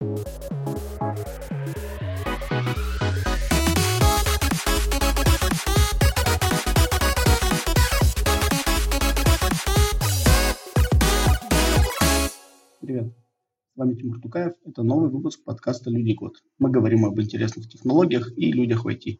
[0.00, 0.14] Привет.
[13.74, 14.52] С вами Тимур Тукаев.
[14.64, 16.36] Это новый выпуск подкаста «Люди код».
[16.60, 19.18] Мы говорим об интересных технологиях и людях в IT.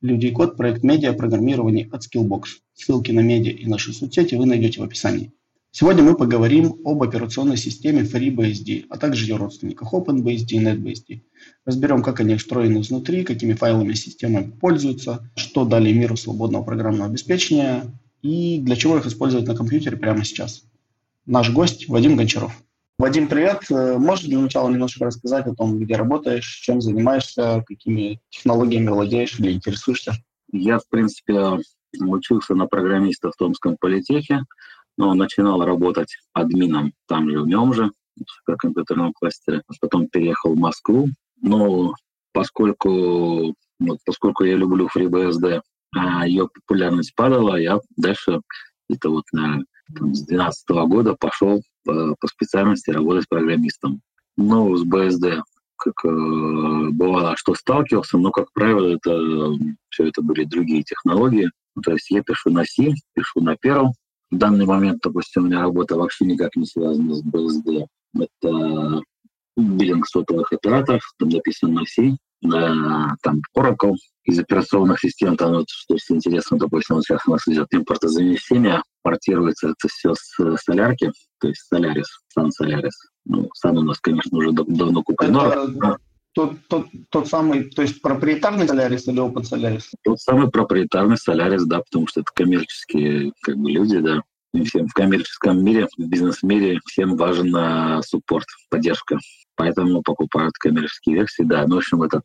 [0.00, 2.46] «Люди код»– проект медиа программирования от Skillbox.
[2.74, 5.35] Ссылки на медиа и наши соцсети вы найдете в описании.
[5.78, 11.20] Сегодня мы поговорим об операционной системе FreeBSD, а также ее родственниках OpenBSD и NetBSD.
[11.66, 17.92] Разберем, как они устроены изнутри, какими файлами системы пользуются, что дали миру свободного программного обеспечения
[18.22, 20.62] и для чего их использовать на компьютере прямо сейчас.
[21.26, 22.56] Наш гость Вадим Гончаров.
[22.98, 23.64] Вадим, привет.
[23.68, 29.38] Э, можешь для начала немножко рассказать о том, где работаешь, чем занимаешься, какими технологиями владеешь
[29.38, 30.14] или интересуешься?
[30.50, 31.58] Я, в принципе,
[32.00, 34.40] учился на программиста в Томском политехе,
[34.96, 39.62] но начинал работать админом там же, в нем же, в компьютерном кластере.
[39.80, 41.08] Потом переехал в Москву.
[41.40, 41.94] Но
[42.32, 45.60] поскольку, вот, поскольку я люблю FreeBSD,
[45.94, 48.40] а ее популярность падала, я дальше
[48.88, 49.62] это вот на
[49.94, 54.00] там, с 2012 года пошел по, по специальности работать программистом.
[54.36, 55.40] Ну, с BSD,
[55.76, 59.56] как э, бывало, что сталкивался, но, как правило, это
[59.90, 61.50] все это были другие технологии.
[61.82, 63.88] То есть я пишу на C, пишу на Perl.
[64.30, 67.86] В данный момент, допустим, у меня работа вообще никак не связана с BSD.
[68.18, 69.02] Это
[69.56, 75.66] биллинг сотовых операторов, там написано на C, на там, Oracle из операционных систем, там, вот,
[75.68, 81.48] что интересно, допустим, вот сейчас у нас идет импортозамещение, портируется это все с солярки, то
[81.48, 82.94] есть Солярис, Сан Солярис.
[83.24, 85.36] Ну, Сан у нас, конечно, уже давно куплен.
[85.36, 85.98] Это
[86.36, 89.90] тот, тот, тот самый, то есть проприетарный Солярис или Open Солярис?
[90.04, 94.20] Тот самый проприетарный Солярис, да, потому что это коммерческие как бы, люди, да.
[94.52, 99.18] И всем в коммерческом мире, в бизнес-мире всем важен суппорт, поддержка.
[99.56, 101.66] Поэтому покупают коммерческие версии, да.
[101.66, 102.20] Ну, в общем, это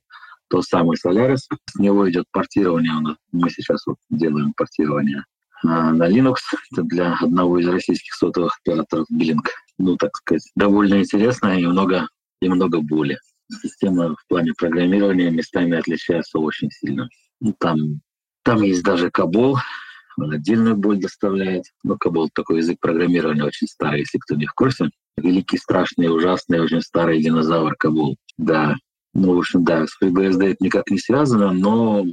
[0.49, 1.47] тот самый Solaris.
[1.69, 3.15] С него идет портирование.
[3.31, 5.23] Мы сейчас вот делаем портирование
[5.63, 6.35] на, на Linux.
[6.73, 9.47] Это для одного из российских сотовых операторов Blink.
[9.77, 12.07] Ну, так сказать, довольно интересно и много,
[12.41, 13.17] и много боли.
[13.61, 17.09] Система в плане программирования местами отличается очень сильно.
[17.39, 18.01] Ну, там,
[18.43, 19.57] там есть даже Кабол,
[20.17, 21.63] он отдельную боль доставляет.
[21.83, 24.89] Но Кабол такой язык программирования очень старый, если кто не в курсе.
[25.17, 28.17] Великий, страшный, ужасный, очень старый динозавр Кабул.
[28.37, 28.75] Да,
[29.13, 32.05] ну, в общем, да, с FreeBSD это никак не связано, но,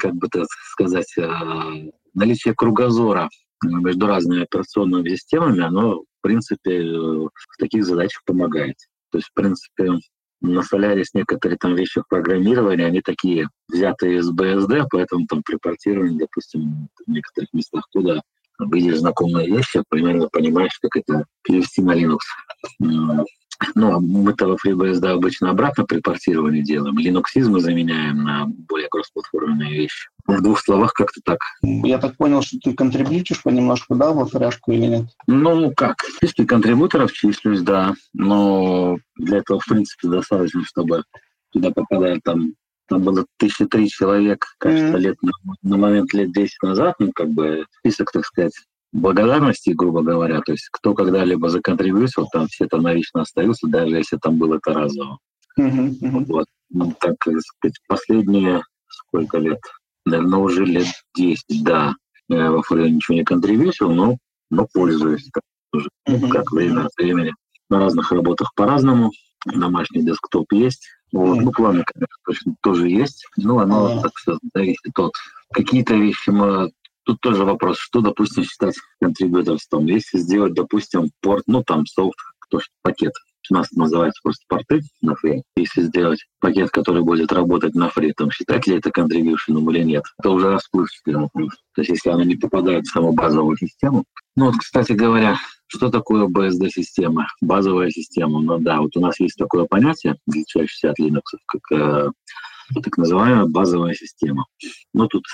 [0.00, 1.70] как бы так сказать, а,
[2.12, 3.28] наличие кругозора
[3.62, 8.76] между разными операционными системами, оно, в принципе, в таких задачах помогает.
[9.12, 9.92] То есть, в принципе,
[10.40, 10.62] на
[11.14, 16.88] некоторые там вещи в программировании, они такие взятые из BSD, поэтому там при портировании, допустим,
[17.06, 18.20] в некоторых местах туда
[18.72, 22.18] видишь знакомые вещи, примерно понимаешь, как это перевести на Linux.
[23.74, 26.98] Ну, а мы-то во FreeBSD обычно обратно при портировании делаем.
[26.98, 30.08] Линуксизм мы заменяем на более кроссплатформенные вещи.
[30.38, 31.38] В двух словах как-то так.
[31.62, 35.06] Я так понял, что ты контрибьютишь понемножку, да, во фряжку или нет?
[35.26, 35.96] Ну, как?
[36.16, 37.94] Списки контрибьюторов числюсь, да.
[38.12, 41.04] Но для этого, в принципе, достаточно, чтобы
[41.52, 42.54] туда попадает там
[42.90, 44.98] там было тысяча три человек, кажется, mm-hmm.
[44.98, 45.30] лет на,
[45.62, 48.52] на момент лет 10 назад, ну, как бы список, так сказать,
[48.92, 54.16] благодарности, грубо говоря, то есть кто когда-либо законтрибьютил, там все там навечно остаются, даже если
[54.16, 55.18] там было это разово.
[55.58, 56.46] Uh-huh, Вот.
[56.70, 59.60] Ну, так сказать, последние сколько лет?
[60.10, 61.94] Наверное, уже лет 10, да.
[62.28, 64.16] Я во Флоре ничего не контрибьютил, но,
[64.50, 66.28] но пользуюсь так, тоже, uh-huh.
[66.28, 67.32] как время от времени.
[67.68, 69.12] На разных работах по-разному.
[69.46, 70.86] Домашний десктоп есть.
[71.12, 71.40] Вот.
[71.40, 73.24] Ну, планы, конечно, точно тоже есть.
[73.36, 74.02] Ну, оно, uh-huh.
[74.02, 75.12] так сказать, зависит от
[75.52, 76.70] какие-то вещи мы
[77.04, 79.86] Тут тоже вопрос, что, допустим, считать контрибьюторством.
[79.86, 83.14] Если сделать, допустим, порт, ну, там, софт, кто пакет,
[83.50, 85.42] у нас называется просто порты на фри.
[85.56, 90.04] Если сделать пакет, который будет работать на фри, там, считать ли это контрибьюшеном или нет,
[90.18, 91.54] это уже расплывчатый вопрос.
[91.74, 94.04] То есть если оно не попадает в саму базовую систему.
[94.36, 95.36] Ну вот, кстати говоря,
[95.66, 97.28] что такое BSD-система?
[97.40, 98.40] Базовая система.
[98.40, 102.08] Ну да, вот у нас есть такое понятие, отличающееся от Linux, как э,
[102.82, 104.46] так называемая базовая система.
[104.92, 105.24] Но тут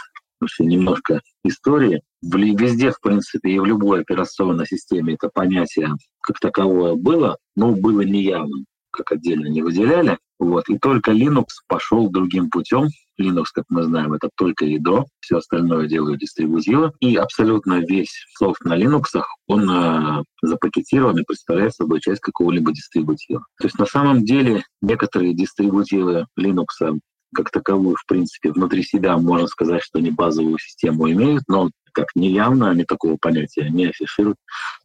[0.40, 2.02] вообще немножко истории.
[2.22, 8.00] Везде, в принципе, и в любой операционной системе это понятие как таковое было, но было
[8.00, 10.18] неявным, как отдельно не выделяли.
[10.38, 10.68] Вот.
[10.68, 12.88] И только Linux пошел другим путем.
[13.18, 16.92] Linux, как мы знаем, это только ядро, все остальное делают дистрибутивы.
[17.00, 23.46] И абсолютно весь софт на Linux, он э, запакетирован и представляет собой часть какого-либо дистрибутива.
[23.58, 26.98] То есть на самом деле некоторые дистрибутивы Linux
[27.34, 32.08] как таковую, в принципе, внутри себя можно сказать, что не базовую систему имеют, но как
[32.14, 34.36] не явно, они такого понятия не афишируют.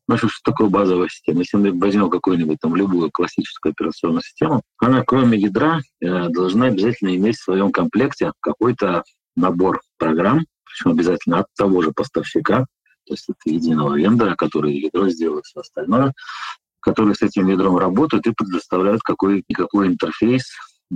[0.07, 1.39] Ну, что такое базовая система?
[1.39, 7.15] Если мы возьмем какую-нибудь там любую классическую операционную систему, она кроме ядра э, должна обязательно
[7.15, 9.03] иметь в своем комплекте какой-то
[9.35, 12.65] набор программ, причем обязательно от того же поставщика,
[13.05, 16.13] то есть от единого вендора, который ядро сделает все остальное,
[16.79, 20.44] которые с этим ядром работают и предоставляют какой-никакой интерфейс,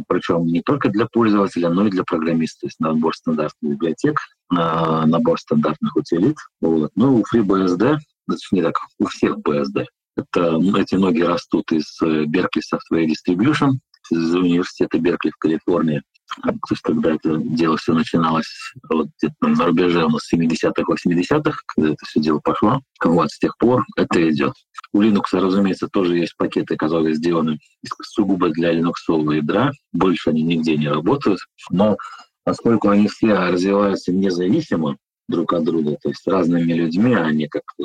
[0.08, 2.62] причем не только для пользователя, но и для программиста.
[2.62, 4.20] То есть набор стандартных библиотек,
[4.50, 6.38] а, набор стандартных утилит.
[6.62, 6.92] Вот.
[6.96, 7.98] Ну, у FreeBSD,
[8.30, 9.86] точнее так, у всех BSD,
[10.18, 13.74] это, эти ноги растут из э, Berkeley Software Distribution,
[14.12, 16.02] из университета Беркли в Калифорнии.
[16.44, 18.48] То есть когда это дело все начиналось
[18.90, 23.40] вот где-то на рубеже у нас 70-х, 80-х, когда это все дело пошло, вот с
[23.40, 24.54] тех пор это идет.
[24.92, 27.60] У Linux, разумеется, тоже есть пакеты, которые сделаны
[28.02, 28.94] сугубо для Linux
[29.36, 29.72] ядра.
[29.94, 31.40] Больше они нигде не работают.
[31.70, 31.98] Но
[32.44, 37.64] поскольку они все развиваются независимо друг от друга, то есть разными людьми, а не как,
[37.80, 37.84] э,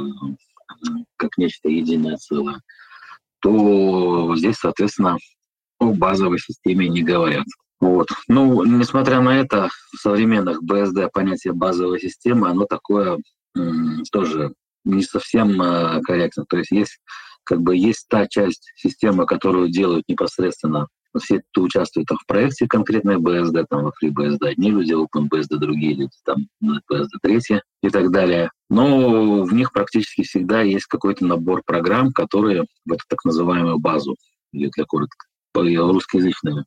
[1.16, 2.60] как нечто единое целое,
[3.40, 5.16] то здесь, соответственно,
[5.78, 7.46] о базовой системе не говорят.
[7.80, 8.08] Вот.
[8.28, 13.18] Ну, несмотря на это, в современных BSD понятие базовой системы, оно такое
[14.12, 14.52] тоже
[14.84, 16.44] не совсем э, корректно.
[16.48, 16.98] То есть есть
[17.44, 20.88] как бы есть та часть системы, которую делают непосредственно
[21.18, 25.94] все, кто участвует там, в проекте конкретной BSD, там, во FreeBSD одни люди, OpenBSD другие
[25.94, 28.50] люди, там, BSD третьи и так далее.
[28.68, 34.16] Но в них практически всегда есть какой-то набор программ, которые в эту так называемую базу,
[34.52, 36.64] или для коротко, русскоязычные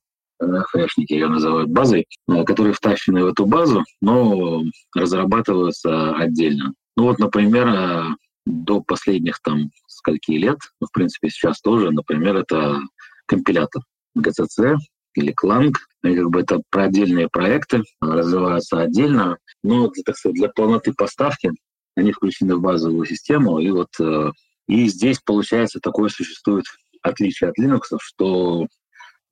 [0.63, 4.63] хэшники ее называют базой, э, которые втащены в эту базу, но
[4.95, 6.73] разрабатываются отдельно.
[6.95, 8.03] Ну вот, например, э,
[8.45, 12.79] до последних там скольки лет, ну, в принципе, сейчас тоже, например, это
[13.25, 13.81] компилятор
[14.17, 14.75] GCC
[15.15, 15.73] или Clang,
[16.03, 21.51] и как бы это про отдельные проекты, развиваются отдельно, но, так сказать, для полноты поставки
[21.95, 24.31] они включены в базовую систему, и вот э,
[24.67, 26.65] и здесь, получается, такое существует
[27.01, 28.67] отличие от Linux, что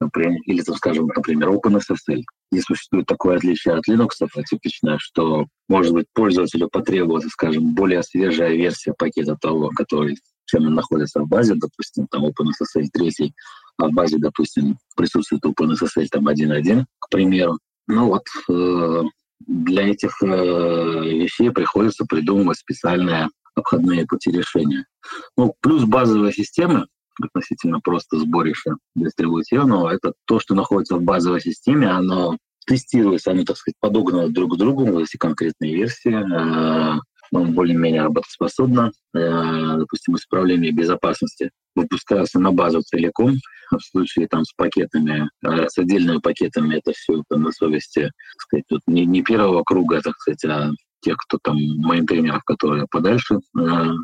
[0.01, 2.23] например, или, там, скажем, например, OpenSSL.
[2.51, 4.09] Здесь существует такое отличие от Linux,
[4.49, 10.17] типичное, что, может быть, пользователю потребуется, скажем, более свежая версия пакета того, который
[10.47, 13.33] чем он находится в базе, допустим, там OpenSSL 3,
[13.77, 17.57] а в базе, допустим, присутствует OpenSSL там 1.1, к примеру.
[17.87, 19.03] Ну вот э,
[19.39, 24.85] для этих э, вещей приходится придумывать специальные обходные пути решения.
[25.37, 26.87] Ну, плюс базовые системы,
[27.25, 29.89] относительно просто сборище дистрибутивного.
[29.89, 34.57] Это то, что находится в базовой системе, оно тестируется, оно, так сказать, подогнано друг к
[34.57, 36.99] другу, есть конкретные версии, э,
[37.31, 38.91] более-менее работоспособно.
[39.15, 43.35] Э, допустим, исправление безопасности выпускается на базу целиком.
[43.71, 48.65] В случае там с пакетами, э, с отдельными пакетами это все на совести, так сказать,
[48.67, 50.71] тут не, не первого круга, так сказать, а
[51.01, 53.59] тех, кто там мейнтейнеров, которые подальше э,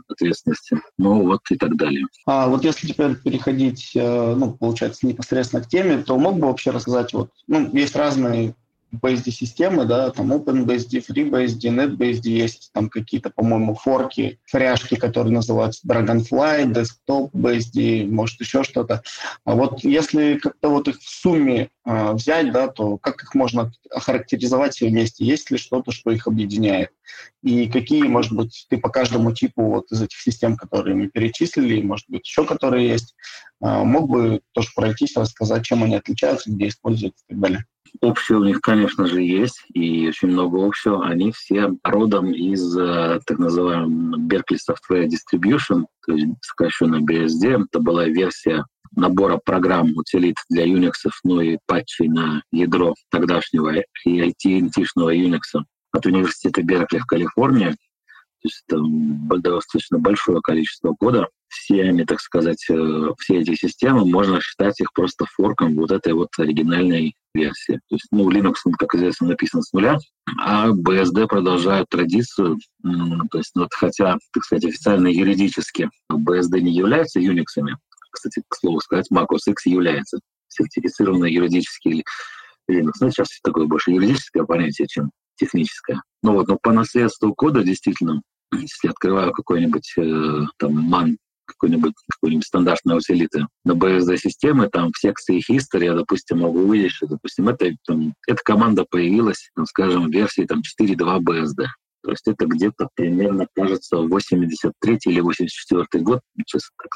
[0.07, 2.05] ответственности, ну вот и так далее.
[2.25, 6.71] А вот если теперь переходить, э, ну, получается, непосредственно к теме, то мог бы вообще
[6.71, 8.55] рассказать, вот, ну, есть разные
[8.93, 16.73] BSD-системы, да, там OpenBSD, FreeBSD, NetBSD, есть там какие-то, по-моему, форки, фряшки, которые называются Dragonfly,
[16.73, 19.03] Desktop BSD, может еще что-то.
[19.43, 23.71] А вот если как-то вот их в сумме э, взять, да, то как их можно
[23.91, 25.25] охарактеризовать все вместе?
[25.25, 26.91] Есть ли что-то, что их объединяет?
[27.43, 31.81] И какие, может быть, ты по каждому типу вот из этих систем, которые мы перечислили,
[31.81, 33.15] может быть, еще которые есть,
[33.63, 37.65] э, мог бы тоже пройтись, рассказать, чем они отличаются, где используются и так далее?
[38.01, 41.05] Общее у них, конечно же, есть, и очень много общего.
[41.05, 47.65] Они все родом из э, так называемого Berkeley Software Distribution, то есть сокращенно BSD.
[47.69, 48.65] Это была версия
[48.95, 50.93] набора программ утилит для Unix,
[51.23, 55.41] ну и патчей на ядро тогдашнего и IT-шного Unix
[55.91, 57.75] от университета Беркли в Калифорнии.
[58.41, 61.27] То есть там достаточно большое количество кода.
[61.47, 66.13] Все они, так сказать, э, все эти системы, можно считать их просто форком вот этой
[66.13, 67.79] вот оригинальной версии.
[67.89, 69.97] То есть, ну, Linux, как известно, написан с нуля,
[70.39, 72.57] а BSD продолжают традицию.
[72.83, 77.45] То есть, ну, вот, хотя, так сказать, официально юридически BSD не является Unix,
[78.11, 82.03] кстати, к слову сказать, macOS X является сертифицированный юридический
[82.69, 82.93] Linux.
[82.99, 86.01] Ну, сейчас такое больше юридическое понятие, чем техническое.
[86.23, 88.21] Ну вот, но по наследству кода действительно,
[88.53, 91.15] если открываю какой-нибудь э, там man
[91.47, 97.07] какой-нибудь какой-нибудь стандартной утилиты на BSD-системы, там в секции history я, допустим, могу увидеть, что,
[97.07, 101.65] допустим, это, там, эта команда появилась, там, скажем, в версии там, 4.2 BSD.
[102.03, 106.91] То есть это где-то примерно, кажется, 83 или 84 год, честно так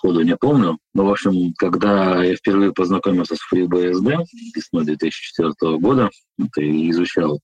[0.00, 0.78] сходу не помню.
[0.94, 7.40] Но, в общем, когда я впервые познакомился с FreeBSD весной 2004 года, это изучал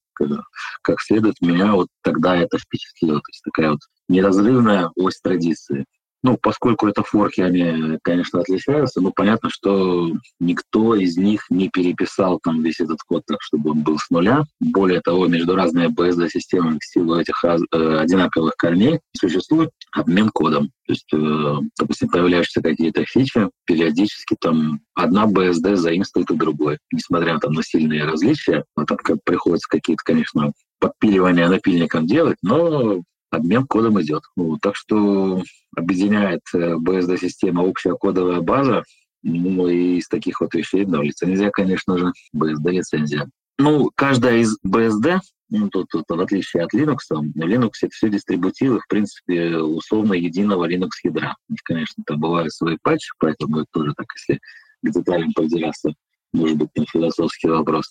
[0.81, 3.19] как следует, меня вот тогда это впечатлило.
[3.19, 5.85] То есть такая вот неразрывная ось традиции.
[6.23, 12.39] Ну, поскольку это форки, они, конечно, отличаются, но понятно, что никто из них не переписал
[12.43, 14.43] там весь этот код так, чтобы он был с нуля.
[14.59, 20.71] Более того, между разными BSD-системами в силу этих раз, э, одинаковых корней существует обмен кодом.
[20.87, 26.79] То есть, э, допустим, появляются какие-то фичи, периодически там одна BSD заимствует у другой.
[26.91, 33.65] Несмотря там, на сильные различия, там как приходится какие-то, конечно, подпиливания напильником делать, но обмен
[33.65, 34.23] кодом идет.
[34.35, 35.43] Ну, так что
[35.75, 38.83] объединяет BSD-система э, общая кодовая база,
[39.23, 43.29] ну и из таких вот вещей, да, лицензия, конечно же, BSD-лицензия.
[43.59, 45.19] Ну, каждая из BSD,
[45.49, 50.13] ну, тут, тут в отличие от Linux, там, Linux это все дистрибутивы, в принципе, условно
[50.13, 51.35] единого Linux-ядра.
[51.63, 54.39] Конечно, там бывают свои патчи, поэтому это тоже так, если
[54.83, 55.93] к деталям подделяться,
[56.37, 57.85] может быть, не философский вопрос,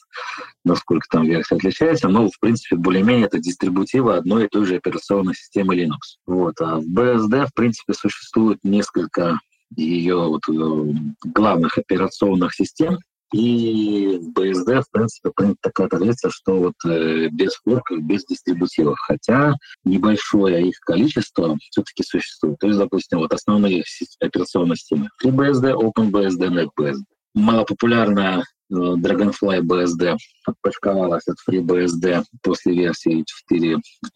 [0.64, 5.34] насколько там версия отличается, но, в принципе, более-менее это дистрибутивы одной и той же операционной
[5.34, 6.18] системы Linux.
[6.26, 6.60] Вот.
[6.60, 9.38] А в BSD, в принципе, существует несколько
[9.76, 10.92] ее вот, э,
[11.24, 12.98] главных операционных систем,
[13.34, 18.96] и в BSD, в принципе, принята такая традиция, что вот э, без форков, без дистрибутивов.
[19.00, 22.58] Хотя небольшое их количество все-таки существует.
[22.60, 23.82] То есть, допустим, вот основные
[24.20, 25.08] операционные системы.
[25.22, 27.02] FreeBSD, OpenBSD, NetBSD
[27.36, 30.16] малопопулярная э, Dragonfly BSD
[30.46, 33.24] отпочковалась от FreeBSD после версии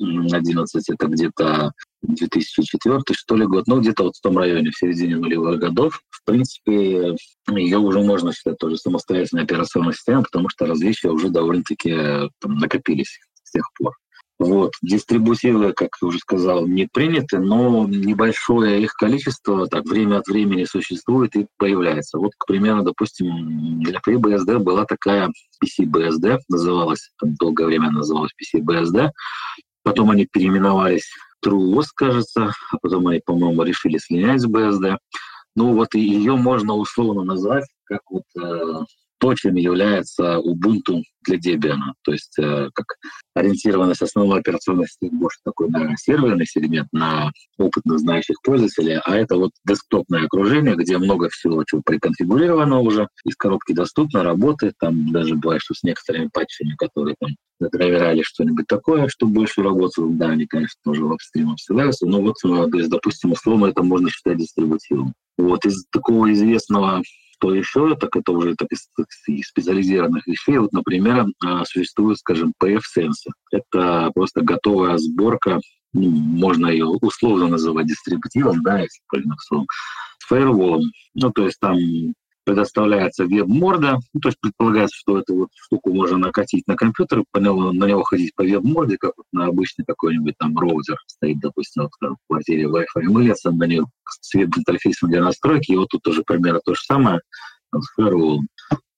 [0.00, 1.72] 4.11, это где-то
[2.02, 6.00] 2004 что ли год, ну где-то вот в том районе, в середине нулевых годов.
[6.08, 7.14] В принципе,
[7.48, 12.56] ее уже можно считать тоже самостоятельной операционной системой, потому что различия уже довольно-таки э, там,
[12.56, 13.94] накопились с тех пор.
[14.40, 14.72] Вот.
[14.80, 20.64] Дистрибутивы, как я уже сказал, не приняты, но небольшое их количество так время от времени
[20.64, 22.16] существует и появляется.
[22.16, 25.28] Вот, к примеру, допустим, для FreeBSD была такая
[25.62, 29.10] PCBSD, называлась, там долгое время называлась PCBSD,
[29.82, 31.12] потом они переименовались
[31.44, 34.96] TrueOS, кажется, а потом они, по-моему, решили слинять с BSD.
[35.54, 38.84] Ну вот ее можно условно назвать как вот э,
[39.20, 41.92] то, чем является Ubuntu для Debian.
[42.02, 42.86] То есть э, как
[43.34, 49.36] ориентированность основной операционной системы больше такой на серверный сегмент, на опытно знающих пользователей, а это
[49.36, 55.36] вот десктопное окружение, где много всего чего приконфигурировано уже, из коробки доступно, работает, там даже
[55.36, 60.46] бывает, что с некоторыми патчами, которые там задрайверали что-нибудь такое, чтобы больше работало, да, они,
[60.46, 64.38] конечно, тоже в апстримом ссылаются, но вот, э, то есть, допустим, условно это можно считать
[64.38, 65.12] дистрибутивом.
[65.36, 67.02] Вот из такого известного
[67.40, 68.88] что еще, так это уже так, из,
[69.26, 70.58] из специализированных вещей.
[70.58, 73.32] Вот, например, а, существует, скажем, PF-сенсор.
[73.50, 75.58] Это просто готовая сборка,
[75.92, 79.66] ну, можно ее условно называть дистрибутивом, да, если пользоваться словом,
[80.18, 80.82] с фаерволом.
[81.14, 81.76] Ну, то есть там
[82.50, 87.38] предоставляется веб-морда, ну, то есть предполагается, что эту вот штуку можно накатить на компьютер, по
[87.38, 91.84] него, на него ходить по веб-морде, как вот на обычный какой-нибудь там роутер стоит, допустим,
[91.84, 93.86] вот, в квартире Wi-Fi вылез, на него
[94.20, 97.20] с веб-интерфейсом для настройки, и вот тут тоже примерно то же самое,
[97.72, 98.38] с firewall.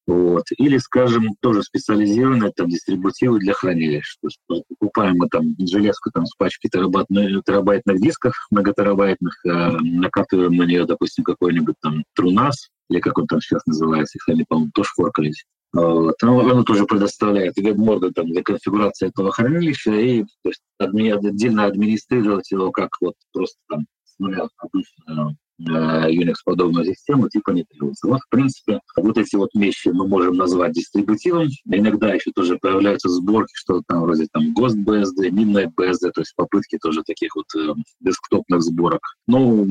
[0.07, 0.45] Вот.
[0.59, 4.17] Или, скажем, тоже специализированные там дистрибутивы для хранилища.
[4.21, 10.57] То есть покупаем мы там железку там, с пачки терабайтных, терабайтных дисков, многотерабайтных, э, накатываем
[10.57, 14.73] на нее, допустим, какой-нибудь там трунас, или как он там сейчас называется, их они, по-моему,
[14.75, 15.45] тоже форкались.
[15.73, 16.17] Вот.
[16.21, 21.65] Ну, оно тоже предоставляет веб-моды там, для конфигурации этого хранилища и то есть, адми, отдельно
[21.65, 28.07] администрировать его как вот просто там с нуля обычную Unix-подобную систему типа требуется.
[28.07, 31.49] Вот, в принципе, вот эти вот вещи мы можем назвать дистрибутивом.
[31.67, 36.35] Иногда еще тоже появляются сборки, что там вроде там Ghost BSD, Midnight BSD, то есть
[36.37, 39.03] попытки тоже таких вот э, десктопных сборок.
[39.27, 39.67] Ну,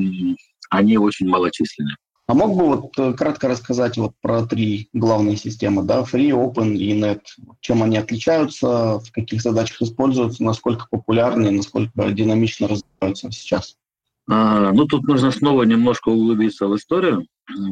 [0.70, 1.96] они очень малочисленные.
[2.28, 6.74] А мог бы вот э, кратко рассказать вот про три главные системы, да, Free, Open
[6.76, 7.20] и Net,
[7.60, 13.76] чем они отличаются, в каких задачах используются, насколько популярны, насколько динамично развиваются сейчас?
[14.28, 17.26] А, ну, тут нужно снова немножко углубиться в историю.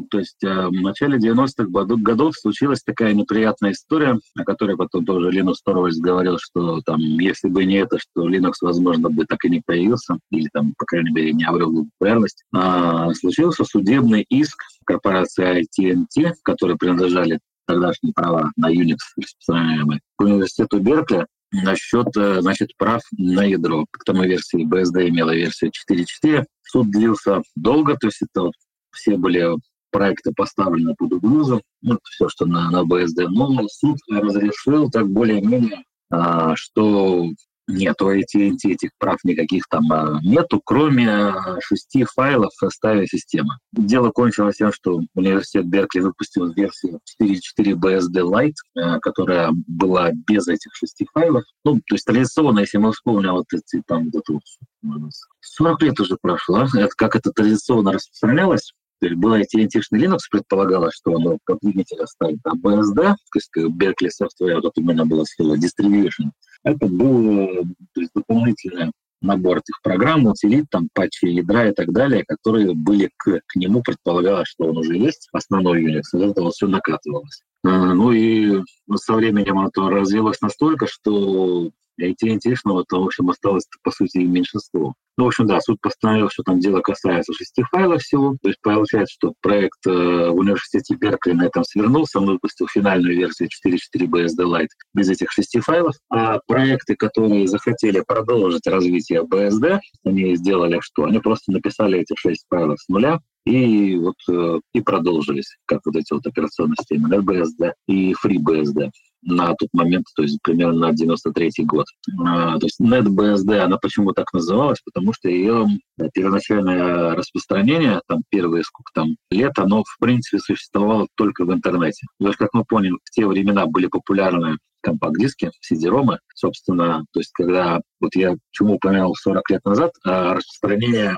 [0.09, 1.65] То есть а, в начале 90-х
[2.01, 7.47] годов случилась такая неприятная история, о которой потом тоже Линус Торович говорил, что там, если
[7.47, 11.11] бы не это, что Linux, возможно, бы так и не появился, или там, по крайней
[11.11, 12.43] мере, не обрел популярность.
[12.53, 20.79] А, случился судебный иск корпорации AT&T, которые принадлежали тогдашние права на Unix распространяемые, к университету
[20.79, 23.85] Беркли, насчет э, значит, прав на ядро.
[23.91, 26.45] К тому версии BSD имела версию 4.4.
[26.63, 28.53] Суд длился долго, то есть это вот
[28.91, 29.49] все были
[29.91, 33.27] проекты поставлены под угрозу, ну, все, что на, на BSD.
[33.27, 37.25] Но суд разрешил так более-менее, а, что
[37.67, 43.07] Нет, у AT&T этих прав никаких там а, нету, кроме а, шести файлов в составе
[43.07, 43.51] системы.
[43.71, 50.71] Дело кончилось тем, что университет Беркли выпустил версию 4.4 BSD Lite, которая была без этих
[50.73, 51.43] шести файлов.
[51.63, 56.65] Ну, то есть традиционно, если мы вспомним вот эти там, вот, 40 лет уже прошло,
[56.73, 62.01] это как это традиционно распространялось, то есть был AT&T Linux, предполагалось, что он как двигатель
[62.01, 66.29] оставит а BSD, то есть Berkeley Software, вот у меня было слово distribution.
[66.63, 67.47] Это был
[67.93, 68.91] то есть, дополнительный
[69.21, 73.81] набор этих программ, утилит, там, патчи ядра и так далее, которые были к, к нему,
[73.81, 77.43] предполагалось, что он уже есть, основной Unix, из этого все накатывалось.
[77.63, 78.61] А, ну и
[78.95, 81.69] со временем это развилось настолько, что
[82.01, 84.93] AT&T, это, в общем, осталось, по сути, меньшинство.
[85.17, 88.37] Ну, в общем, да, суд постановил, что там дело касается шести файлов всего.
[88.41, 93.17] То есть получается, что проект э, в университете Беркли на этом свернулся, он выпустил финальную
[93.17, 95.95] версию 4.4 BSD Lite без этих шести файлов.
[96.09, 101.03] А проекты, которые захотели продолжить развитие BSD, они сделали что?
[101.03, 105.95] Они просто написали эти шесть файлов с нуля, и вот э, и продолжились, как вот
[105.95, 108.91] эти вот операционные системы NetBSD и FreeBSD
[109.23, 111.85] на тот момент, то есть примерно на 93 год.
[112.25, 114.79] А, то есть NetBSD, она почему так называлась?
[114.83, 115.67] Потому что ее
[116.13, 122.05] первоначальное распространение, там первые сколько там лет, оно в принципе существовало только в интернете.
[122.19, 127.81] Есть, как мы поняли, в те времена были популярны компакт-диски, CD-ромы, собственно, то есть когда,
[127.99, 131.17] вот я чему упомянул 40 лет назад, а распространение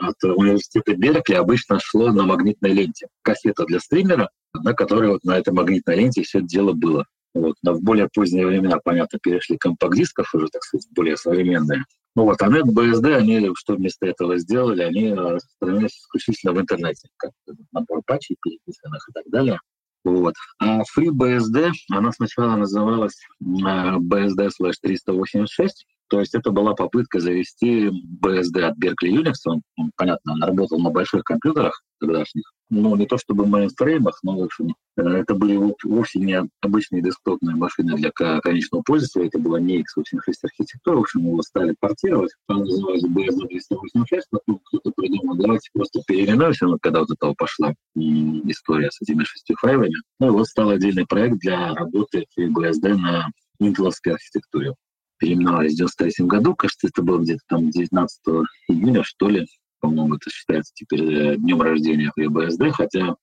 [0.00, 3.08] от университета Беркли обычно шло на магнитной ленте.
[3.22, 7.04] Кассета для стримера, на которой вот на этой магнитной ленте все это дело было.
[7.34, 7.56] Вот.
[7.62, 11.84] Но в более поздние времена, понятно, перешли компакт-дисков уже, так сказать, более современные.
[12.16, 14.82] Ну вот, а NetBSD, они что вместо этого сделали?
[14.82, 17.32] Они распространялись исключительно в интернете, как
[17.72, 19.58] набор патчей переписанных и так далее.
[20.04, 20.34] Вот.
[20.60, 28.60] А FreeBSD, она сначала называлась BSD slash 386, то есть это была попытка завести BSD
[28.62, 29.34] от Berkeley Unix.
[29.46, 29.62] Он,
[29.96, 32.52] понятно, он работал на больших компьютерах тогдашних.
[32.70, 37.02] Ну, не то чтобы в мейнфреймах, но, в общем, э, это были вовсе не обычные
[37.02, 39.26] десктопные машины для конечного пользователя.
[39.26, 40.96] Это была не x86 архитектура.
[40.96, 42.32] В общем, его стали портировать.
[42.48, 44.26] Она называлась BSD 386.
[44.30, 49.56] Потом кто-то придумал, давайте просто переименуемся, ну, когда вот этого пошла история с этими шестью
[49.60, 49.94] файлами.
[50.20, 53.26] Ну, и вот стал отдельный проект для работы BSD на
[53.60, 54.74] интеловской архитектуре
[55.24, 56.54] переименовались в 93 году.
[56.54, 58.20] Кажется, это было где-то там 19
[58.68, 59.46] июня, что ли.
[59.80, 63.14] По-моему, это считается теперь э, днем рождения FreeBSD, хотя,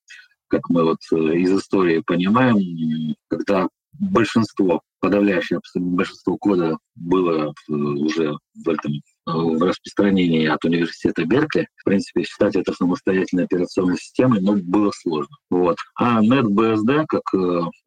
[0.47, 8.35] как мы вот э, из истории понимаем, когда большинство, подавляющее большинство кода было э, уже
[8.55, 8.93] в этом
[9.27, 11.67] в распространении от университета Беркли.
[11.77, 15.35] В принципе, считать это самостоятельной операционной системой, но было сложно.
[15.51, 15.77] Вот.
[15.95, 17.21] А NetBSD, как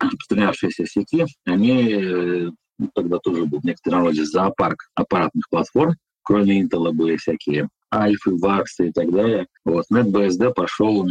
[0.00, 7.16] распространявшиеся сети, они ну, тогда тоже был некоторый роде зоопарк аппаратных платформ, кроме Intel были
[7.16, 9.46] всякие Альфы, Ваксы и так далее.
[9.64, 11.06] Вот NetBSD пошел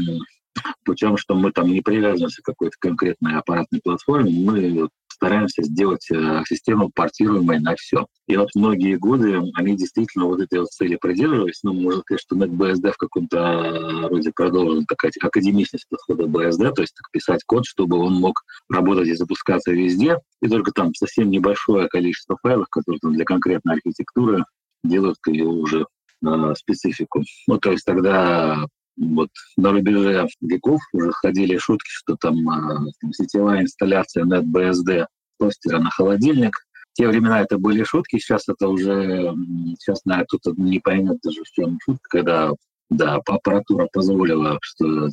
[0.84, 6.44] путем, что мы там не привязываемся к какой-то конкретной аппаратной платформе, мы стараемся сделать э,
[6.48, 8.06] систему портируемой на все.
[8.28, 11.60] И вот многие годы они действительно вот этой вот цели придерживались.
[11.64, 16.82] Ну, можно сказать, что NetBSD в каком-то э, роде продолжен такая академичность подхода BSD, то
[16.82, 21.30] есть так, писать код, чтобы он мог работать и запускаться везде, и только там совсем
[21.30, 24.44] небольшое количество файлов, которые там для конкретной архитектуры
[24.84, 25.86] делают ее уже
[26.26, 27.24] э, специфику.
[27.48, 28.66] Ну, то есть тогда
[28.98, 35.08] вот на рубеже веков уже ходили шутки, что там, э, там сетевая инсталляция NetBSD
[35.40, 36.56] тостера на холодильник.
[36.92, 39.34] В те времена это были шутки, сейчас это уже,
[39.80, 42.52] сейчас, наверное, кто-то не поймет даже, в чем шутка, когда
[42.90, 45.10] да, аппаратура позволила, что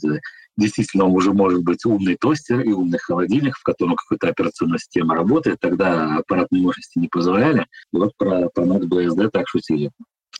[0.56, 5.58] действительно уже может быть умный тостер и умный холодильник, в котором какая-то операционная система работает.
[5.60, 7.66] Тогда аппаратные мощности не позволяли.
[7.92, 9.90] И вот про, про NetBSD так шутили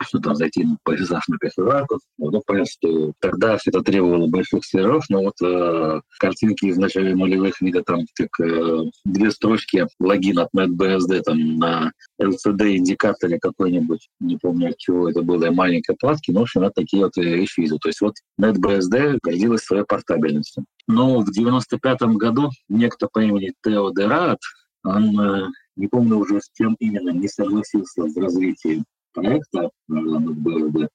[0.02, 2.00] что там зайти по SSH на кофеварку.
[2.18, 7.04] Ну, понятно, что тогда все это требовало больших серверов, но вот э, картинки из начала
[7.04, 14.36] нулевых видят там как э, две строчки логин от NetBSD там на LCD-индикаторе какой-нибудь, не
[14.36, 17.78] помню от чего это было, маленькой платки, но, в общем, я такие вот вещи видел.
[17.78, 20.64] То есть вот NetBSD гордилась своей портабельностью.
[20.86, 24.38] Но в 95 году некто по имени Тео Дерат,
[24.84, 28.82] он, э, не помню уже с чем именно, не согласился в развитии
[29.12, 30.88] проекта BSD,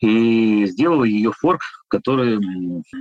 [0.00, 2.38] и сделал ее форк, который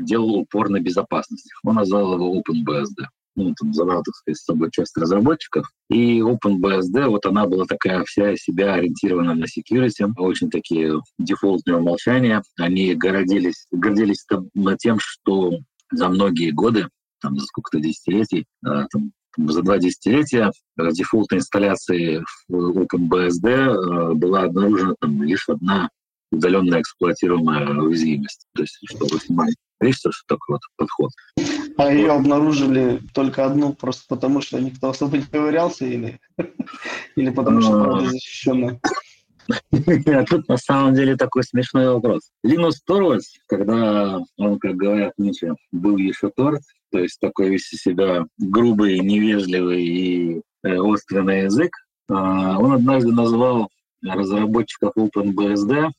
[0.02, 1.50] делал упор на безопасность.
[1.64, 3.06] Он назвал его OpenBSD.
[3.36, 5.72] Ну, там забрал, так сказать, с собой часть разработчиков.
[5.90, 12.44] И OpenBSD, вот она была такая вся себя ориентирована на security, очень такие дефолтные умолчания.
[12.58, 14.26] Они гордились, гордились
[14.80, 15.54] тем, что
[15.92, 16.90] за многие годы,
[17.22, 19.14] там, за сколько-то десятилетий, там,
[19.48, 25.90] за два десятилетия дефолтной инсталляции OpenBSD была обнаружена там лишь одна
[26.32, 28.46] удаленно эксплуатируемая уязвимость.
[28.56, 31.12] То есть, чтобы снимать количество, что такой вот подход.
[31.78, 31.92] А вот.
[31.92, 36.20] ее обнаружили только одну, просто потому что никто особо не ковырялся или,
[37.16, 38.80] или потому что правда защищенная?
[40.08, 42.32] А тут на самом деле такой смешной вопрос.
[42.44, 47.80] Линус Торвальдс, когда он, как говорят нынче, был еще торт, то есть такой весь из
[47.80, 51.72] себя грубый, невежливый и э, острый на язык,
[52.10, 53.70] э, он однажды назвал
[54.02, 55.90] разработчиков OpenBSD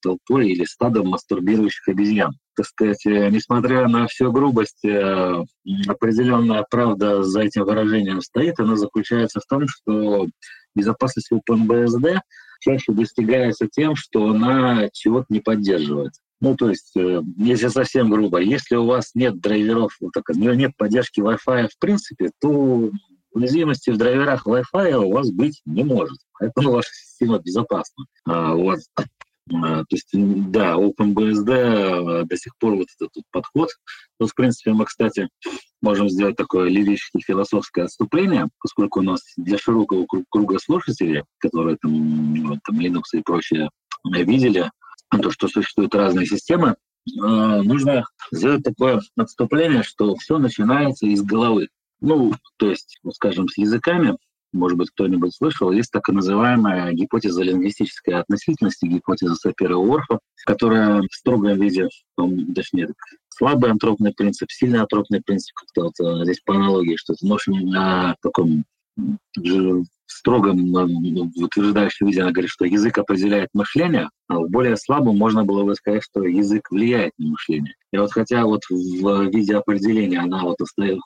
[0.00, 2.32] толпой или стадом мастурбирующих обезьян.
[2.56, 5.44] Так сказать, э, несмотря на всю грубость, э,
[5.86, 8.58] определенная правда за этим выражением стоит.
[8.58, 10.26] Она заключается в том, что
[10.74, 12.20] безопасность OpenBSD
[12.60, 16.12] чаще достигается тем, что она чего-то не поддерживает.
[16.40, 20.72] Ну, то есть, э, если совсем грубо, если у вас нет драйверов, вот так, нет
[20.76, 22.90] поддержки Wi-Fi в принципе, то
[23.32, 26.18] уязвимости в драйверах Wi-Fi у вас быть не может.
[26.38, 28.04] Поэтому ваша система безопасна.
[28.24, 28.80] А, вот.
[29.52, 33.70] А, то есть, да, OpenBSD э, до сих пор вот этот подход.
[34.18, 35.28] Ну, в принципе, мы, кстати,
[35.80, 42.60] можем сделать такое лирическое философское отступление, поскольку у нас для широкого круга слушателей, которые там,
[42.64, 43.70] там Linux и прочее
[44.04, 44.70] видели,
[45.10, 46.74] то, что существуют разные системы, э,
[47.06, 51.68] нужно сделать такое отступление, что все начинается из головы.
[52.00, 54.16] Ну, то есть, скажем, с языками
[54.56, 61.60] может быть, кто-нибудь слышал, есть так называемая гипотеза лингвистической относительности, гипотеза Сапера-Уорфа, которая в строгом
[61.60, 61.88] виде,
[62.54, 62.88] точнее,
[63.28, 67.64] слабый антропный принцип, сильный антропный принцип, как-то вот э, здесь по аналогии, что это ношение
[67.64, 68.64] на таком
[70.06, 70.72] строгом
[71.36, 75.74] утверждающем виде она говорит, что язык определяет мышление, а в более слабом можно было бы
[75.74, 77.74] сказать, что язык влияет на мышление.
[77.92, 80.56] И вот хотя вот в виде определения она вот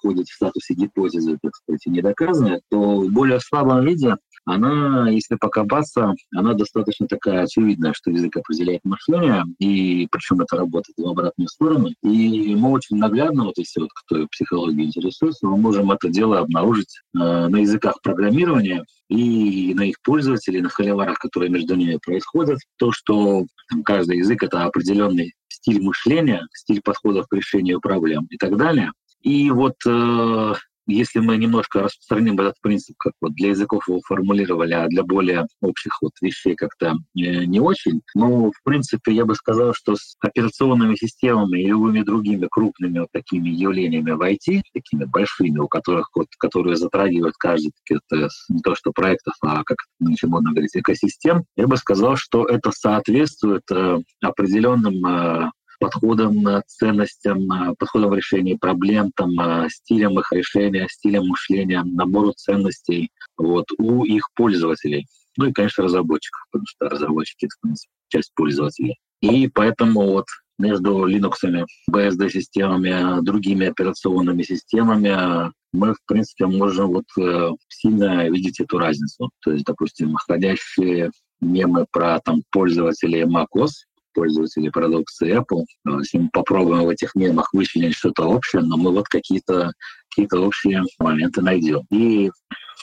[0.03, 6.15] ходит в статусе гипотезы, так сказать, недоказанная, то в более слабом виде она, если покопаться,
[6.35, 11.91] она достаточно такая очевидная, что язык определяет мышление, и причем это работает в обратную сторону.
[12.03, 17.01] И мы очень наглядно, вот если вот кто психологией интересуется, мы можем это дело обнаружить
[17.15, 22.59] э, на языках программирования и на их пользователей, на холиварах, которые между ними происходят.
[22.79, 28.37] То, что там, каждый язык— это определенный стиль мышления, стиль подходов к решению проблем и
[28.37, 28.93] так далее.
[29.23, 30.55] И вот э,
[30.93, 35.47] если мы немножко распространим этот принцип, как вот для языков его формулировали, а для более
[35.61, 40.17] общих вот вещей как-то э, не очень, но в принципе я бы сказал, что с
[40.21, 46.11] операционными системами и любыми другими крупными вот такими явлениями в IT, такими большими, у которых
[46.15, 51.45] вот, которые затрагивают каждый это не то что проектов, а как нынче модно говорить, экосистем,
[51.57, 55.51] я бы сказал, что это соответствует э, определенным э,
[55.81, 59.31] подходом, ценностям, подходом в решении проблем, там,
[59.69, 65.07] стилем их решения, стилем мышления, набору ценностей вот, у их пользователей.
[65.37, 67.75] Ну и, конечно, разработчиков, потому что разработчики— это
[68.09, 68.99] часть пользователей.
[69.21, 70.27] И поэтому вот
[70.59, 78.79] между Linux, BSD-системами, другими операционными системами мы, в принципе, можем вот э, сильно видеть эту
[78.79, 79.31] разницу.
[79.41, 83.71] То есть, допустим, ходящие мемы про там, пользователей macOS,
[84.13, 85.65] пользователи продукции Apple.
[85.99, 89.73] Если мы попробуем в этих мемах вычленить что-то общее, но мы вот какие-то
[90.09, 91.83] какие общие моменты найдем.
[91.91, 92.31] И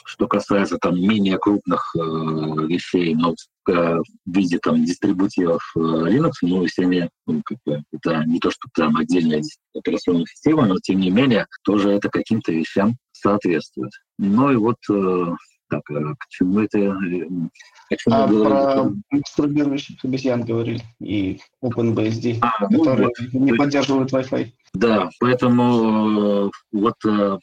[0.04, 3.34] что касается там менее крупных э, вещей, но
[3.66, 8.38] в э, виде там дистрибутивов э, Linux, ну, если они, ну, как бы, это не
[8.38, 9.42] то, что там отдельная
[9.74, 13.92] операционная система, но тем не менее тоже это каким-то вещам соответствует.
[14.18, 15.26] Ну и вот э,
[15.68, 16.78] так, э, к чему это?
[16.78, 16.90] Э,
[17.90, 24.12] о чем а про мастурбирующих обезьян говорили и OpenBSD, а, ну которые ну, не поддерживают
[24.12, 24.52] Wi-Fi.
[24.74, 26.94] Да, поэтому э, вот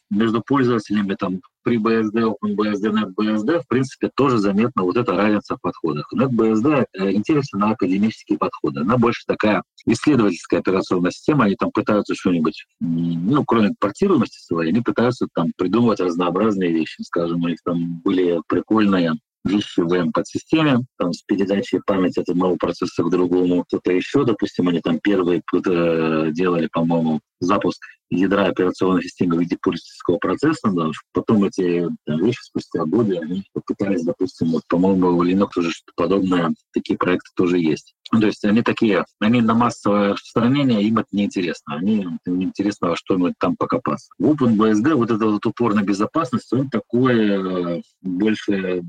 [0.09, 5.61] между пользователями там при BSD, OpenBSD, NetBSD, в принципе, тоже заметна вот эта разница в
[5.61, 6.07] подходах.
[6.13, 8.81] NetBSD интересна на академические подходы.
[8.81, 11.45] Она больше такая исследовательская операционная система.
[11.45, 17.01] Они там пытаются что-нибудь, ну, кроме портируемости своей, они пытаются там придумывать разнообразные вещи.
[17.01, 19.13] Скажем, у них там были прикольные
[19.45, 23.63] вещи в M-подсистеме, там, с передачей памяти от одного процесса к другому.
[23.63, 27.79] Кто-то еще, допустим, они там первые э, делали, по-моему, запуск
[28.09, 33.43] ядра операционной системы в виде пользовательского процесса, да, потом эти там, вещи спустя годы они
[33.53, 37.95] попытались, допустим, вот, по-моему, у Linux уже что-то подобное, такие проекты тоже есть.
[38.11, 41.75] Ну, то есть они такие, они на массовое распространение, им это неинтересно.
[41.75, 44.09] Они, им интересно во что-нибудь там покопаться.
[44.19, 48.83] В OpenBSD вот этот вот упор на безопасность, он такой э, больше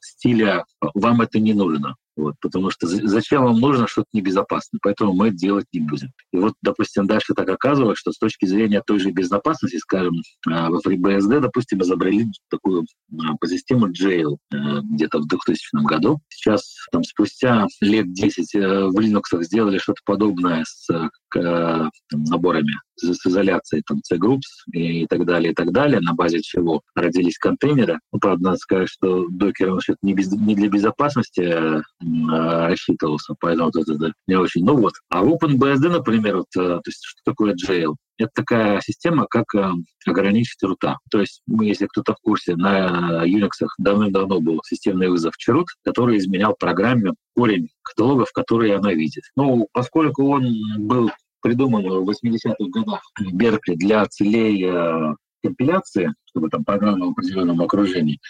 [0.00, 1.94] стиля «вам это не нужно».
[2.14, 6.08] Вот, потому что зачем вам нужно что-то небезопасное, поэтому мы это делать не будем.
[6.32, 10.14] И вот, допустим, дальше так оказывается, что с точки зрения той же безопасности, скажем,
[10.46, 12.84] а, во FreeBSD, допустим, изобрели такую
[13.18, 16.20] а, систему Jail э, где-то в 2000 году.
[16.28, 20.86] Сейчас, там, спустя лет 10 э, в Linux сделали что-то подобное с
[21.30, 21.90] там,
[22.24, 27.38] наборами с изоляцией там, C-Groups и так далее, и так далее, на базе чего родились
[27.38, 27.98] контейнеры.
[28.12, 31.82] Ну, правда, надо сказать, что докер он не, без, не для безопасности
[32.28, 34.64] рассчитывался, поэтому вот это не очень.
[34.64, 34.92] Ну вот.
[35.08, 37.94] А OpenBSD, например, вот, э, то есть что такое jail?
[38.18, 39.70] Это такая система, как э,
[40.06, 40.98] ограничить рута.
[41.10, 46.18] То есть, мы, если кто-то в курсе, на Unix давным-давно был системный вызов chroot, который
[46.18, 49.24] изменял программе корень каталогов, которые она видит.
[49.36, 51.10] Ну, поскольку он был
[51.40, 57.60] придуман в 80-х годах в Беркли для целей э, компиляции, чтобы там программа в определенном
[57.60, 58.20] окружении,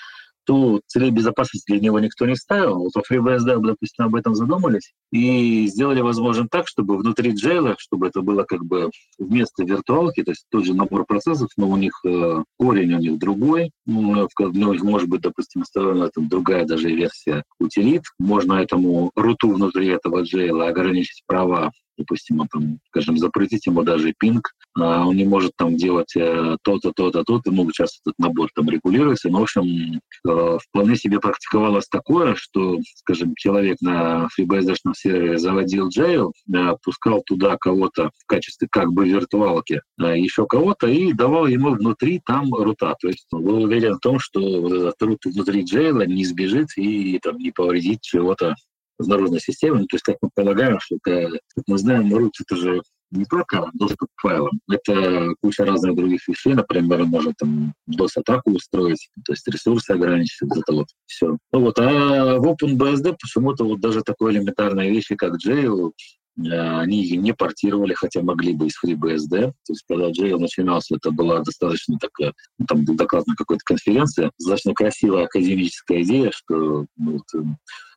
[0.44, 2.88] то целей безопасности для него никто не ставил.
[2.94, 8.22] Во FreeBSD, допустим, об этом задумались и сделали возможным так, чтобы внутри джейла, чтобы это
[8.22, 12.42] было как бы вместо виртуалки, то есть тот же набор процессов, но у них э,
[12.58, 18.02] корень у них другой, ну, них может быть, допустим, вставлена там другая даже версия утилит.
[18.18, 24.52] Можно этому руту внутри этого джейла ограничить права допустим, там, скажем, запретить ему даже пинг,
[24.74, 29.28] он не может там делать э, то-то, то-то, то-то, ну, сейчас этот набор там регулируется,
[29.28, 35.88] но, в общем, э, вполне себе практиковалось такое, что, скажем, человек на FreeBSD сервере заводил
[35.88, 41.70] jail, э, пускал туда кого-то в качестве как бы виртуалки, еще кого-то, и давал ему
[41.70, 45.64] внутри там рута, то есть он был уверен в том, что вот этот рут внутри
[45.64, 48.54] джейла не сбежит и там не повредит чего-то
[48.98, 49.80] в наружной системе.
[49.80, 52.82] Ну, то есть, как мы полагаем, что как мы знаем, root это же
[53.12, 59.08] не только доступ к файлам, это куча разных других вещей, например, можно там DOS-атаку устроить,
[59.24, 61.38] то есть ресурсы ограничить, вот это вот все.
[61.52, 65.92] Ну вот, а в OpenBSD почему-то вот даже такой элементарной вещи, как Jail,
[66.38, 69.28] э, они не портировали, хотя могли бы из FreeBSD.
[69.28, 73.62] То есть, когда Jail начинался, это была достаточно такая, ну, там был доклад на какой-то
[73.64, 77.44] конференции, достаточно красивая академическая идея, что ну, вот,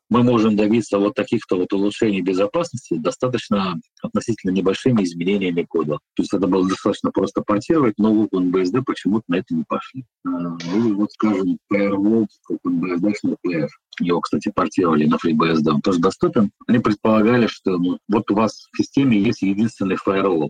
[0.09, 5.97] мы можем добиться вот таких-то вот улучшений безопасности достаточно относительно небольшими изменениями кода.
[6.15, 10.05] То есть это было достаточно просто портировать, но в OpenBSD почему-то на это не пошли.
[10.25, 13.67] А, ну вот, скажем, Firewall, OpenBSD, Player.
[13.99, 16.51] Его, кстати, портировали на FreeBSD, он тоже доступен.
[16.67, 20.49] Они предполагали, что ну, вот у вас в системе есть единственный firewall.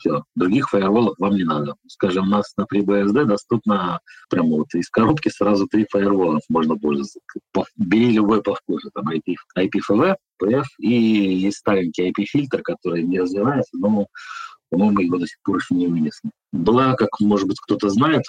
[0.00, 1.74] Все, других фаерволов вам не надо.
[1.86, 7.20] Скажем, у нас на FreeBSD доступно прямо вот из коробки сразу три фаервола можно пользоваться.
[7.76, 13.76] Бери любой по вкусу, там IP, IPFV, PF и есть старенький IP-фильтр, который не развивается,
[13.76, 14.06] но
[14.70, 16.30] по-моему, его до сих пор еще не вынесли.
[16.52, 18.22] Была, как, может быть, кто-то знает,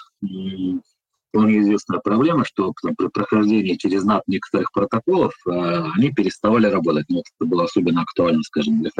[1.31, 5.51] вполне известная проблема, что при прохождении через NAT некоторых протоколов э,
[5.97, 7.05] они переставали работать.
[7.09, 8.91] Ну, это было особенно актуально, скажем, для.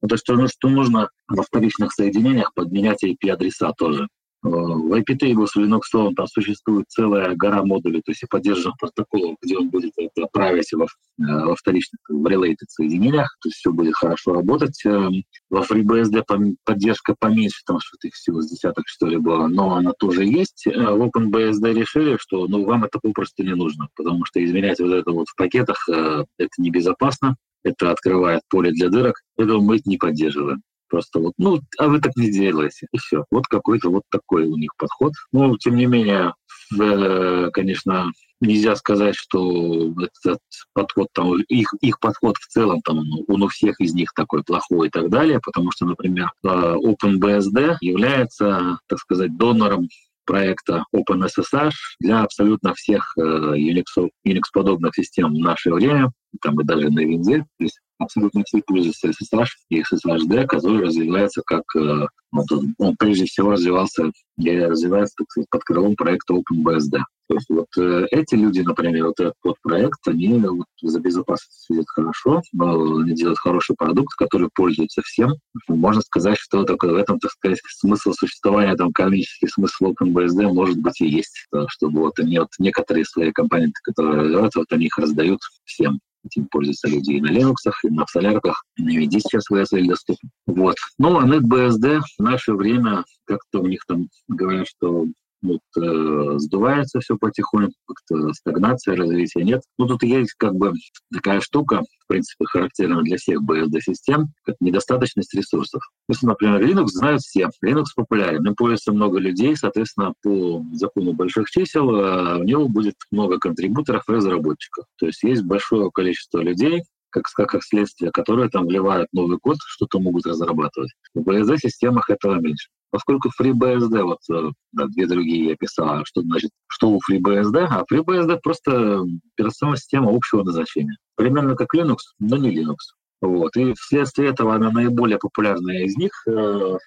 [0.00, 4.08] Ну, то есть, что, что нужно во вторичных соединениях подменять IP-адреса тоже.
[4.44, 9.56] В IP-table с Linux там существует целая гора модулей, то есть и поддержанных протоколов, где
[9.56, 13.94] он будет это править во, э, во вторичных, в related соединениях, то есть все будет
[13.94, 14.78] хорошо работать.
[14.84, 16.24] Эм, во FreeBSD
[16.62, 20.66] поддержка поменьше, там что-то их всего с десяток, что ли, было, но она тоже есть.
[20.66, 24.92] Э, в OpenBSD решили, что ну, вам это попросту не нужно, потому что изменять вот
[24.92, 29.96] это вот в пакетах э, это небезопасно, это открывает поле для дырок, поэтому мы не
[29.96, 30.60] поддерживаем.
[30.88, 32.86] Просто вот, ну, а вы так не делаете.
[32.92, 33.24] И все.
[33.30, 35.12] Вот какой-то вот такой у них подход.
[35.32, 36.34] Ну, тем не менее,
[36.78, 39.92] э, конечно, нельзя сказать, что
[40.22, 40.40] этот
[40.72, 44.88] подход, там, их, их подход в целом, там, он у всех из них такой плохой
[44.88, 49.88] и так далее, потому что, например, э, OpenBSD является, так сказать, донором
[50.26, 53.84] проекта OpenSSH для абсолютно всех э, Unix,
[54.26, 56.10] Unix-подобных систем в наше время,
[56.42, 57.40] там и даже на винде.
[57.58, 62.44] То есть абсолютно все пользуются SSH и SSHD, который развивается как, ну,
[62.78, 66.98] он прежде всего развивался, и развивается так сказать, под крылом проекта OpenBSD.
[67.26, 71.64] То есть вот э, эти люди, например, вот этот вот проект, они вот, за безопасность
[71.64, 75.32] следят хорошо, но они делают хороший продукт, который пользуется всем.
[75.68, 80.76] Можно сказать, что такое в этом, так сказать, смысл существования, там, комический смысл OpenBSD может
[80.76, 84.98] быть и есть, чтобы вот они вот некоторые свои компоненты, которые развиваются, вот они их
[84.98, 89.48] раздают всем этим пользуются люди и на Linux, и на солярках, и на VD сейчас
[89.48, 90.30] в ESL доступен.
[90.46, 90.76] Вот.
[90.98, 95.06] Ну, а NetBSD в наше время, как-то у них там говорят, что
[95.44, 99.62] вот, э, сдувается все потихоньку, как-то стагнация, развития нет.
[99.78, 100.72] Ну, тут есть как бы
[101.12, 105.82] такая штука, в принципе, характерная для всех BSD-систем, как недостаточность ресурсов.
[106.08, 111.50] Если, например, Linux знают все, Linux популярен, им пользуется много людей, соответственно, по закону больших
[111.50, 114.86] чисел э, в него будет много контрибуторов и разработчиков.
[114.98, 120.00] То есть есть большое количество людей, как, как следствие, которые там вливают новый код, что-то
[120.00, 120.90] могут разрабатывать.
[121.14, 122.70] В BSD-системах этого меньше.
[122.94, 127.66] Поскольку FreeBSD, вот э, да, две другие я писал, а что значит, что у FreeBSD?
[127.68, 129.02] А FreeBSD просто
[129.34, 130.96] операционная система общего назначения.
[131.16, 132.76] Примерно как Linux, но не Linux.
[133.20, 133.56] Вот.
[133.56, 136.78] И вследствие этого она наиболее популярная из них, э,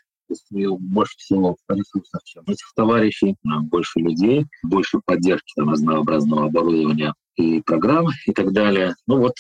[0.80, 8.08] больше всего ресурсов, чем этих товарищей, больше людей, больше поддержки там, разнообразного оборудования и программ
[8.26, 8.96] и так далее.
[9.08, 9.34] Ну вот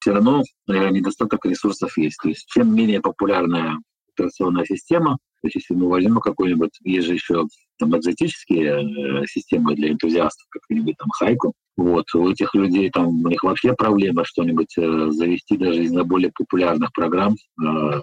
[0.00, 2.18] все равно э, недостаток ресурсов есть.
[2.22, 3.78] То есть чем менее популярная
[4.12, 7.46] операционная система, то есть если мы возьмем какой-нибудь, есть же еще
[7.78, 13.28] там экзотические э, системы для энтузиастов, как-нибудь там Хайку, вот, у этих людей там у
[13.28, 18.02] них вообще проблема что-нибудь э, завести даже из более популярных программ, э,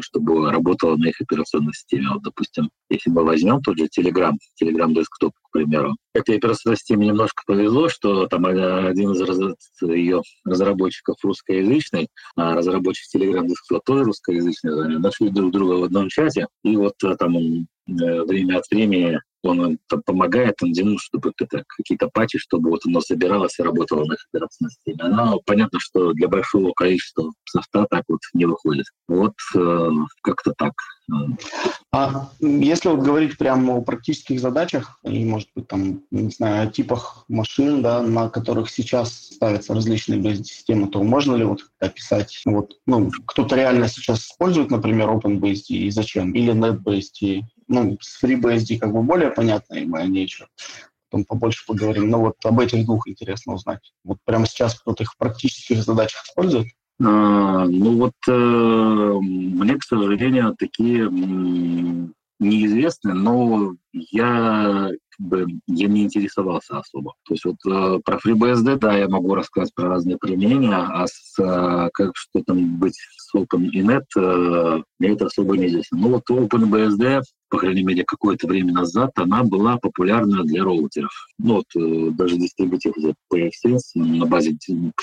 [0.00, 2.08] чтобы работало на их операционной системе.
[2.14, 7.08] Вот, допустим, если мы возьмем тот же Telegram, Telegram Desktop, к примеру, этой операционной системе
[7.08, 9.38] немножко повезло, что там один из раз,
[9.82, 16.46] ее разработчиков русскоязычный, а разработчик Telegram Desktop тоже русскоязычный, нашли друг друга в одном чате,
[16.64, 22.38] и вот э, там он время от времени он помогает Андину, чтобы это, какие-то патчи,
[22.38, 24.98] чтобы вот оно собиралось и работало на операционной системе.
[25.00, 28.86] Оно понятно, что для большого количества софта так вот не выходит.
[29.06, 29.90] Вот э,
[30.22, 30.72] как-то так.
[31.90, 36.70] А если вот говорить прямо о практических задачах и, может быть, там, не знаю, о
[36.70, 42.74] типах машин, да, на которых сейчас ставятся различные BSD-системы, то можно ли вот описать, вот,
[42.86, 46.32] ну, кто-то реально сейчас использует, например, OpenBSD и зачем?
[46.32, 47.42] Или NetBSD?
[47.68, 50.46] Ну, с FreeBSD как бы более понятно, и мы о ней еще
[51.10, 52.10] потом побольше поговорим.
[52.10, 53.92] Но вот об этих двух интересно узнать.
[54.04, 56.68] Вот прямо сейчас кто-то их в практических задачах использует?
[57.00, 61.08] А, ну вот э, мне, к сожалению, такие
[62.38, 67.14] неизвестны, но я как бы я не интересовался особо.
[67.26, 71.38] То есть вот э, про FreeBSD, да, я могу рассказать про разные применения, а с,
[71.38, 75.98] э, как что там быть с OpenINET, э, мне это особо неизвестно.
[75.98, 81.12] Но вот OpenBSD по крайней мере, какое-то время назад, она была популярна для роутеров.
[81.38, 82.92] Ну, вот э, даже дистрибутив
[83.32, 84.56] PFSense на базе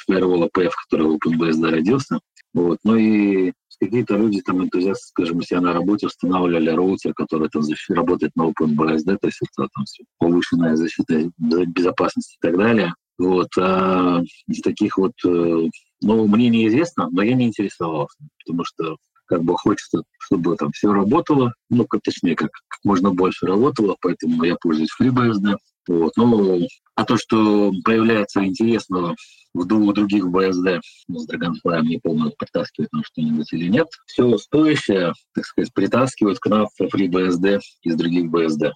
[0.07, 2.19] первого PF, который OpenBSD родился.
[2.53, 2.77] Вот.
[2.83, 8.35] Ну и какие-то люди, там, энтузиасты, скажем, если на работе устанавливали роутер, который там работает
[8.35, 9.85] на OpenBSD, то есть это там
[10.19, 12.93] повышенная защита безопасности и так далее.
[13.17, 13.49] Вот.
[13.57, 15.69] А из таких вот, э,
[16.01, 20.91] ну, мне неизвестно, но я не интересовался, потому что как бы хочется, чтобы там все
[20.91, 25.55] работало, ну, как, точнее, как, как можно больше работало, поэтому я пользуюсь FreeBSD.
[25.87, 26.13] Вот.
[26.17, 29.15] Ну, а то, что появляется интересного
[29.53, 34.37] в двух других BSD, ну, с Dragonfly не помню, притаскивает нам что-нибудь или нет, все
[34.37, 38.71] стоящее, так сказать, притаскивают к нам в FreeBSD из других BSD.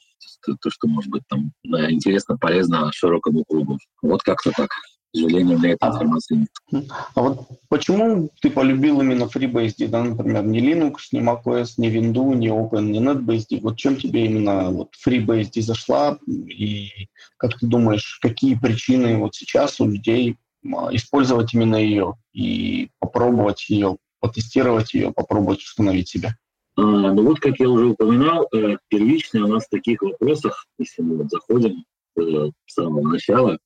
[0.45, 1.51] То, то, что может быть там
[1.89, 3.77] интересно, полезно широкому кругу.
[4.01, 4.69] Вот как-то так
[5.13, 6.87] сожалению, для этой информации нет.
[7.15, 12.35] А вот почему ты полюбил именно FreeBSD, да, например, не Linux, не macOS, не Windows,
[12.35, 13.61] не Open, не NetBSD?
[13.61, 16.19] Вот чем тебе именно вот FreeBSD зашла?
[16.27, 16.89] И
[17.37, 20.37] как ты думаешь, какие причины вот сейчас у людей
[20.73, 26.35] а, использовать именно ее и попробовать ее, потестировать ее, попробовать установить себя?
[26.75, 31.01] А, ну вот, как я уже упоминал, э, первично у нас в таких вопросах, если
[31.01, 31.83] мы вот заходим
[32.17, 33.57] э, с самого начала,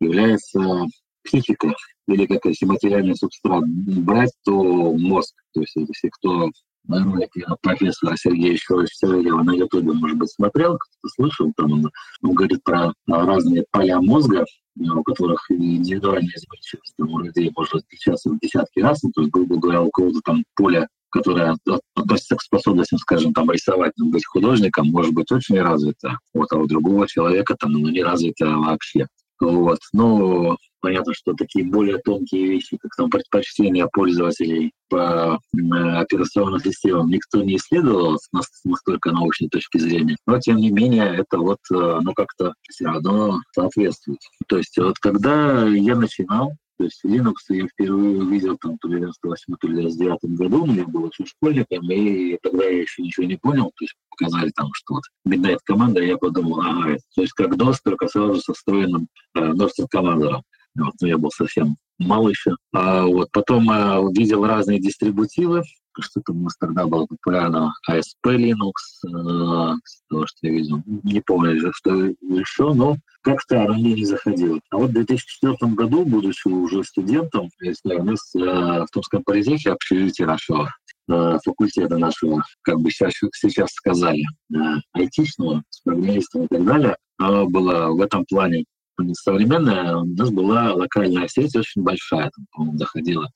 [0.00, 0.86] является
[1.22, 1.74] психика
[2.06, 5.34] или как если материальный субстрат брать, то мозг.
[5.52, 6.50] То есть если кто
[6.86, 11.90] на ролике профессора Сергея Щерева на Ютубе, может быть, смотрел, кто-то слышал, там он,
[12.22, 14.44] он говорит про разные поля мозга,
[14.76, 19.56] у которых индивидуальная изменчивость у людей может отличаться в десятки раз, ну, то есть, грубо
[19.56, 21.56] говоря, у кого-то там поле которая
[21.94, 26.58] относится к способностям, скажем, там, рисовать, там, быть художником, может быть очень развита, вот, а
[26.58, 29.06] у другого человека там ну, не развита вообще.
[29.40, 29.78] Вот.
[29.92, 37.42] Но понятно, что такие более тонкие вещи, как там предпочтения пользователей по операционным системам, никто
[37.42, 38.28] не исследовал с
[38.64, 40.16] настолько научной точки зрения.
[40.26, 44.20] Но, тем не менее, это вот, э, ну, как-то все равно соответствует.
[44.46, 49.54] То есть вот когда я начинал, то есть Linux я впервые увидел там в 98
[49.60, 53.36] то ли в 99 году, я был еще школьником, и тогда я еще ничего не
[53.36, 57.54] понял, то есть показали там, что вот Midnight команда, я подумал, ага, то есть как
[57.54, 59.52] DOS, только сразу со встроенным э,
[59.90, 60.42] командором.
[60.76, 62.52] Вот, ну, я был совсем мало еще.
[62.72, 65.62] А вот потом э, видел разные дистрибутивы,
[66.00, 68.72] что там у нас тогда было популярно ASP Linux,
[69.04, 69.74] э,
[70.08, 70.82] того, что я видел.
[70.86, 74.60] Не помню, что еще, но как-то мне не заходило.
[74.70, 79.72] А вот в 2004 году, будучи уже студентом, если у нас э, в Томском политехе
[79.72, 80.70] общежитие нашего
[81.08, 84.56] факультета нашего, как бы сейчас, сейчас сказали, э,
[84.92, 88.64] айтишного, с программистом и так далее, оно было в этом плане
[89.12, 93.28] современная, у нас была локальная сеть очень большая, там, по-моему, доходила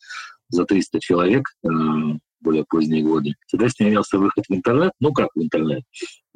[0.48, 1.68] за 300 человек, э,
[2.42, 3.34] более поздние годы.
[3.46, 4.92] Соответственно, имелся выход в интернет.
[5.00, 5.82] Ну, как в интернет?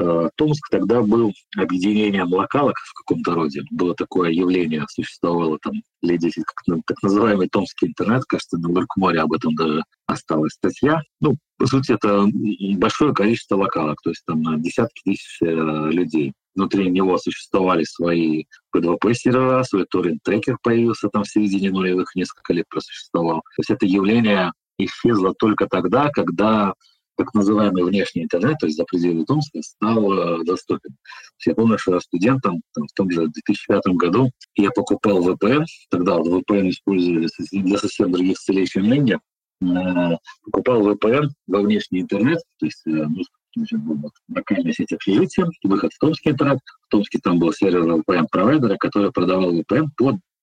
[0.00, 3.62] Э, Томск тогда был объединением локалок в каком-то роде.
[3.70, 8.24] Было такое явление, существовало там лет 10, как, так называемый томский интернет.
[8.24, 11.00] Кажется, на Ларкморе об этом даже осталась статья.
[11.20, 12.26] Ну, по сути, это
[12.78, 16.34] большое количество локалок, то есть там на десятки тысяч э, людей.
[16.54, 18.44] Внутри него существовали свои
[18.74, 23.40] P2P-сервера, свой торрент-трекер появился там в середине нулевых, несколько лет просуществовал.
[23.40, 26.74] То есть это явление исчезла только тогда, когда
[27.16, 30.96] так называемый внешний интернет, то есть за пределы Томска, стал э, доступен.
[31.46, 36.16] Я помню, что я студентом там, в том же 2005 году я покупал VPN, тогда
[36.18, 39.18] VPN использовали для совсем других целей, чем ныне,
[39.62, 43.22] э, покупал VPN во внешний интернет, то есть э, ну,
[44.28, 46.58] локальная сеть общежития, выход в Томский интернет.
[46.86, 49.86] В Томске там был сервер VPN-провайдера, который продавал VPN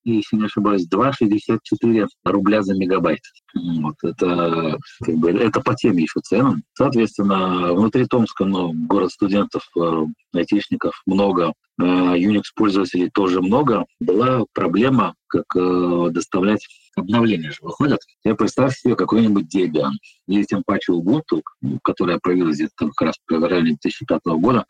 [0.04, 3.22] если не ошибаюсь, 2,64 рубля за мегабайт.
[3.54, 6.64] Вот это, как бы, это по теме еще цены.
[6.74, 13.86] Соответственно, внутри Томска, ну, город студентов, э, айтишников много, э, Unix-пользователей тоже много.
[14.00, 18.00] Была проблема, как э, доставлять обновления же выходят.
[18.24, 19.92] Я представь себе какой-нибудь Debian
[20.28, 21.42] или тем паче Ubuntu,
[21.84, 24.66] которая появилась где-то как раз в районе 2005 года,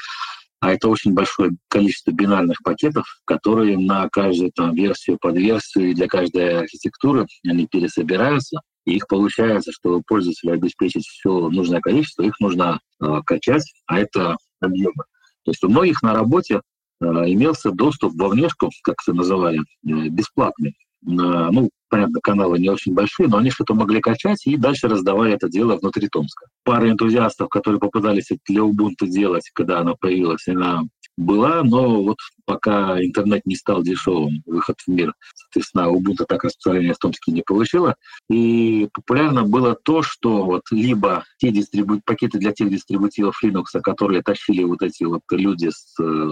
[0.63, 6.07] а это очень большое количество бинарных пакетов, которые на каждую там, версию, подверсию и для
[6.07, 8.61] каждой архитектуры они пересобираются.
[8.85, 14.37] И их получается, что пользователю обеспечить все нужное количество, их нужно э, качать, а это
[14.61, 15.03] объемы.
[15.43, 16.61] То есть у многих на работе
[17.01, 20.77] э, имелся доступ во внешку, как это называли, э, бесплатный.
[21.05, 25.33] Э, ну, понятно, каналы не очень большие, но они что-то могли качать и дальше раздавали
[25.33, 26.47] это дело внутри Томска.
[26.63, 30.85] Пара энтузиастов, которые попытались для Ubuntu делать, когда она появилась, она
[31.17, 36.95] была, но вот пока интернет не стал дешевым, выход в мир, соответственно, Ubuntu так распространение
[36.95, 37.95] в Томске не получила.
[38.27, 42.01] И популярно было то, что вот либо те дистрибу...
[42.03, 46.31] пакеты для тех дистрибутивов Linux, которые тащили вот эти вот люди с э,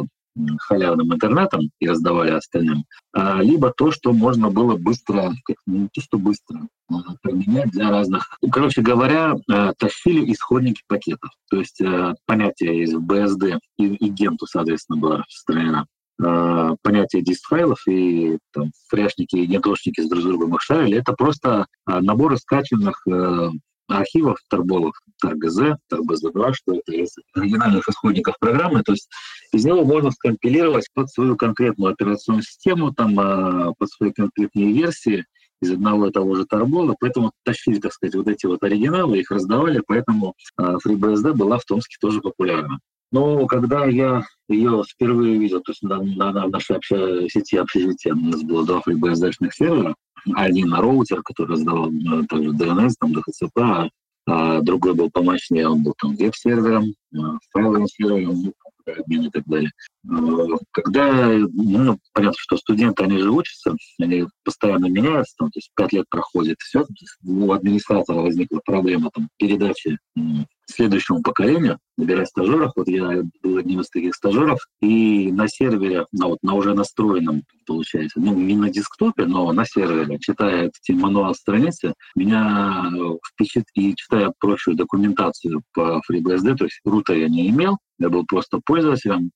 [0.59, 5.31] халявным интернетом и раздавали остальным, а, либо то, что можно было быстро,
[5.65, 6.67] не то что быстро,
[7.21, 8.37] применять для разных...
[8.41, 11.31] Ну, короче говоря, э, тащили исходники пакетов.
[11.49, 15.85] То есть э, понятие из BSD и, и генту, соответственно, было распространено
[16.21, 21.67] э, понятие диск-файлов и там, фрешники и гентошники с друг другом их шарили, это просто
[21.85, 23.05] набор скачанных
[23.91, 28.83] архивов торболов TarGZ, TarBZ2, что это из оригинальных исходников программы.
[28.83, 29.09] То есть
[29.53, 35.25] из него можно скомпилировать под свою конкретную операционную систему, там, а, под свои конкретные версии
[35.61, 39.29] из одного и того же торбола, поэтому тащили, так сказать, вот эти вот оригиналы, их
[39.29, 42.79] раздавали, поэтому а, FreeBSD была в Томске тоже популярна.
[43.11, 48.13] Но когда я ее впервые видел, то есть на, на, на нашей обща, сети общежития
[48.13, 49.95] у нас было два FreeBSD-шных сервера,
[50.33, 53.89] один роутер, который раздавал э, также DNS, там, DHCP,
[54.27, 57.17] а другой был помощнее, он был там веб-сервером, э,
[57.51, 58.53] файловым сервером, ну,
[58.85, 59.71] обмен и так далее.
[60.05, 61.11] Э, когда,
[61.53, 66.05] ну, понятно, что студенты, они же учатся, они постоянно меняются, там, то есть пять лет
[66.09, 66.85] проходит, все,
[67.23, 69.97] у администратора возникла проблема там, передачи
[70.71, 72.71] следующему поколению, набирать стажеров.
[72.75, 77.43] Вот я был одним из таких стажеров, и на сервере, на, вот, на уже настроенном,
[77.67, 82.91] получается, ну, не на десктопе, но на сервере, читая эти мануал страницы, меня
[83.27, 88.25] впечатлит, и читая прочую документацию по FreeBSD, то есть рута я не имел, я был
[88.25, 89.31] просто пользователем,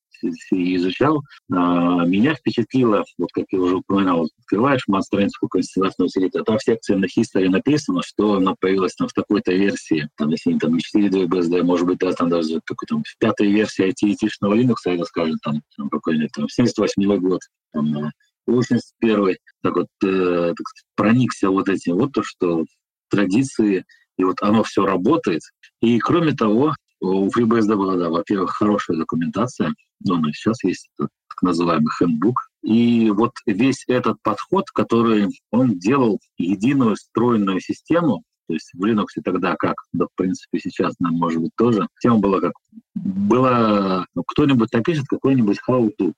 [0.52, 6.64] изучал, а, меня впечатлило, вот как я уже упоминал, открываешь мат-страницу какой-нибудь утилита, там в
[6.64, 10.76] секции на history написано, что она появилась там в такой-то версии, там, если не там
[10.76, 15.06] 4.2 BSD, может быть, да, там даже какой там в пятой версии IT-шного Linux, это
[15.06, 17.42] скажем, там, там какой-нибудь там 78 год,
[17.74, 18.12] там,
[18.48, 22.66] 81 э, так вот, э, так сказать, проникся вот этим, вот то, что
[23.10, 23.86] традиции,
[24.18, 25.42] и вот оно все работает.
[25.82, 26.74] И кроме того,
[27.06, 31.10] у FreeBSD была, да, во-первых, хорошая документация, но она сейчас есть, так
[31.42, 32.36] называемый handbook.
[32.64, 39.08] И вот весь этот подход, который он делал единую встроенную систему, то есть в Linux
[39.24, 41.88] тогда как, да, в принципе, сейчас нам может быть тоже.
[42.00, 42.54] Тема была как,
[42.94, 46.14] было, ну, кто-нибудь напишет какой-нибудь how to,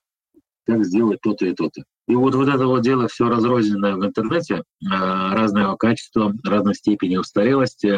[0.66, 1.82] как сделать то-то и то-то.
[2.06, 7.16] И вот, вот это вот дело все разрозненное в интернете, э, разного качества, разной степени
[7.16, 7.94] устарелости,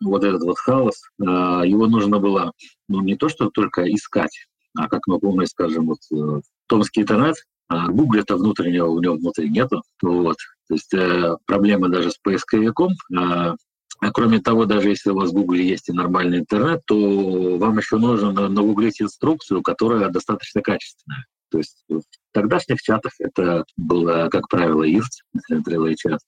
[0.00, 2.52] вот этот вот хаос, его нужно было
[2.88, 7.36] ну, не то, что только искать, а как мы помним, скажем, вот томский интернет,
[7.68, 9.82] а это внутреннего у него внутри нету.
[10.02, 10.36] Вот.
[10.68, 12.92] То есть э, проблема даже с поисковиком.
[13.12, 13.54] Э,
[13.98, 17.78] а кроме того, даже если у вас в Google есть и нормальный интернет, то вам
[17.78, 21.24] еще нужно нагуглить инструкцию, которая достаточно качественная.
[21.50, 26.20] То есть в тогдашних чатах это было, как правило, IRC, Trello чат.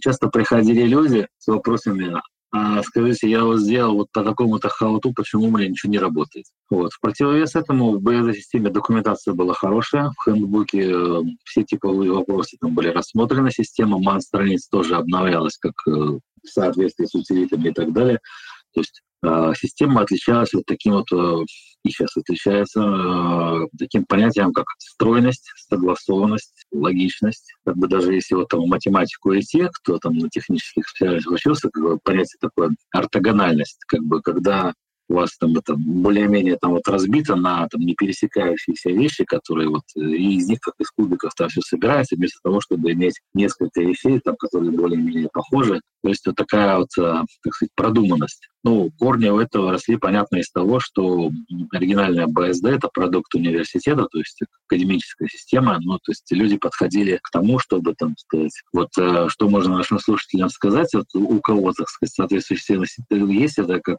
[0.00, 2.20] Часто приходили люди с вопросами,
[2.56, 6.44] а, скажите, я вот сделал вот по такому-то хаоту, почему у меня ничего не работает?
[6.70, 6.92] Вот.
[6.92, 12.72] В противовес этому в BSD-системе документация была хорошая, в хендбуке э, все типовые вопросы там
[12.72, 17.92] были рассмотрены, система ман страниц тоже обновлялась как э, в соответствии с утилитами и так
[17.92, 18.20] далее.
[18.72, 19.02] То есть
[19.56, 21.08] система отличалась вот таким вот
[21.84, 27.52] и сейчас отличается э, таким понятием, как стройность, согласованность, логичность.
[27.64, 31.82] Как бы даже если вот там математику идти, кто там на технических специальностях учился, как
[31.82, 34.72] бы понятие такое ортогональность, как бы когда
[35.10, 39.82] у вас там это более-менее там вот разбито на там не пересекающиеся вещи, которые вот
[39.96, 43.82] э, и из них как из кубиков там все собирается, вместо того, чтобы иметь несколько
[43.82, 45.82] вещей, там, которые более-менее похожи.
[46.02, 48.48] То есть вот такая вот, э, так сказать, продуманность.
[48.64, 51.30] Ну, корни у этого росли, понятно, из того, что
[51.70, 55.78] оригинальная БСД— это продукт университета, то есть академическая система.
[55.82, 59.98] Ну, то есть люди подходили к тому, чтобы, там, сказать, вот э, что можно нашим
[59.98, 63.98] слушателям сказать, вот у кого, так сказать, соответствующие есть, это как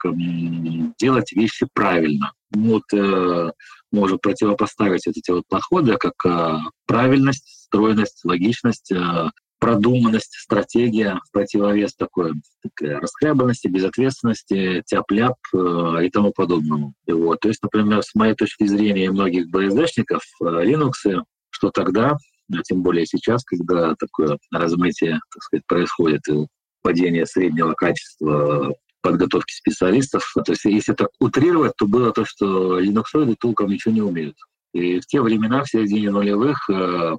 [1.00, 2.32] делать вещи правильно.
[2.52, 3.52] Вот э,
[3.92, 6.58] можно противопоставить вот эти вот подходы, как э,
[6.88, 9.30] правильность, стройность, логичность, э,
[9.66, 16.94] продуманность, стратегия в противовес такой, такой расхлябанности, безответственности, тяп-ляп э, и тому подобному.
[17.08, 17.40] И вот.
[17.40, 22.16] То есть, например, с моей точки зрения многих BSD-шников, э, Linux, что тогда,
[22.54, 26.22] а тем более сейчас, когда такое размытие так сказать, происходит,
[26.84, 30.32] падение среднего качества подготовки специалистов.
[30.46, 34.36] То есть если так утрировать, то было то, что линуксоиды толком ничего не умеют.
[34.74, 37.16] И в те времена, в середине нулевых, э,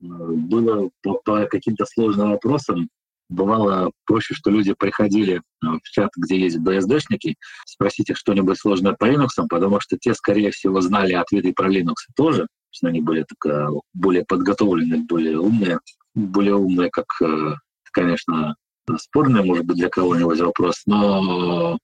[0.00, 2.88] было по, по каким-то сложным вопросам,
[3.28, 7.34] бывало проще, что люди приходили э, в чат, где есть BSD-шники,
[7.64, 11.94] спросить их что-нибудь сложное по Linux, потому что те, скорее всего, знали ответы про Linux
[12.16, 15.78] тоже, что они были так, более подготовленные, более умные,
[16.14, 17.54] более умные, как, э,
[17.92, 18.56] конечно,
[18.98, 21.78] спорный, может быть, для кого-нибудь вопрос, но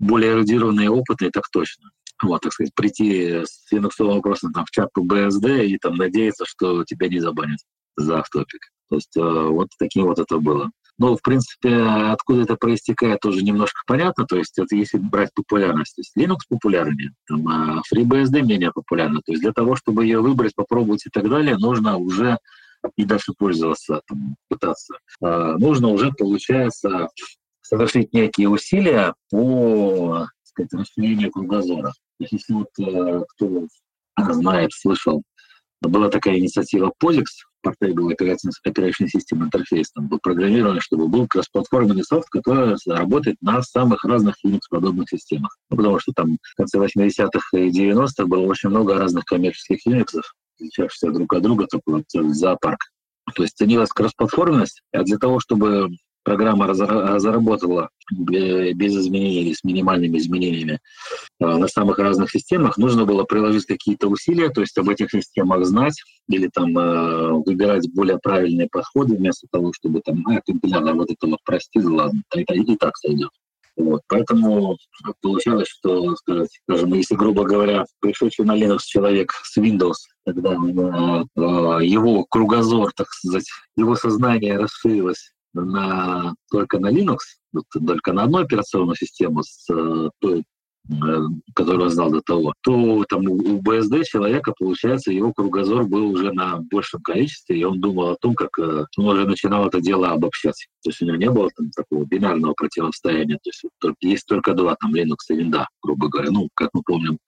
[0.00, 1.90] более эрудированные и опытные, так точно.
[2.22, 6.84] Вот, так сказать, прийти с линуксовым вопросом там, в чат BSD и там надеяться, что
[6.84, 7.58] тебя не забанят
[7.96, 8.70] за автопик.
[8.88, 10.70] То есть э, вот таким вот это было.
[10.98, 14.26] Ну, в принципе, откуда это проистекает, тоже немножко понятно.
[14.26, 15.96] То есть это если брать популярность.
[15.96, 19.20] То есть Linux популярнее, там, а FreeBSD менее популярна.
[19.24, 22.38] То есть для того, чтобы ее выбрать, попробовать и так далее, нужно уже
[22.96, 27.08] и дальше пользоваться, там, пытаться, э, нужно уже, получается,
[27.62, 31.92] совершить некие усилия по сказать, расширению кругозора.
[32.18, 33.66] Если вот э, кто
[34.32, 35.22] знает, слышал,
[35.80, 37.24] была такая инициатива POSIX,
[37.64, 44.04] Portable Operation System Interface, там был программирован, чтобы был кроссплатформенный софт, который работает на самых
[44.04, 45.56] разных Unix-подобных системах.
[45.70, 50.20] Ну, потому что там в конце 80-х и 90-х было очень много разных коммерческих Unix,
[50.56, 52.80] отличавшихся друг от друга, такой вот зоопарк.
[53.34, 55.88] То есть ценилась кроссплатформенность, а для того, чтобы
[56.22, 60.80] программа заработала без изменений с минимальными изменениями
[61.40, 65.64] э, на самых разных системах, нужно было приложить какие-то усилия, то есть об этих системах
[65.64, 65.94] знать
[66.28, 71.26] или там э, выбирать более правильные подходы вместо того, чтобы там, а, компилятор вот это
[71.26, 73.30] вот прости, ладно, это и так сойдет.
[73.76, 74.76] Вот, поэтому
[75.22, 79.94] получалось, что, скажем, если, грубо говоря, пришедший на Linux человек с Windows,
[80.26, 87.18] тогда э, его кругозор, так сказать, его сознание расширилось на, только на Linux,
[87.72, 90.44] только на одну операционную систему с э, той
[90.90, 91.20] Э,
[91.54, 96.32] которую он знал до того, то там у БСД человека, получается, его кругозор был уже
[96.32, 100.10] на большем количестве, и он думал о том, как э, он уже начинал это дело
[100.10, 100.66] обобщать.
[100.82, 103.38] То есть у него не было там такого бинарного противостояния.
[103.44, 103.64] То есть
[104.00, 106.30] есть только два, там Linux и Windows, грубо говоря.
[106.32, 107.18] Ну, как мы помним,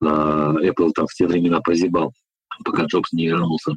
[0.00, 2.12] Apple там в те времена позибал
[2.64, 3.72] пока Джобс не вернулся.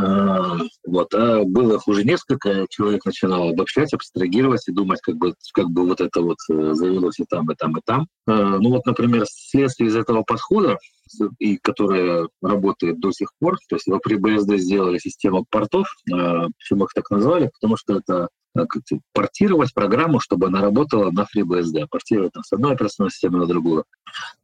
[0.00, 5.70] А, вот, а было уже несколько, человек начинал обобщать, абстрагировать и думать, как бы, как
[5.70, 8.06] бы вот это вот э, завелось и там, и там, и там.
[8.26, 10.78] А, ну вот, например, следствие из этого подхода,
[11.38, 16.84] и которая работает до сих пор, то есть в FreeBSD сделали систему портов, а, почему
[16.84, 18.28] их так назвали, потому что это
[19.12, 23.84] портировать программу, чтобы она работала на FreeBSD, портировать там, с одной операционной системы на другую.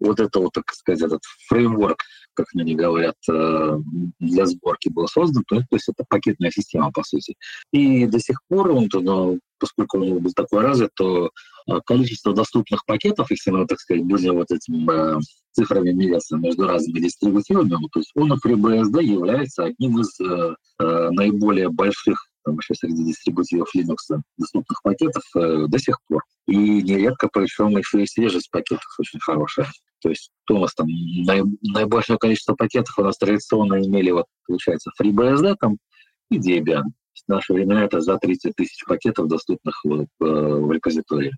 [0.00, 1.96] Вот это вот, так сказать, этот фреймворк
[2.34, 3.78] как они говорят, э,
[4.18, 7.34] для сборки был создан, то есть это пакетная система, по сути.
[7.72, 11.30] И до сих пор он ну, поскольку он был такой развит, то
[11.68, 15.20] а, количество доступных пакетов, если мы, так сказать, будем вот этим э,
[15.52, 21.68] цифрами меряться между разными дистрибутивами, то есть он FreeBSD является одним из э, э, наиболее
[21.68, 26.24] больших там еще среди дистрибутивов Linux доступных пакетов э, до сих пор.
[26.48, 29.68] И нередко, причем еще и свежесть пакетов очень хорошая.
[30.00, 34.90] То есть у нас там наиб наибольшее количество пакетов у нас традиционно имели, вот, получается,
[35.00, 35.76] FreeBSD там
[36.32, 36.82] и Debian.
[37.14, 41.32] В наши времена это за 30 тысяч пакетов, доступных в, в репозитории.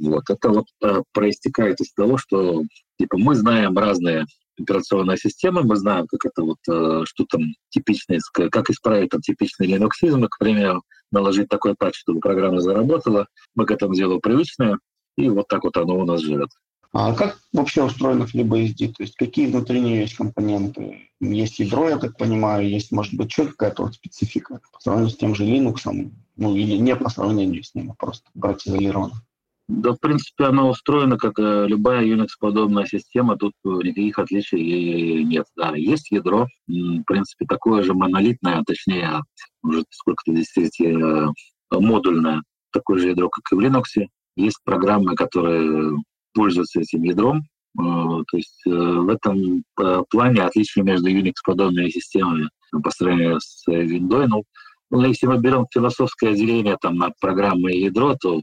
[0.00, 0.24] Вот.
[0.28, 2.62] Это вот э, проистекает из того, что
[2.98, 4.26] типа, мы знаем разные
[4.58, 9.66] операционные системы, мы знаем, как это вот, э, что там типичное, как исправить там типичный
[9.66, 13.26] линуксизм, к примеру, наложить такой патч, чтобы программа заработала.
[13.54, 14.78] Мы к этому делу привычные,
[15.16, 16.48] и вот так вот оно у нас живет.
[16.92, 18.94] А как вообще устроено FreeBSD?
[18.94, 21.08] То есть какие внутри нее есть компоненты?
[21.20, 25.16] Есть ядро, я так понимаю, есть, может быть, еще какая-то вот специфика по сравнению с
[25.16, 29.14] тем же Linux, ну или не по сравнению с ним, а просто брать изолированно.
[29.68, 35.46] Да, в принципе, оно устроено как э, любая Unix-подобная система, тут никаких отличий нет.
[35.56, 39.22] Да, есть ядро, в принципе, такое же монолитное, точнее,
[39.62, 41.30] уже сколько-то десятилетий э,
[41.70, 44.08] модульное, такое же ядро, как и в Linux.
[44.36, 45.96] Есть программы, которые
[46.34, 49.64] пользуются этим ядром, э, то есть в этом
[50.10, 52.48] плане отличие между Unix-подобными системами
[52.82, 54.44] по сравнению с Windows, ну,
[54.94, 58.42] ну, если мы берем философское деление там, на программы и ядро, то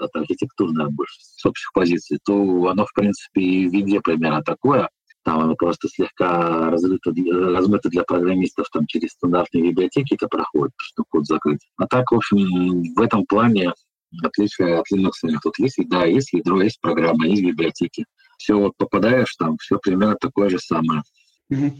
[0.00, 4.88] это архитектурное больше с общих позиций, то оно, в принципе, и в виде примерно такое.
[5.24, 11.04] Там оно просто слегка размыто, размыто для программистов там, через стандартные библиотеки это проходит, что
[11.06, 11.60] код закрыть.
[11.76, 13.74] А так, в общем, в этом плане
[14.22, 15.12] отличие от Linux
[15.42, 18.04] тут есть, да, есть ядро, есть программа, есть библиотеки.
[18.38, 21.02] Все вот попадаешь там, все примерно такое же самое.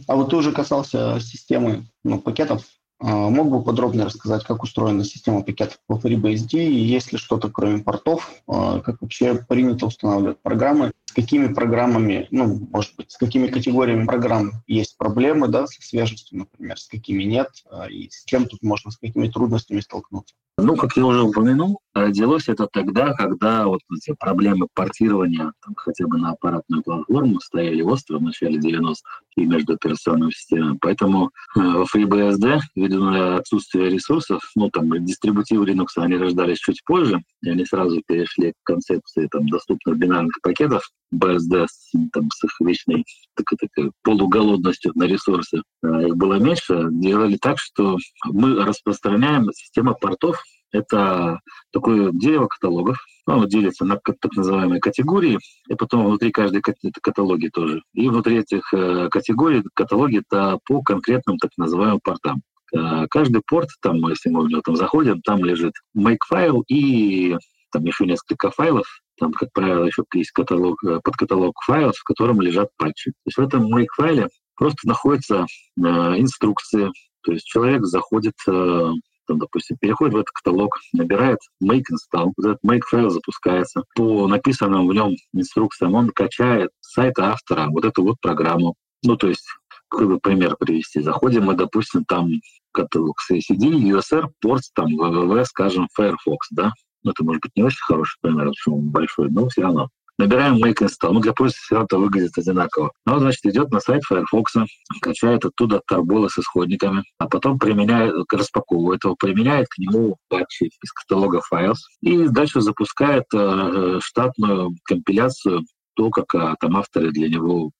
[0.07, 2.65] А вот ты уже касался системы ну, пакетов
[2.99, 7.49] а, мог бы подробнее рассказать, как устроена система пакетов по FreeBSD, и есть ли что-то
[7.49, 13.17] кроме портов, а, как вообще принято устанавливать программы, с какими программами, ну, может быть, с
[13.17, 18.23] какими категориями программ есть проблемы, да, со свежестью, например, с какими нет, а, и с
[18.23, 20.33] чем тут можно, с какими трудностями столкнуться.
[20.57, 26.07] Ну, как я уже упомянул, родилось это тогда, когда вот эти проблемы портирования там, хотя
[26.07, 30.77] бы на аппаратную платформу стояли остро в начале 90-х и между операционными системами.
[30.79, 37.21] Поэтому э, в FreeBSD, ввиду отсутствия ресурсов, ну, там, дистрибутивы Linux, они рождались чуть позже,
[37.41, 42.51] и они сразу перешли к концепции там, доступных бинарных пакетов, BSD с, там, с их
[42.59, 45.61] вечной так, так, полуголодностью на ресурсы.
[45.83, 46.87] Э, их было меньше.
[46.91, 50.37] Делали так, что мы распространяем систему портов
[50.75, 51.39] это
[51.71, 52.97] такое дерево каталогов.
[53.25, 55.39] Оно делится на так называемые категории,
[55.69, 57.81] и потом внутри каждой каталоги тоже.
[57.93, 62.41] И внутри этих э, категорий каталоги это по конкретным так называемым портам.
[62.73, 67.35] Э, каждый порт, там, если мы в него там заходим, там лежит make файл и
[67.71, 68.85] там еще несколько файлов,
[69.17, 73.11] там, как правило, еще есть каталог, э, подкаталог файлов, в котором лежат патчи.
[73.11, 75.45] То есть в этом make файле просто находятся
[75.77, 76.91] э, инструкции,
[77.23, 78.91] то есть человек заходит э,
[79.27, 83.83] там, допустим, переходит в этот каталог, набирает make install, вот этот make файл запускается.
[83.95, 88.75] По написанным в нем инструкциям он качает с сайта автора вот эту вот программу.
[89.03, 89.45] Ну, то есть,
[89.89, 91.01] какой бы пример привести.
[91.01, 92.29] Заходим мы, допустим, там
[92.71, 96.71] каталог CCD, USR, порт, там, www, скажем, Firefox, да?
[97.05, 99.89] Ну, это может быть не очень хороший пример, почему большой, но все равно.
[100.17, 101.11] Набираем make install.
[101.11, 102.91] Ну, для пользователя это выглядит одинаково.
[103.05, 104.53] Ну, значит, идет на сайт Firefox,
[105.01, 110.91] качает оттуда тарболы с исходниками, а потом применяет, распаковывает его, применяет к нему патчи из
[110.93, 115.63] каталога Files и дальше запускает э, штатную компиляцию
[115.95, 117.71] то, как а, там авторы для него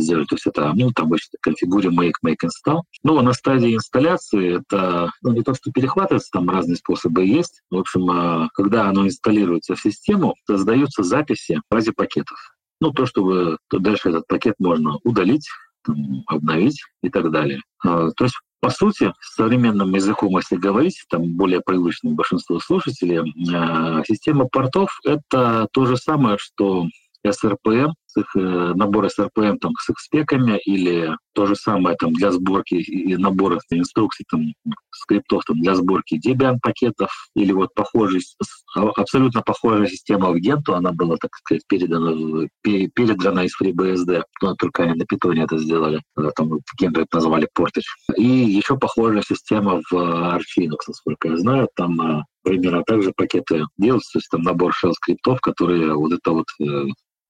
[0.00, 0.28] сделать.
[0.28, 2.82] То есть это, ну, там обычно конфигуре make, make install.
[3.02, 7.62] Но на стадии инсталляции это, ну, не то, что перехватывается, там разные способы есть.
[7.70, 12.38] В общем, а, когда оно инсталируется в систему, создаются записи в базе пакетов.
[12.80, 15.48] Ну, то, чтобы то дальше этот пакет можно удалить,
[15.84, 17.60] там, обновить и так далее.
[17.82, 23.20] А, то есть по сути, современным языком, если говорить, там более привычным большинству слушателей,
[23.54, 26.86] а, система портов— это то же самое, что
[27.22, 27.44] с
[28.16, 32.74] их, э, набор СРПМ там, с их спеками или то же самое там, для сборки
[32.74, 34.52] и набора инструкций, там,
[34.90, 38.22] скриптов там, для сборки Debian пакетов или вот похожий,
[38.74, 44.84] абсолютно похожая система в Gentoo, она была, так сказать, передана, передрана из FreeBSD, но только
[44.84, 46.02] они на питоне это сделали,
[46.36, 48.16] там в Gentoo это назвали Portage.
[48.16, 54.12] И еще похожая система в Arch Linux, насколько я знаю, там примерно также пакеты делаются,
[54.12, 56.86] то есть там набор shell скриптов, которые вот это вот э,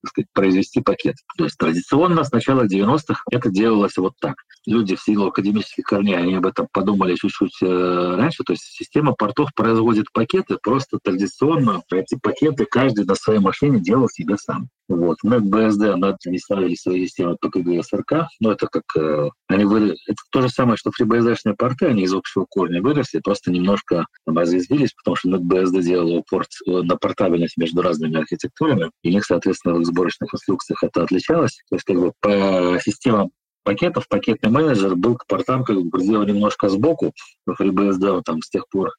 [0.07, 1.16] так сказать, произвести пакет.
[1.36, 4.36] То есть традиционно с начала 90-х это делалось вот так.
[4.66, 8.44] Люди в силу академических корней, они об этом подумали чуть-чуть э, раньше.
[8.44, 14.09] То есть система портов производит пакеты, просто традиционно эти пакеты каждый на своей машине делал
[14.09, 14.68] себе сам.
[14.89, 15.16] Вот.
[15.24, 19.97] BSD над не ставили свои системы ПКГ СРК, но это как э, они вы...
[20.07, 24.34] это то же самое, что FreeBSD-шные порты, они из общего корня выросли, просто немножко там,
[24.34, 29.80] потому что NetBSD делал упор на портабельность между разными архитектурами, и у них, соответственно, в
[29.80, 31.61] их сборочных инструкциях это отличалось.
[31.68, 33.30] То есть как бы по системам
[33.64, 37.12] пакетов, пакетный менеджер был к портам как бы сделан немножко сбоку.
[37.49, 38.93] FreeBSD там с тех пор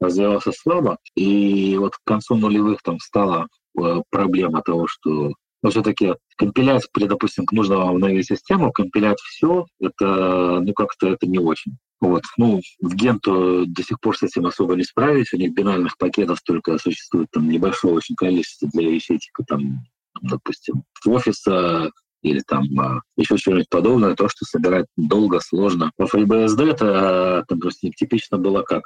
[0.00, 3.46] развивался слабо, и вот к концу нулевых там стала
[3.78, 5.32] э, проблема того, что
[5.62, 11.38] но все-таки компилять, допустим, к нужному обновить систему, компилять все, это, ну, как-то это не
[11.38, 11.76] очень.
[12.00, 12.22] Вот.
[12.38, 15.34] Ну, в Генту до сих пор с этим особо не справились.
[15.34, 19.80] У них бинарных пакетов только существует там небольшое очень количество для сетика, там,
[20.22, 21.90] допустим, офиса,
[22.22, 25.90] или там а, еще что-нибудь подобное, то, что собирать долго, сложно.
[25.98, 28.82] В FreeBSD это, допустим, типично было как?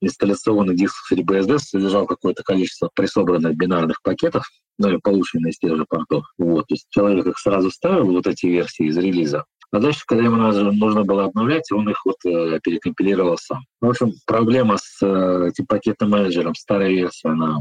[0.00, 4.44] Инсталляционный диск FreeBSD содержал какое-то количество присобранных бинарных пакетов,
[4.78, 6.24] ну или полученные из тех же портов.
[6.38, 10.24] Вот, то есть человек их сразу ставил, вот эти версии из релиза, а дальше, когда
[10.24, 13.64] ему нужно было обновлять, он их вот э, перекомпилировал сам.
[13.80, 17.58] В общем, проблема с э, этим пакетным менеджером, старая версия, она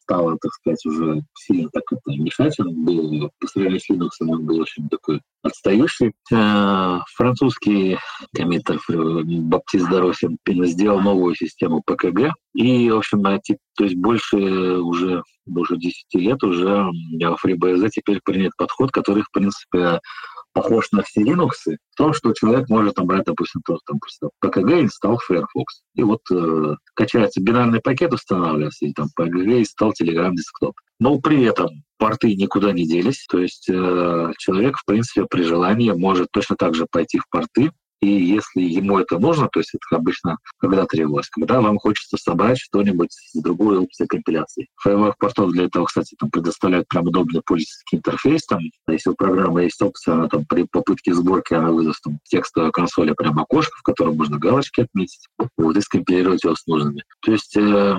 [0.00, 2.58] стала, так сказать, уже сильно так это мешать.
[2.60, 6.12] Он был, по сравнению с Linux, он был очень такой отстающий.
[6.32, 7.98] Э, французский
[8.34, 12.32] коммитер Баптист Доросин сделал новую систему ПКГ.
[12.54, 16.90] И, в общем, то есть больше уже, уже 10 лет уже
[17.20, 20.00] FreeBSD теперь принят подход, который, в принципе,
[20.52, 24.84] похож на все Linux, в том, что человек может там брать, допустим, просто, там, PKG
[24.84, 25.82] install Firefox.
[25.94, 30.72] И вот э, качается бинарный пакет, устанавливается, и там PKG install Telegram Desktop.
[30.98, 35.90] Но при этом порты никуда не делись, то есть э, человек, в принципе, при желании
[35.92, 37.70] может точно так же пойти в порты,
[38.00, 42.58] и если ему это нужно, то есть это обычно когда требовалось, когда вам хочется собрать
[42.58, 44.68] что-нибудь с другой опцией компиляции.
[44.76, 48.46] Файловых портов для этого, кстати, там предоставляют прям удобный пользовательский интерфейс.
[48.46, 52.72] Там, если у программы есть опция, она там при попытке сборки она выдаст там, текстовой
[52.72, 55.26] консоли прям окошко, в котором можно галочки отметить,
[55.56, 57.04] вот, и скомпилировать его с нужными.
[57.20, 57.98] То есть э,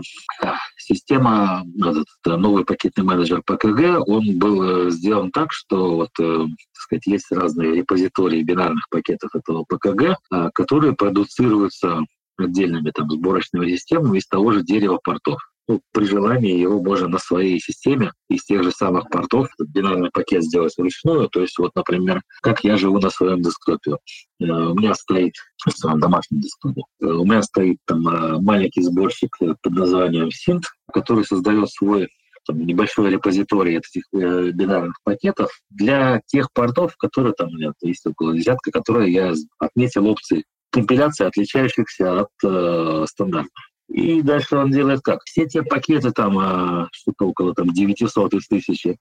[0.82, 7.08] система, этот новый пакетный менеджер ПКГ, он был э, сделан так, что вот э, сказать,
[7.08, 10.18] есть разные репозитории бинарных пакетов этого ПКГ,
[10.54, 12.02] которые продуцируются
[12.38, 15.40] отдельными там сборочными системами из того же дерева портов.
[15.72, 20.44] Ну, при желании его можно на своей системе из тех же самых портов бинарный пакет
[20.44, 21.30] сделать вручную.
[21.30, 23.92] То есть вот, например, как я живу на своем десктопе.
[23.92, 26.82] Э, у меня стоит на своем домашнем десктопе.
[27.02, 32.10] Э, у меня стоит там э, маленький сборщик под названием Synth, который создает свой
[32.46, 37.76] там, небольшой репозиторий этих э, бинарных пакетов для тех портов, которые там нет.
[37.82, 43.71] Есть около десятка, которые я отметил опции компиляции, отличающихся от э, стандартных.
[43.94, 45.22] И дальше он делает как?
[45.26, 48.98] Все те пакеты, там, э, что-то около там, 900 из 1000, э,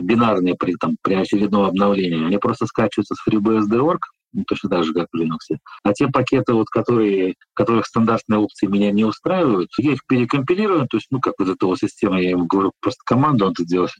[0.00, 4.00] бинарные при, там, при очередном обновлении, они просто скачиваются с FreeBSD.org,
[4.32, 5.56] ну, точно так же, как в Linux.
[5.82, 10.96] А те пакеты, вот, которые, которых стандартные опции меня не устраивают, я их перекомпилирую, то
[10.96, 13.90] есть, ну, как вот эта вот система, я ему говорю просто команду, он это делает,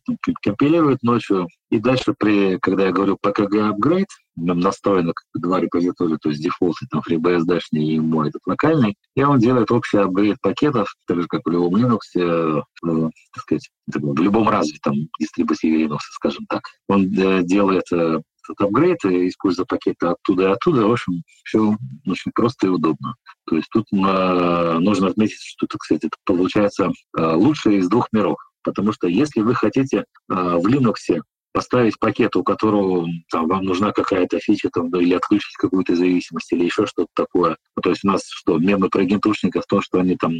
[0.42, 4.06] компилирует ночью, и дальше, при, когда я говорю PKG upgrade,
[4.36, 9.38] настроено как два репозитория, то есть дефолт, там FreeBSD и мой этот локальный, и он
[9.38, 14.48] делает общий апгрейд пакетов, так же, как в любом Linux, э, так сказать, в любом
[14.48, 16.62] развитом дистрибутиве Linux, скажем так.
[16.88, 20.86] Он э, делает э, этот апгрейд, используя пакеты оттуда и оттуда.
[20.86, 21.76] В общем, все
[22.06, 23.14] очень просто и удобно.
[23.46, 28.36] То есть тут нужно отметить, что, так сказать, это получается э, лучшее из двух миров.
[28.62, 31.20] Потому что если вы хотите э, в Linux
[31.52, 36.64] поставить пакет, у которого там, вам нужна какая-то фича там, или отключить какую-то зависимость или
[36.64, 37.56] еще что-то такое.
[37.74, 40.32] Ну, то есть у нас что, мемы про гентушников, то, что они там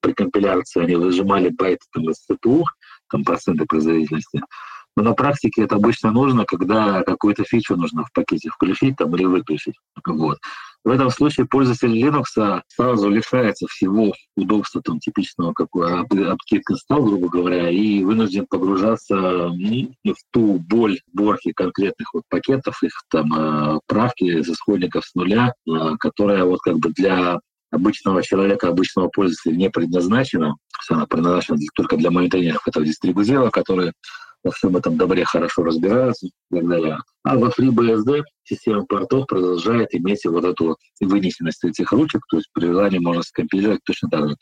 [0.00, 2.62] при компиляции они выжимали байты там, из CPU,
[3.10, 4.40] там проценты производительности.
[4.96, 9.24] Но на практике это обычно нужно, когда какую-то фичу нужно в пакете включить там, или
[9.24, 9.74] выключить.
[10.06, 10.38] Вот.
[10.84, 17.28] В этом случае пользователь Linux сразу лишается всего удобства там, типичного какой апкит install, грубо
[17.28, 23.78] говоря, и вынужден погружаться ну, в ту боль сборки конкретных вот пакетов, их там э,
[23.86, 27.38] правки из исходников с нуля, э, которая вот как бы для
[27.70, 30.56] обычного человека, обычного пользователя не предназначена.
[30.90, 33.92] Она предназначена только для мониторинеров этого дистрибутива, которые
[34.44, 36.98] во всем этом добре хорошо разбираются и так далее.
[37.24, 42.48] А во FreeBSD система портов продолжает иметь вот эту вот вынесенность этих ручек, то есть
[42.52, 44.36] при желании можно скомпилировать точно так же.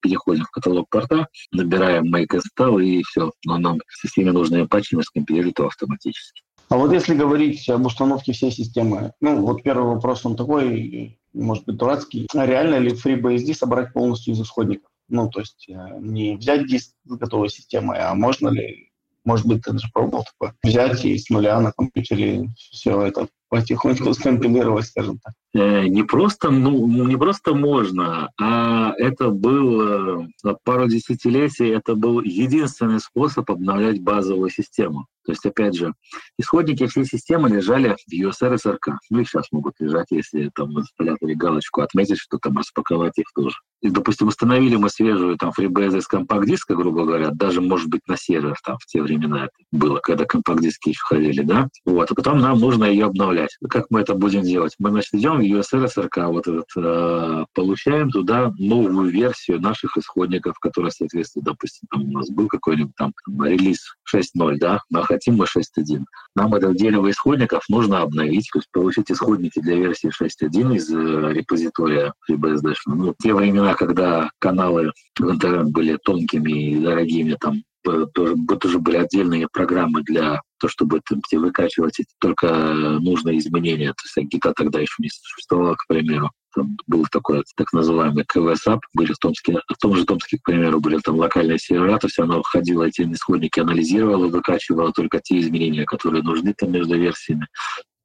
[0.00, 3.32] Переходим в каталог порта, набираем make install и все.
[3.46, 6.42] Но нам в системе нужные патчи мы скомпилируем его автоматически.
[6.68, 11.66] А вот если говорить об установке всей системы, ну вот первый вопрос, он такой, может
[11.66, 12.26] быть, дурацкий.
[12.34, 14.90] А реально ли FreeBSD собрать полностью из исходников?
[15.08, 18.91] Ну, то есть э, не взять диск готовой системой, а можно ли,
[19.24, 24.14] может быть, ты даже пробовал такое, взять и с нуля на компьютере все это потихоньку
[24.14, 25.34] скомпилировать, скажем так.
[25.54, 32.22] Э, не просто, ну, не просто можно, а это был э, пару десятилетий, это был
[32.22, 35.06] единственный способ обновлять базовую систему.
[35.24, 35.92] То есть, опять же,
[36.38, 38.98] исходники всей системы лежали в USR СРК.
[39.10, 43.26] Ну и сейчас могут лежать, если там в инсталляторе галочку отметить, что там распаковать их
[43.34, 43.56] тоже.
[43.82, 48.56] Допустим, установили мы свежую там FreeBSD с компакт-диска, грубо говоря, даже, может быть, на сервер
[48.64, 51.68] там в те времена это было, когда компакт-диски еще ходили, да?
[51.84, 53.56] Вот, а потом нам нужно ее обновлять.
[53.68, 54.74] Как мы это будем делать?
[54.78, 60.90] Мы, значит, идем USR SRK, вот этот, э, получаем туда новую версию наших исходников, которая
[60.90, 65.44] соответствует, допустим, там у нас был какой-нибудь там, там релиз 6.0, да, мы хотим мы
[65.46, 66.04] 6.1.
[66.34, 71.32] Нам это дерево исходников нужно обновить, то есть получить исходники для версии 6.1 из э,
[71.32, 72.74] репозитория FreeBSD.
[72.86, 78.96] Ну, те времена, когда каналы в интернет были тонкими и дорогими, там тоже, тоже были
[78.96, 82.52] отдельные программы для того, чтобы там, выкачивать только
[83.00, 83.88] нужные изменения.
[83.88, 86.30] То есть гита тогда еще не существовало, к примеру.
[86.54, 90.80] Там был такой так называемый КВСАП, были в Томске, в том же Томске, к примеру,
[90.80, 95.86] были там локальные сервера, то есть оно ходило эти исходники, анализировало, выкачивало только те изменения,
[95.86, 97.46] которые нужны там между версиями.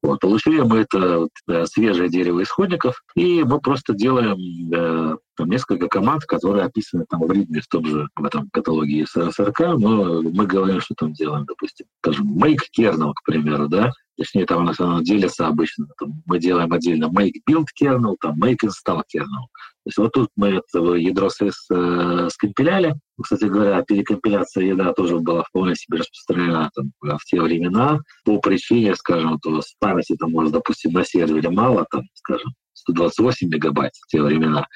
[0.07, 4.37] Вот, получили мы это да, свежее дерево исходников, и мы просто делаем
[4.69, 9.05] да, там несколько команд, которые описаны там в ритме в том же в этом каталоге
[9.05, 14.45] СРК, но мы говорим, что там делаем, допустим, скажем, make kernel, к примеру, да, точнее
[14.45, 19.03] там нас оно делится обычно, там, мы делаем отдельно make build kernel, там make install
[19.13, 19.47] kernel.
[19.53, 22.95] То есть вот тут мы это ядро СС э, скомпиляли.
[23.21, 28.95] Кстати говоря, перекомпиляция ядра тоже была вполне себе распространена там, в те времена по причине,
[28.95, 34.07] скажем, у вас памяти там, может, допустим, на сервере мало, там, скажем, 128 мегабайт в
[34.07, 34.67] те времена.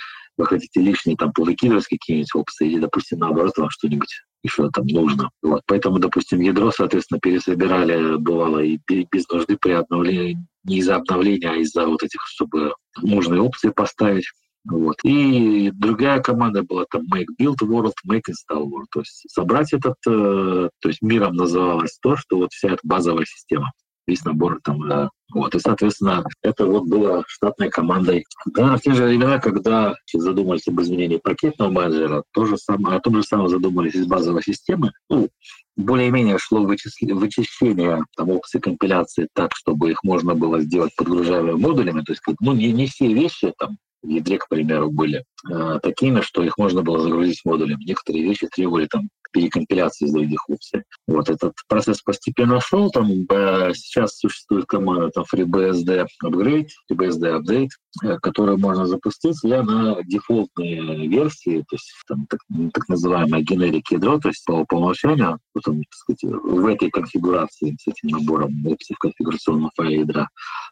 [0.42, 4.10] Вы хотите лишние там повыкидывать какие-нибудь опции или, допустим, наоборот, вам что-нибудь
[4.42, 5.30] еще там нужно.
[5.44, 5.62] Вот.
[5.68, 8.80] Поэтому, допустим, ядро, соответственно, пересобирали, бывало, и
[9.12, 12.74] без нужды при обновлении, не из-за обновления, а из-за вот этих, чтобы
[13.04, 14.26] нужные опции поставить.
[14.68, 14.96] Вот.
[15.04, 18.88] И другая команда была там Make Build World, Make Install World.
[18.92, 23.26] То есть собрать этот, э, то есть миром называлось то, что вот вся эта базовая
[23.26, 23.72] система,
[24.08, 28.26] весь набор там, да, вот, и, соответственно, это вот было штатной командой.
[28.54, 33.00] Да, в те же времена, когда задумались об изменении пакетного менеджера, то же самое, о
[33.00, 34.92] том же самом задумались из базовой системы.
[35.10, 35.30] Ну,
[35.78, 42.02] более-менее шло вычисление, вычищение там, опций компиляции так, чтобы их можно было сделать подгружаемыми модулями.
[42.02, 46.22] То есть ну, не, не все вещи там в ядре, к примеру, были э, такими,
[46.22, 47.80] что их можно было загрузить модулем.
[47.80, 50.84] Некоторые вещи требовали там перекомпиляции из других опций.
[51.08, 52.90] Вот этот процесс постепенно шел.
[52.92, 57.70] Там э, сейчас существует команда там FreeBSD Upgrade, FreeBSD Update,
[58.04, 62.40] э, которую можно запустить я на дефолтные версии, то есть там, так,
[62.74, 67.76] так называемое generic ядро, то есть по, по умолчанию, потом, так сказать, в этой конфигурации
[67.80, 70.28] с этим набором опций в конфигурационном файле ядра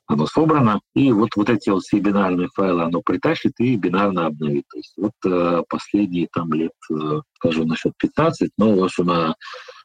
[0.08, 4.66] оно собрано, и вот, вот эти вот все бинарные файлы оно притащит и бинарно обновит.
[4.70, 9.34] То есть вот э, последние там лет, э, скажу насчет 15, но, в общем, э,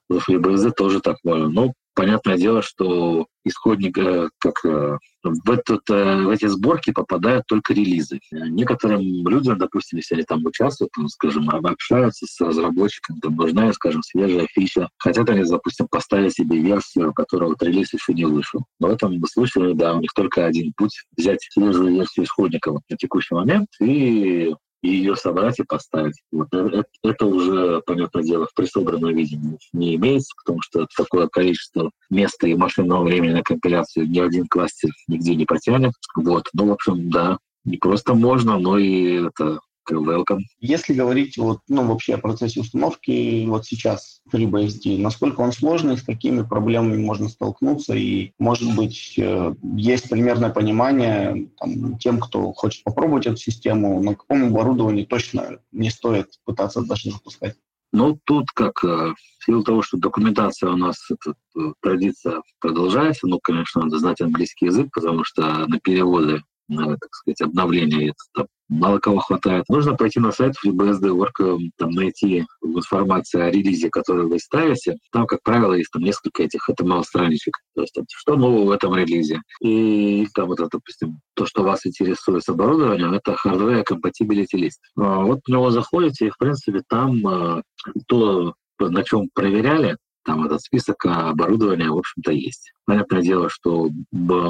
[0.08, 1.48] в FreeBSD тоже так можно.
[1.48, 7.46] Но понятное дело, что исходник, э, как э, в, этот, э, в эти сборки попадают
[7.46, 8.18] только релизы.
[8.30, 14.02] Некоторым людям, допустим, если они там участвуют, там, скажем, общаются с разработчиком, там нужна, скажем,
[14.02, 18.64] свежая фича, хотят они, допустим, поставить себе версию, у которой вот релиз еще не вышел.
[18.80, 22.82] Но в этом случае, да, у них только один путь— взять свежую версию исходника вот
[22.88, 24.54] на текущий момент и
[24.84, 26.20] и ее собрать и поставить.
[26.30, 29.38] Вот это, это уже, понятное дело, в присобранном виде
[29.72, 34.90] не имеется, потому что такое количество места и машинного времени на компиляцию ни один кластер
[35.08, 35.94] нигде не потянет.
[36.14, 36.44] Вот.
[36.52, 39.60] Ну, в общем, да, не просто можно, но и это
[39.90, 40.40] welcome.
[40.60, 46.02] Если говорить вот, ну, вообще о процессе установки вот сейчас FreeBSD, насколько он сложный, с
[46.02, 52.84] какими проблемами можно столкнуться, и, может быть, э, есть примерное понимание там, тем, кто хочет
[52.84, 57.56] попробовать эту систему, на каком оборудовании точно не стоит пытаться даже запускать?
[57.92, 63.38] Ну, тут как, э, в силу того, что документация у нас, э, традиция продолжается, ну,
[63.40, 68.98] конечно, надо знать английский язык, потому что на переводы, на, так сказать, обновление это мало
[68.98, 69.64] кого хватает.
[69.68, 74.96] Нужно пойти на сайт FreeBSD.org, там найти информацию о релизе, которую вы ставите.
[75.12, 77.54] Там, как правило, есть там несколько этих HTML-страничек.
[77.74, 79.40] То есть там, что нового в этом релизе.
[79.62, 84.80] И там вот, допустим, то, что вас интересует с оборудованием, это Hardware Compatibility List.
[84.96, 87.62] А вот в него заходите, и, в принципе, там а,
[88.08, 92.72] то, на чем проверяли, там этот список оборудования, в общем-то, есть.
[92.86, 93.88] Понятное дело, что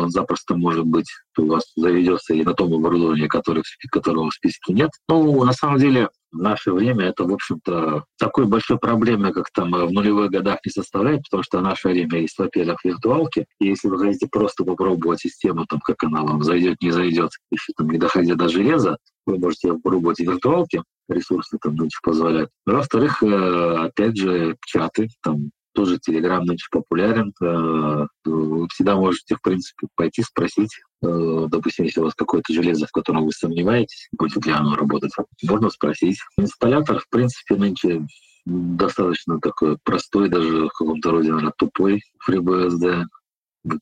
[0.08, 1.06] запросто может быть
[1.38, 4.90] у вас заведется и на том оборудовании, которых, которого в списке нет.
[5.08, 9.70] Ну, на самом деле, в наше время это, в общем-то, такой большой проблемы, как там
[9.70, 13.88] в нулевых годах не составляет, потому что в наше время есть, во-первых, виртуалки, и если
[13.88, 17.98] вы хотите просто попробовать систему, там, как она вам зайдет, не зайдет, еще там не
[17.98, 18.96] доходя до железа,
[19.26, 22.50] вы можете попробовать виртуалки, ресурсы там нынче позволяют.
[22.66, 27.32] Во-вторых, э, опять же, чаты, там тоже Telegram нынче популярен.
[27.42, 30.70] Э, вы всегда можете, в принципе, пойти спросить,
[31.02, 35.12] э, допустим, если у вас какое-то железо, в котором вы сомневаетесь, будет ли оно работать,
[35.42, 36.18] можно спросить.
[36.38, 38.06] Инсталлятор, в принципе, нынче
[38.46, 43.04] достаточно такой простой, даже в каком-то роде, наверное, тупой FreeBSD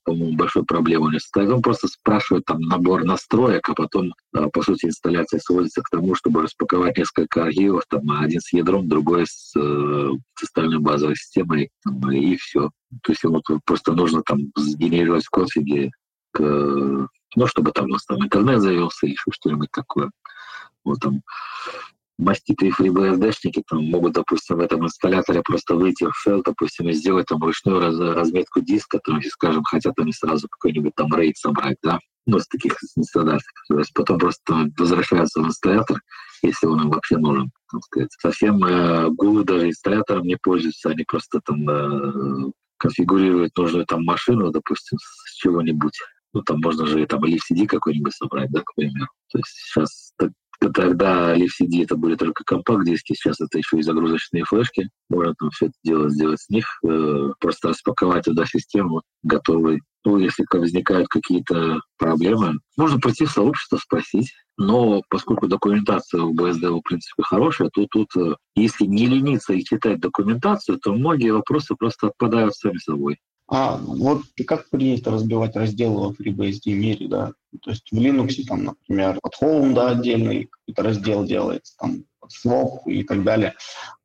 [0.04, 1.50] по-моему, большой проблемы не состоит.
[1.50, 6.14] Он просто спрашивает там набор настроек, а потом, а, по сути, инсталляция сводится к тому,
[6.14, 11.70] чтобы распаковать несколько архивов, там, один с ядром, другой с, э, с остальной базовой системой,
[11.82, 12.70] там, и все.
[13.02, 15.90] То есть ему просто нужно там сгенерировать в конфиге,
[16.32, 20.10] к, ну, чтобы там у нас там интернет завелся или что-нибудь такое.
[20.84, 21.22] Вот там
[22.22, 27.26] маститые FreeBSD-шники там могут, допустим, в этом инсталляторе просто выйти в файл, допустим, и сделать
[27.26, 31.76] там ручную раз, разметку диска, там, если, скажем, хотят они сразу какой-нибудь там рейд собрать,
[31.82, 33.64] да, ну, с таких нестандартных.
[33.68, 36.00] То есть потом просто возвращаются в инсталлятор,
[36.42, 38.10] если он им вообще нужен, так сказать.
[38.20, 44.50] Совсем э, гулы даже инсталлятором не пользуются, они просто там э, конфигурируют нужную там машину,
[44.50, 45.98] допустим, с чего-нибудь.
[46.34, 49.08] Ну, там можно же там LFCD какой-нибудь собрать, да, к примеру.
[49.30, 50.30] То есть сейчас так,
[50.70, 54.88] Тогда LFCD это были только компакт-диски, сейчас это еще и загрузочные флешки.
[55.08, 59.80] Можно там все это дело сделать с них, э, просто распаковать туда систему готовый.
[60.04, 64.32] Ну, если возникают какие-то проблемы, можно пойти в сообщество, спросить.
[64.58, 69.64] Но поскольку документация у BSD, в принципе, хорошая, то тут, э, если не лениться и
[69.64, 73.18] читать документацию, то многие вопросы просто отпадают сами собой.
[73.54, 77.32] А вот как принято разбивать разделы в FreeBSD мире, да?
[77.60, 82.84] То есть в Linux, там, например, от Home, да, отдельный какой-то раздел делается, там, swap
[82.86, 83.52] и так далее.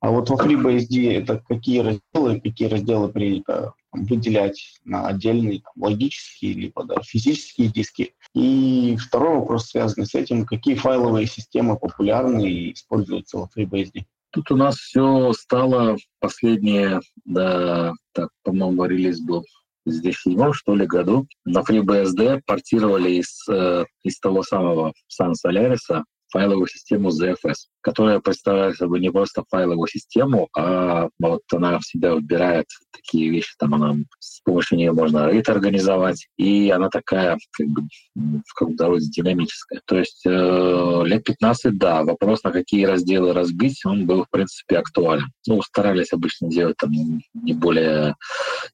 [0.02, 5.72] А вот во FreeBSD это какие разделы, какие разделы принято там, выделять на отдельные там,
[5.82, 8.16] логические либо да, физические диски.
[8.34, 14.04] И второй вопрос, связанный с этим, какие файловые системы популярны и используются во FreeBSD?
[14.38, 19.44] Тут у нас все стало последнее, да, так, по-моему, релиз был
[19.84, 21.26] в 2007 что ли году.
[21.44, 28.76] На FreeBSD портировали из, э, из того самого Sun Solaris файловую систему ZFS которая представляет
[28.76, 33.96] собой не просто файловую систему, а вот она в себя выбирает такие вещи, там она
[34.20, 37.84] с помощью нее можно рейд организовать, и она такая как бы
[38.14, 39.80] в каком-то роде динамическая.
[39.86, 44.80] То есть э, лет 15, да, вопрос, на какие разделы разбить, он был, в принципе,
[44.80, 45.28] актуален.
[45.48, 48.16] Ну, старались обычно делать там не более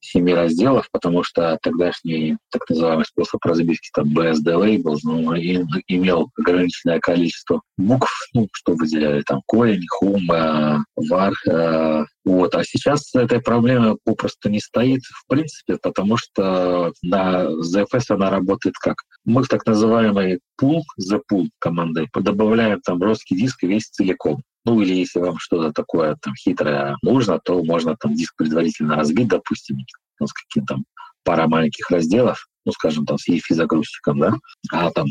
[0.00, 6.98] семи разделов, потому что тогдашний так называемый способ разбивки там BSD labels, ну, имел ограниченное
[6.98, 11.32] количество букв, ну, что выделять Э, там корень, хум, э, вар.
[11.48, 12.54] Э, вот.
[12.54, 18.76] А сейчас этой проблемы попросту не стоит, в принципе, потому что на ZFS она работает
[18.80, 18.96] как?
[19.24, 24.42] Мы в так называемый pool, the pool командой добавляем там броский диск весь целиком.
[24.64, 29.28] Ну или если вам что-то такое там хитрое нужно, то можно там диск предварительно разбить,
[29.28, 29.76] допустим,
[30.20, 30.78] с каким-то
[31.22, 34.34] пара маленьких разделов, ну, скажем, там, с EFI-загрузчиком, да,
[34.72, 35.06] а там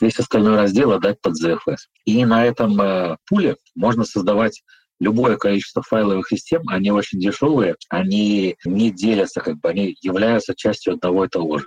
[0.00, 1.78] весь остальной раздел отдать под ZFS.
[2.04, 4.62] И на этом э, пуле можно создавать
[5.00, 10.94] любое количество файловых систем, они очень дешевые, они не делятся, как бы они являются частью
[10.94, 11.66] одного и того же.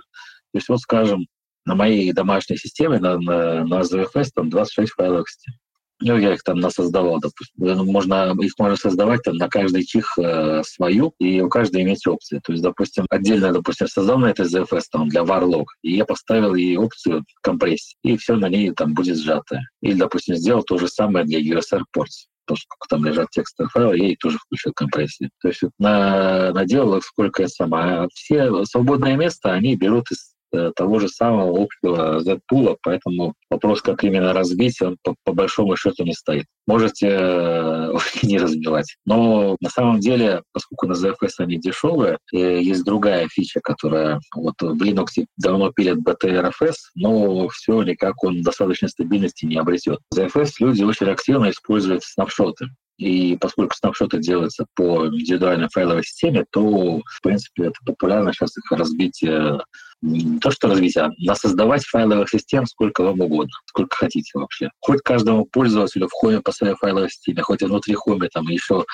[0.52, 1.26] То есть вот, скажем,
[1.64, 5.54] на моей домашней системе, на, на, на ZFS, там 26 файловых систем.
[6.02, 7.86] Ну, я их там насоздавал, допустим.
[7.86, 12.40] Можно, их можно создавать там на каждый чих э, свою, и у каждой иметь опции.
[12.42, 16.54] То есть, допустим, отдельно, допустим, создал на этой ZFS там для varlog, и я поставил
[16.54, 19.68] ей опцию компрессии, и все на ней там будет сжатое.
[19.82, 24.04] Или, допустим, сделал то же самое для USR ports поскольку там лежат текстовые файлы, я
[24.06, 25.30] ей тоже включил компрессию.
[25.40, 28.08] То есть на, наделал их сколько я сама.
[28.12, 30.29] Все свободное место они берут из э,
[30.76, 36.04] того же самого общего Z-пула, поэтому вопрос, как именно разбить, он по, по большому счету
[36.04, 36.46] не стоит.
[36.66, 37.92] Можете э,
[38.22, 38.96] не разбивать.
[39.06, 44.54] Но на самом деле, поскольку на ZFS они дешевые, э, есть другая фича, которая вот
[44.60, 49.98] в Linux давно пилят BTRFS, но все никак он достаточной стабильности не обретет.
[50.14, 52.66] ZFS люди очень активно используют снапшоты.
[53.00, 58.70] И поскольку снапшоты делаются по индивидуальной файловой системе, то, в принципе, это популярно сейчас их
[58.70, 59.58] развитие
[60.02, 64.70] не то что развитие, а на создавать файловых систем сколько вам угодно, сколько хотите вообще.
[64.80, 68.84] Хоть каждому пользователю в хоме по своей файловой системе, хоть внутри хоме там еще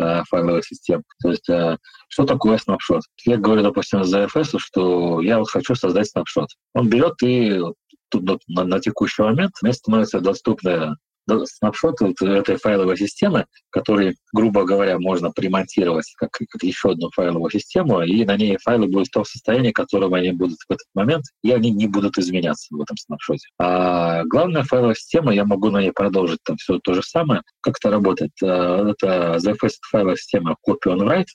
[0.00, 1.02] э, файловых систем.
[1.22, 1.78] То есть э,
[2.08, 3.02] что такое снапшот?
[3.24, 6.48] Я говорю, допустим, за FS, что я вот хочу создать снапшот.
[6.74, 7.60] Он берет и
[8.10, 10.96] тут на, на текущий момент мне становится доступная
[11.28, 17.50] снапшот вот этой файловой системы, который, грубо говоря, можно примонтировать как, как еще одну файловую
[17.50, 20.86] систему, и на ней файлы будут в том состоянии, в котором они будут в этот
[20.94, 23.48] момент, и они не будут изменяться в этом снапшоте.
[23.58, 27.42] А главная файловая система, я могу на ней продолжить там все то же самое.
[27.60, 28.32] Как это работает?
[28.42, 31.26] Э, это ZFS файловая система copy on write,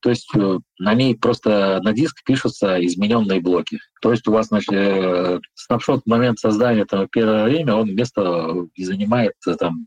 [0.00, 3.78] то есть э, на ней просто на диск пишутся измененные блоки.
[4.00, 8.52] То есть у вас значит, э, снапшот в момент создания там, первое время, он места
[8.76, 9.86] не занимает э, там,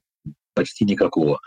[0.53, 1.39] почти никакого.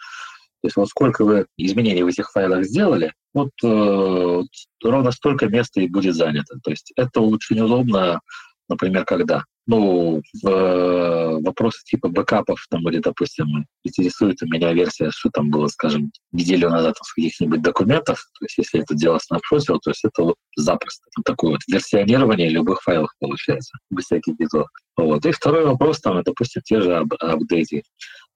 [0.62, 4.42] То есть вот сколько вы изменений в этих файлах сделали, вот э,
[4.82, 6.58] ровно столько места и будет занято.
[6.62, 8.20] То есть это очень удобно,
[8.68, 15.28] например, когда ну, э, вопросы типа бэкапов, там, или, допустим, интересует у меня версия, что
[15.30, 19.90] там было, скажем, неделю назад с каких-нибудь документов, то есть если это дело снапшотил, то
[19.90, 21.04] есть это вот запросто.
[21.14, 24.68] Там такое вот версионирование любых файлов получается, без всяких битов.
[24.96, 25.26] Вот.
[25.26, 27.82] И второй вопрос, там, допустим, те же ап апдейты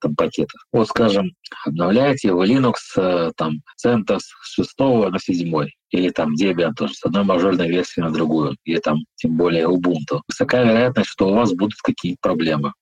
[0.01, 0.61] там, пакетов.
[0.73, 1.33] Вот, скажем,
[1.67, 7.05] обновляете в Linux э, там CentOS с 6 на 7 или там Debian тоже с
[7.05, 10.21] одной мажорной версии на другую, или там тем более Ubuntu.
[10.29, 12.73] Высокая вероятность, что у вас будут какие-то проблемы.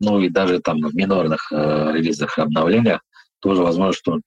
[0.00, 3.00] Ну и даже там в минорных э, релизах и обновлениях
[3.40, 4.20] тоже возможно, что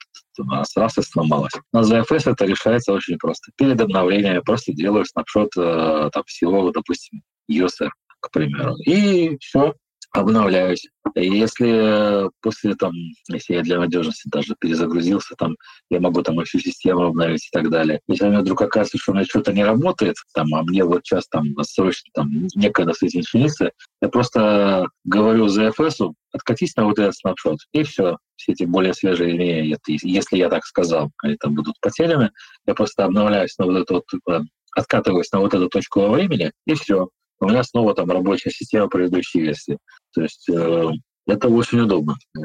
[0.76, 1.54] раз и сломалось.
[1.74, 3.52] На ZFS это решается очень просто.
[3.58, 8.76] Перед обновлением просто делаю снапшот э, там, всего, допустим, user, к примеру.
[8.86, 9.74] И все,
[10.12, 10.88] обновляюсь.
[11.16, 12.92] Если после там,
[13.30, 15.56] если я для надежности даже перезагрузился, там
[15.90, 18.02] я могу там всю систему обновить и так далее.
[18.08, 21.28] Если мне вдруг оказывается, что у меня что-то не работает, там, а мне вот сейчас
[21.28, 27.16] там срочно там некогда с этим чиниться, я просто говорю ZFS, откатись на вот этот
[27.16, 28.18] снапшот, и все.
[28.36, 32.30] Все эти более свежие изменения, если я так сказал, они там будут потеряны,
[32.68, 34.42] я просто обновляюсь на вот эту вот, э,
[34.76, 37.10] откатываюсь на вот эту точку во времени, и все
[37.40, 39.78] у меня снова там рабочая система предыдущей версии.
[40.14, 40.90] То есть э,
[41.28, 42.16] это очень удобно.
[42.38, 42.42] Э,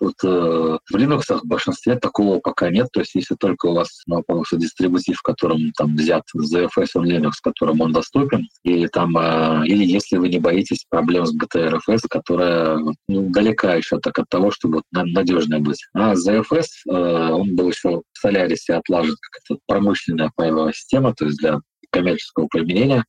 [0.00, 2.88] вот, э, в Linux в большинстве такого пока нет.
[2.92, 7.04] То есть если только у вас ну, полностью дистрибутив, в котором там взят ZFS on
[7.04, 11.36] Linux, в котором он доступен, или там, э, или если вы не боитесь проблем с
[11.36, 12.78] BTRFS, которая
[13.08, 15.86] ну, далека еще так от того, чтобы надежная быть.
[15.94, 21.38] А ZFS, э, он был еще в Solaris отлажен как промышленная файловая система, то есть
[21.38, 21.60] для
[21.90, 23.04] коммерческого применения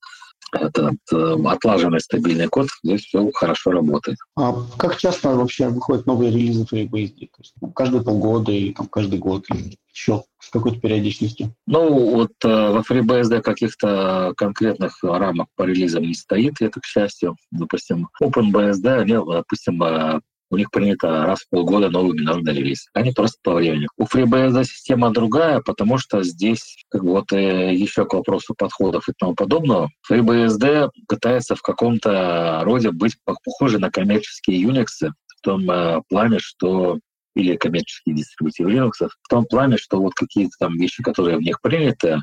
[0.53, 4.17] этот э, отлаженный стабильный код, здесь все хорошо работает.
[4.35, 7.19] А как часто вообще выходят новые релизы FreeBSD?
[7.27, 11.53] То есть ну, каждые полгода или там, каждый год или еще с какой-то периодичностью?
[11.65, 17.35] Ну, вот э, во FreeBSD каких-то конкретных рамок по релизам не стоит, это к счастью.
[17.51, 20.19] Допустим, OpenBSD, они, допустим, э,
[20.49, 22.87] у них принято раз в полгода новый минорный релиз.
[22.93, 23.87] Они просто по времени.
[23.97, 29.09] У FreeBSD система другая, потому что здесь как бы вот э, еще к вопросу подходов
[29.09, 29.89] и тому подобного.
[30.09, 36.99] FreeBSD пытается в каком-то роде быть похожей на коммерческие Unix в том э, плане, что
[37.35, 41.61] или коммерческие дистрибутивы Linux, в том плане, что вот какие-то там вещи, которые в них
[41.61, 42.19] приняты,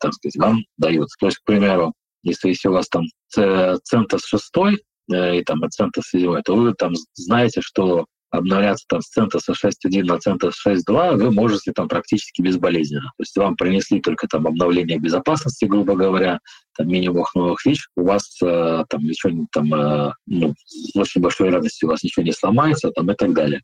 [0.00, 1.08] так сказать, вам дают.
[1.20, 3.04] То есть, к примеру, если, у вас там
[3.36, 4.70] CentOS 6, Э,
[5.08, 10.02] и там от CentOS 7, то вы там знаете, что обновляться там с CentOS 6.1
[10.04, 13.12] на CentOS 6.2 вы можете там практически безболезненно.
[13.16, 16.38] То есть вам принесли только там обновление безопасности, грубо говоря,
[16.76, 21.50] там минимум новых фич, у вас э, там ничего там, э, ну, с очень большой
[21.50, 23.62] радостью у вас ничего не сломается там и так далее.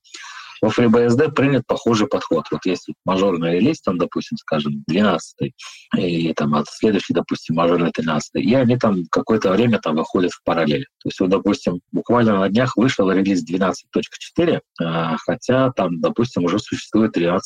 [0.62, 2.44] Во FreeBSD принят похожий подход.
[2.50, 5.52] Вот есть мажорный релиз, там, допустим, скажем, 12
[5.96, 10.42] и там от следующий, допустим, мажорный 13 и они там какое-то время там выходят в
[10.44, 10.86] параллель.
[11.02, 16.58] То есть, вот, допустим, буквально на днях вышел релиз 12.4, а, хотя там, допустим, уже
[16.58, 17.40] существует 13.1.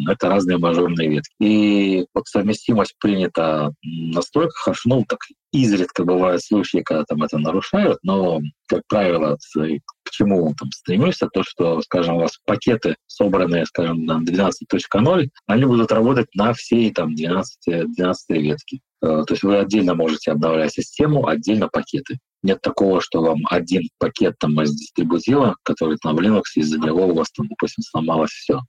[0.00, 1.34] Но это разные мажорные ветки.
[1.40, 5.18] И вот совместимость принята настолько хорошо, ну, так
[5.52, 11.42] изредка бывают случаи, когда там это нарушают, но, как правило, к чему там стремишься, то,
[11.42, 17.14] что, скажем, у вас пакеты, собранные, скажем, на 12.0, они будут работать на всей там
[17.14, 18.80] 12, 12 ветке.
[19.00, 22.18] Э, то есть вы отдельно можете обновлять систему, отдельно пакеты.
[22.42, 27.06] Нет такого, что вам один пакет там из дистрибутива, который там в Linux, из-за него
[27.06, 28.60] у вас там, допустим, сломалось все.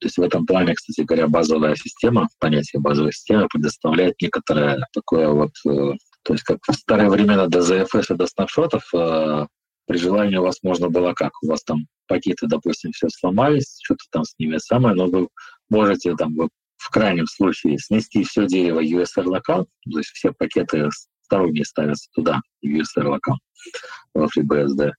[0.00, 5.28] То есть в этом плане, кстати говоря, базовая система, понятие базовой системы предоставляет некоторое такое
[5.30, 9.46] вот, э, то есть как в старые времена до ZFS и до снапшотов, э,
[9.86, 11.32] при желании у вас можно было как?
[11.42, 15.28] У вас там пакеты, допустим, все сломались, что-то там с ними самое, но вы
[15.70, 20.88] можете там вы в крайнем случае снести все дерево USR локал, то есть все пакеты
[21.22, 23.36] сторонние ставятся туда, USR локал,
[24.14, 24.92] во FreeBSD.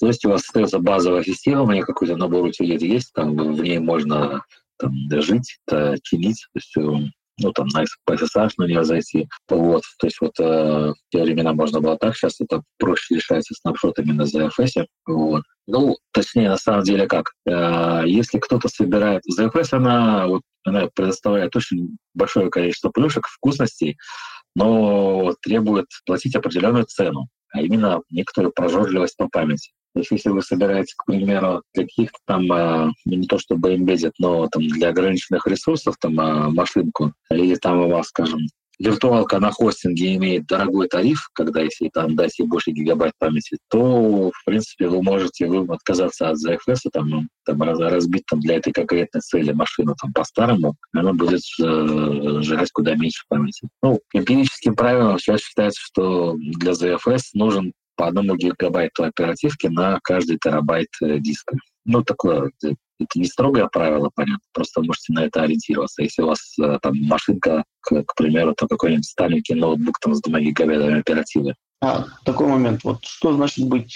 [0.00, 4.42] То есть у вас остается у нее какой-то набор утилит есть, там в ней можно
[4.78, 5.58] там, жить,
[6.02, 9.28] чинить, то есть э, ну, там, на SSH на нее зайти.
[9.48, 13.54] Вот, то есть вот э, в те времена можно было так, сейчас это проще решается
[13.54, 14.86] снапшотами на ZFS.
[15.06, 15.42] Вот.
[15.66, 17.32] Ну, точнее, на самом деле как?
[17.46, 19.22] Э, если кто-то собирает...
[19.38, 23.96] ZFS, она, вот, она предоставляет очень большое количество плюшек, вкусностей,
[24.54, 29.72] но требует платить определенную цену, а именно некоторую прожорливость по памяти.
[29.94, 34.48] То есть если вы собираете, к примеру, каких-то там, э, не то чтобы embedded, но
[34.48, 38.40] там для ограниченных ресурсов, там э, машинку, или там у вас, скажем,
[38.78, 44.30] виртуалка на хостинге имеет дорогой тариф, когда если там дать ей больше гигабайт памяти, то,
[44.30, 49.20] в принципе, вы можете вы отказаться от ZFS, там, там разбить там, для этой конкретной
[49.20, 53.68] цели машину там, по-старому, она будет э, жрать куда меньше памяти.
[53.82, 60.38] Ну, эмпирическим правилом сейчас считается, что для ZFS нужен по одному гигабайту оперативки на каждый
[60.38, 61.56] терабайт э, диска.
[61.84, 66.02] Ну, такое, э, это не строгое правило, понятно, просто можете на это ориентироваться.
[66.02, 70.20] Если у вас э, там машинка, к, к примеру, там какой-нибудь старенький ноутбук там, с
[70.20, 72.82] двумя гигабайтами оперативы, а, такой момент.
[72.84, 73.94] Вот что значит быть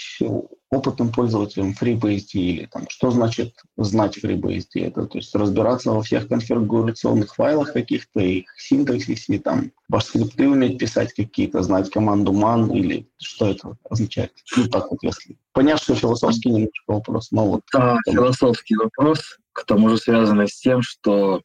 [0.69, 4.87] опытным пользователем FreeBSD или там, что значит знать FreeBSD?
[4.87, 10.77] Это то есть разбираться во всех конфигурационных файлах каких-то, их синтаксисе, там, ваш скрипты уметь
[10.77, 14.33] писать какие-то, знать команду man или что это означает?
[14.55, 15.37] Ну так вот, если...
[15.53, 17.61] Понятно, что философский немножко вопрос, но вот...
[17.73, 21.41] Да, философский вопрос, к тому же связанный с тем, что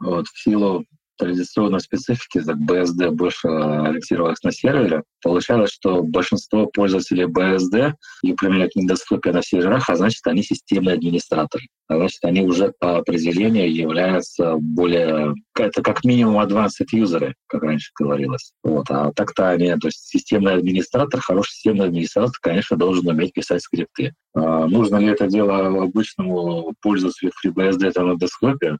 [0.00, 0.84] вот, в силу
[1.20, 7.92] традиционной специфики, так BSD больше ориентировалась на сервере, получалось, что большинство пользователей BSD
[8.22, 11.64] и применяют недоступие на серверах, а значит, они системные администраторы.
[11.88, 15.34] А значит, они уже по определению являются более...
[15.58, 18.52] Это как минимум advanced юзеры, как раньше говорилось.
[18.62, 18.86] Вот.
[18.90, 19.68] А так-то они...
[19.74, 24.14] То есть системный администратор, хороший системный администратор, конечно, должен уметь писать скрипты.
[24.34, 28.78] А нужно ли это дело обычному пользователю FreeBSD на десктопе?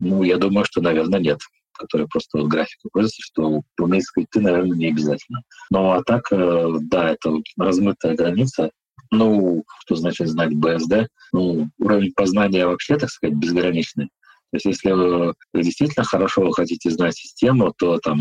[0.00, 1.38] Ну, я думаю, что, наверное, нет
[1.80, 5.42] которые просто вот графикой пользуются, что уметь скрипты, наверное, не обязательно.
[5.70, 8.70] Ну, а так, э, да, это вот размытая граница.
[9.10, 11.06] Ну, что значит знать BSD?
[11.32, 14.06] Ну, уровень познания вообще, так сказать, безграничный.
[14.52, 18.20] То есть если вы действительно хорошо хотите знать систему, то там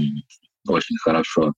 [0.68, 1.54] очень хорошо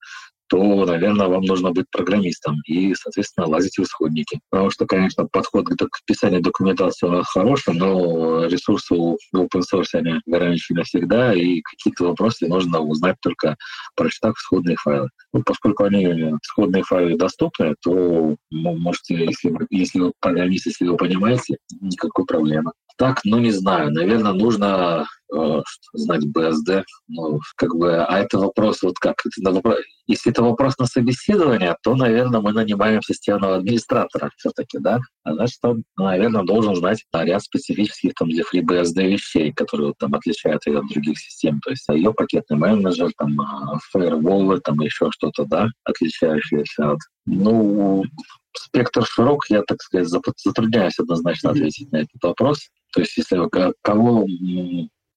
[0.52, 4.42] то, наверное, вам нужно быть программистом и, соответственно, лазить в исходники.
[4.50, 9.94] Потому что, конечно, подход к писанию документации у нас хороший, но ресурсы в open source
[9.94, 13.56] они ограничены всегда, и какие-то вопросы нужно узнать только
[13.96, 15.08] прочитав исходные файлы.
[15.32, 21.56] Ну, поскольку они исходные файлы доступны, то можете, если, если вы программист, если вы понимаете,
[21.80, 22.74] никакой проблемы.
[22.98, 25.08] Так, ну не знаю, наверное, нужно
[25.94, 26.84] знать BSD.
[27.08, 30.86] Ну, как бы, а это вопрос, вот как, это на вопрос, если это вопрос на
[30.86, 35.00] собеседование, то, наверное, мы нанимаем системного администратора все-таки, да?
[35.24, 40.14] А значит, он, наверное, должен знать ряд специфических там для FreeBSD вещей, которые вот, там
[40.14, 41.60] отличают ее от других систем.
[41.62, 43.38] То есть ее пакетный менеджер, там,
[43.92, 47.00] фаерволы, там еще что-то, да, отличающееся от...
[47.26, 48.04] Ну,
[48.54, 52.68] спектр широк, я, так сказать, затрудняюсь однозначно ответить на этот вопрос.
[52.94, 53.40] То есть если
[53.82, 54.26] кого,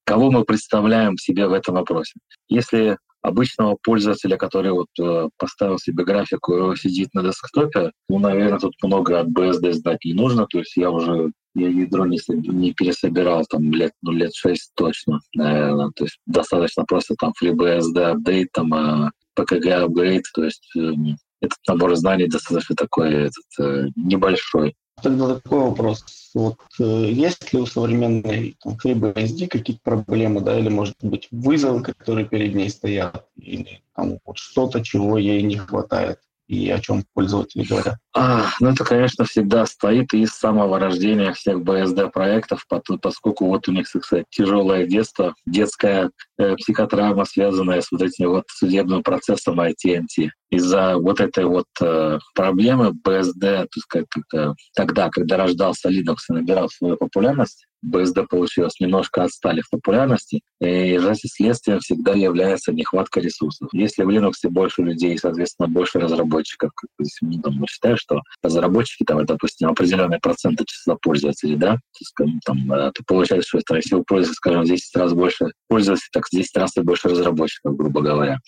[0.05, 2.14] кого мы представляем себе в этом вопросе.
[2.48, 8.59] Если обычного пользователя, который вот э, поставил себе графику и сидит на десктопе, ну, наверное,
[8.59, 10.47] тут много от BSD знать не нужно.
[10.47, 15.20] То есть я уже я ядро не, не пересобирал там лет, ну, лет 6 точно,
[15.35, 15.90] наверное.
[15.97, 20.93] То есть достаточно просто там FreeBSD апдейт, там э, PKG апгрейд, то есть э,
[21.40, 24.74] этот набор знаний достаточно такой этот, э, небольшой.
[25.02, 26.04] Тогда такой вопрос.
[26.34, 31.82] Вот, э, есть ли у современной там, FreeBSD какие-то проблемы, да, или, может быть, вызовы,
[31.82, 36.20] которые перед ней стоят, или там, вот что-то, чего ей не хватает?
[36.46, 37.96] И о чем пользователи говорят?
[38.14, 42.66] А, ну, это, конечно, всегда стоит из самого рождения всех BSD-проектов,
[43.00, 48.30] поскольку вот у них, так сказать, тяжелое детство, детская э, психотравма, связанная с вот этим
[48.30, 50.28] вот судебным процессом ITNT.
[50.50, 56.68] Из-за вот этой вот э, проблемы есть как, как, тогда, когда рождался Linux и набирал
[56.68, 63.69] свою популярность, BSD получилось, немножко отстали в популярности, и является следствием всегда является нехватка ресурсов.
[63.73, 66.90] Если в Linux больше людей, соответственно, больше разработчиков, как
[67.23, 71.78] ну, там, мы считаем, что разработчики, там, допустим, определенный процент числа пользователей, да,
[72.16, 76.09] то, там, э, то получается, что если у пользователя, скажем, в 10 раз больше пользователей,
[76.12, 78.39] так в 10 раз и больше разработчиков, грубо говоря.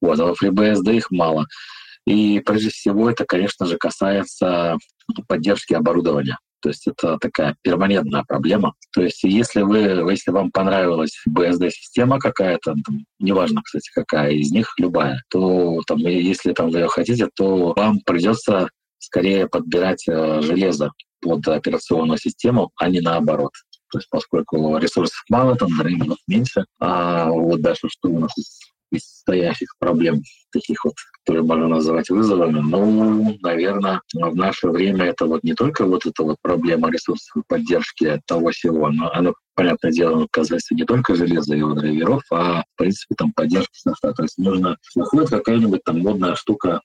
[0.00, 1.46] Вот, а в FreeBSD их мало.
[2.06, 4.76] И прежде всего это, конечно же, касается
[5.28, 6.38] поддержки оборудования.
[6.60, 8.74] То есть это такая перманентная проблема.
[8.92, 9.78] То есть если вы,
[10.10, 16.52] если вам понравилась BSD-система какая-то, там, неважно, кстати, какая из них, любая, то там, если
[16.52, 18.68] там вы ее хотите, то вам придется
[18.98, 23.52] скорее подбирать э, железо под операционную систему, а не наоборот.
[23.90, 28.32] То есть поскольку ресурсов мало, там драйверов меньше, а вот дальше что у нас
[28.90, 29.22] из
[29.78, 30.22] проблем,
[30.52, 30.94] таких вот,
[31.24, 36.22] которые можно назвать вызовами, ну, наверное, в наше время это вот не только вот эта
[36.22, 41.58] вот проблема ресурсов поддержки того всего, но она, понятное дело, касается не только железа и
[41.58, 44.12] его драйверов, а, в принципе, там поддержки софта.
[44.12, 46.80] То есть нужно, выходит какая-нибудь там модная штука,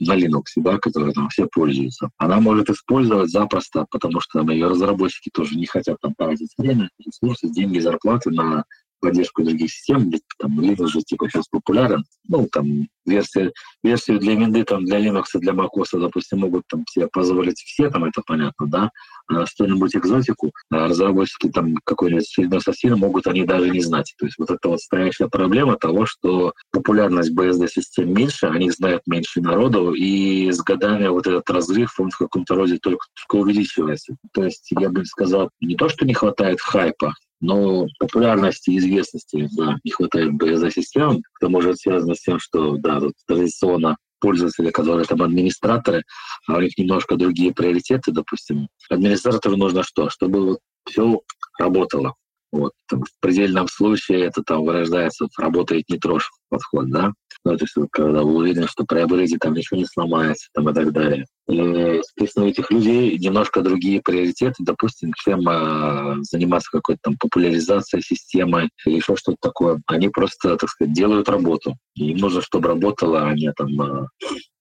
[0.00, 2.08] на Linux, да, которой там все пользуются.
[2.16, 6.88] Она может использовать запросто, потому что там ее разработчики тоже не хотят там тратить время,
[6.98, 8.64] ресурсы, деньги, зарплаты на
[9.00, 13.52] поддержку других систем, там Linux же типа сейчас популярен, ну, там, версии,
[13.82, 17.90] версию для винды, там, для Linux и для macOS, допустим, могут там себе позволить все,
[17.90, 18.90] там, это понятно, да,
[19.28, 24.14] а что-нибудь экзотику, а разработчики там какой-нибудь очередной могут они даже не знать.
[24.18, 29.40] То есть вот это вот стоящая проблема того, что популярность BSD-систем меньше, они знают меньше
[29.40, 34.16] народу, и с годами вот этот разрыв, он в каком-то роде только, только увеличивается.
[34.32, 39.48] То есть я бы сказал, не то, что не хватает хайпа, но популярности и известности
[39.56, 41.22] да, не хватает BSD-систем.
[41.40, 46.02] Это может связано с тем, что да, тут традиционно пользователи, которые там администраторы,
[46.46, 48.68] а у них немножко другие приоритеты, допустим.
[48.88, 50.08] Администратору нужно что?
[50.10, 50.58] Чтобы вот
[50.88, 51.20] все
[51.58, 52.14] работало.
[52.56, 52.72] Вот.
[52.88, 57.12] Там, в предельном случае это там вырождается, работает не трожь подход, да.
[57.44, 60.74] Ну, то есть когда вы уверены, что при апгрейде там ничего не сломается там, и
[60.74, 61.26] так далее.
[61.48, 68.02] И, соответственно, у этих людей немножко другие приоритеты, допустим, чем э, заниматься какой-то там популяризацией
[68.02, 69.80] системы или еще что-то такое.
[69.86, 71.76] Они просто, так сказать, делают работу.
[71.94, 74.06] Им нужно, чтобы работала, а не там э,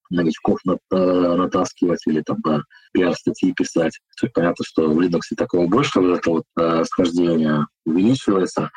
[0.10, 0.60] новичков
[0.92, 2.62] натаскивать или там да,
[2.94, 4.00] пиар-статьи писать.
[4.20, 8.72] То есть понятно, что в Linux такого больше, вот это вот э, схождение увеличивается.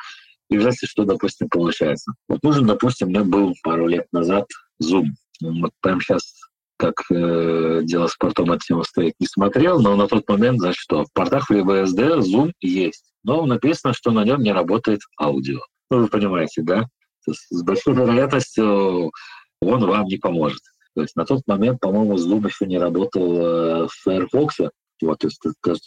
[0.49, 2.13] И в результате что, допустим, получается?
[2.27, 4.45] Вот нужен, допустим, мне был пару лет назад
[4.81, 5.05] Zoom.
[5.41, 6.23] Вот прямо сейчас
[6.77, 10.79] как э, дело с портом от всего стоит, не смотрел, но на тот момент, значит,
[10.79, 15.59] что в портах FreeBSD Zoom есть, но написано, что на нем не работает аудио.
[15.91, 16.85] Ну, вы понимаете, да?
[17.27, 19.11] с большой вероятностью
[19.61, 20.61] он вам не поможет.
[20.95, 24.57] То есть на тот момент, по-моему, Zoom еще не работал э, в Firefox.
[25.01, 25.39] Вот, то есть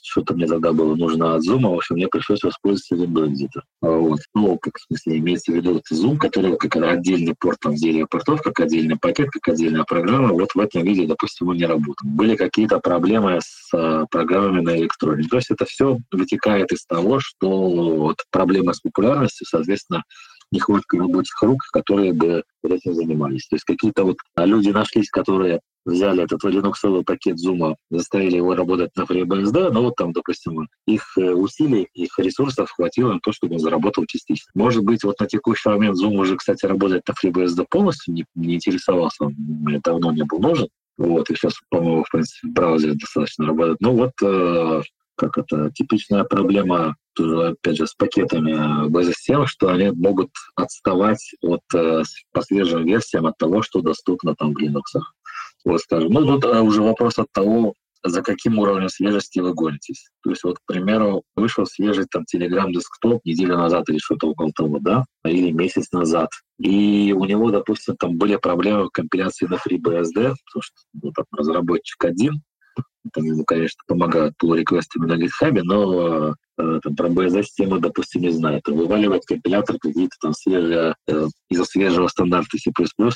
[0.03, 3.63] что-то мне тогда было нужно от Zoom, в общем, мне пришлось воспользоваться Windows где-то.
[3.83, 4.21] Вот.
[4.35, 8.07] Ну, как, в смысле, имеется в виду вот Zoom, который как отдельный порт там, в
[8.07, 11.95] портов, как отдельный пакет, как отдельная программа, вот в этом виде, допустим, он не работал.
[12.05, 15.29] Были какие-то проблемы с а, программами на электроне.
[15.29, 17.49] То есть это все вытекает из того, что
[17.97, 20.05] вот проблемы с популярностью, соответственно,
[20.53, 23.49] нехватка рабочих рук, которые бы этим занимались.
[23.49, 28.91] То есть какие-то вот люди нашлись, которые взяли этот линуксовый пакет Zoom, заставили его работать
[28.97, 33.55] на FreeBSD, но вот там, допустим, их э, усилий, их ресурсов хватило на то, чтобы
[33.55, 34.51] он заработал частично.
[34.55, 38.55] Может быть, вот на текущий момент Zoom уже, кстати, работает на FreeBSD полностью, не, не
[38.55, 40.69] интересовался, он мне давно не был нужен.
[40.99, 43.79] Вот, и сейчас, по-моему, в принципе, в браузере достаточно работает.
[43.81, 44.83] Ну вот, э,
[45.17, 52.03] как это, типичная проблема опять же, с пакетами базы-систем, что они могут отставать от, э,
[52.33, 55.01] по свежим версиям от того, что доступно там в Linux.
[55.65, 56.13] Вот, скажем.
[56.13, 57.75] Ну, тут э, уже вопрос от того,
[58.05, 60.09] за каким уровнем свежести вы гонитесь.
[60.23, 64.51] То есть, вот, к примеру, вышел свежий там Telegram Desktop неделю назад или что-то около
[64.53, 66.31] того, да, или месяц назад.
[66.59, 72.05] И у него, допустим, там были проблемы компиляции на FreeBSD, потому что ну, там разработчик
[72.05, 72.43] один,
[73.13, 78.31] там ему, конечно, помогают pull реквестами на GitHub, но э, там, про BSD-систему, допустим, не
[78.31, 78.63] знает.
[78.67, 82.71] Вываливать компилятор какие-то там свежие, э, из-за свежего стандарта C++,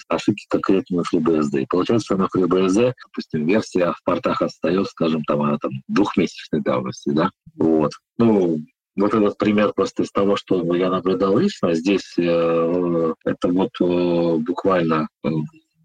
[0.08, 1.62] ошибки конкретно на FreeBSD.
[1.62, 6.62] И получается, что на FreeBSD, допустим, версия в портах отстает, скажем, там, она там двухмесячной
[6.62, 7.30] давности, да?
[7.56, 7.92] Вот.
[8.18, 8.58] Ну,
[8.96, 11.74] вот этот пример просто из того, что я наблюдал лично.
[11.74, 15.28] Здесь э, это вот э, буквально э,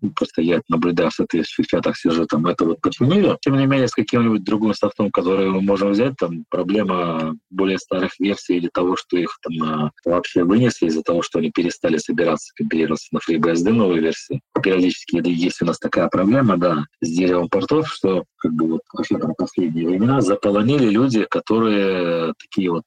[0.10, 1.96] просто я наблюдаю в соответствующих чатах,
[2.30, 3.38] там, это вот починили.
[3.42, 8.20] Тем не менее, с каким-нибудь другим софтом, который мы можем взять, там проблема более старых
[8.20, 12.52] версий или того, что их там а, вообще вынесли из-за того, что они перестали собираться,
[12.56, 14.42] компилироваться на FreeBSD новые версии.
[14.62, 19.18] Периодически есть у нас такая проблема, да, с деревом портов, что как бы вот вообще
[19.18, 22.84] про последние времена заполонили люди, которые такие вот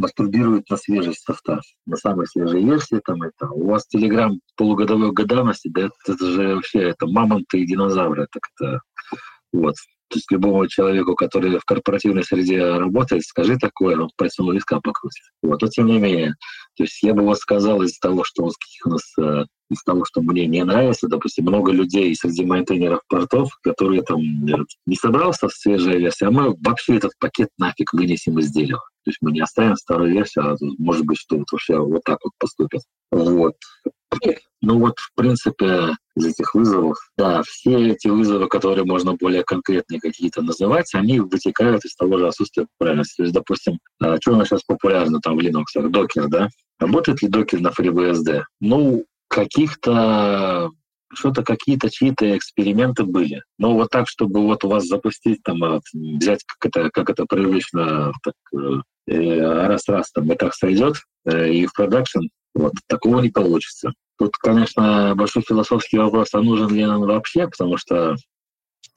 [0.00, 3.00] э, мастурбируют на свежесть софта, на самой свежей версии.
[3.04, 3.48] Там это.
[3.50, 8.26] У вас Telegram полугодовой годавности, да это, же вообще это мамонты и динозавры.
[8.32, 8.80] Так это,
[9.52, 9.74] вот.
[10.08, 15.22] То есть любому человеку, который в корпоративной среде работает, скажи такое, он пальцем виска покрутит.
[15.40, 15.62] Вот.
[15.62, 16.34] Но тем не менее,
[16.76, 20.20] то есть я бы вот сказал из того, что у нас э, из того, что
[20.20, 25.98] мне не нравится, допустим, много людей среди майнтейнеров портов, которые там не собрался в свежая
[25.98, 28.82] версия, а мы вообще этот пакет нафиг вынесем из дерева.
[29.04, 32.18] То есть мы не оставим старую версию, а может быть, что вот вообще вот так
[32.22, 32.82] вот поступят.
[33.10, 33.56] Вот.
[34.62, 40.00] Ну вот, в принципе, из этих вызовов, да, все эти вызовы, которые можно более конкретные
[40.00, 43.16] какие-то называть, они вытекают из того же отсутствия популярности.
[43.16, 46.48] То есть, допустим, а, что у нас сейчас популярно там в Linux, докер, да?
[46.78, 48.42] Работает ли докер на FreeBSD?
[48.60, 50.70] Ну, каких-то
[51.12, 53.42] что-то какие-то чьи-то эксперименты были.
[53.58, 57.24] Но вот так, чтобы вот у вас запустить, там, а, взять, как это, как это
[57.26, 58.34] привычно, так,
[59.08, 62.20] э, раз-раз там и так сойдет, э, и в продакшн,
[62.54, 63.92] вот, такого не получится.
[64.18, 68.16] Тут, конечно, большой философский вопрос, а нужен ли он вообще, потому что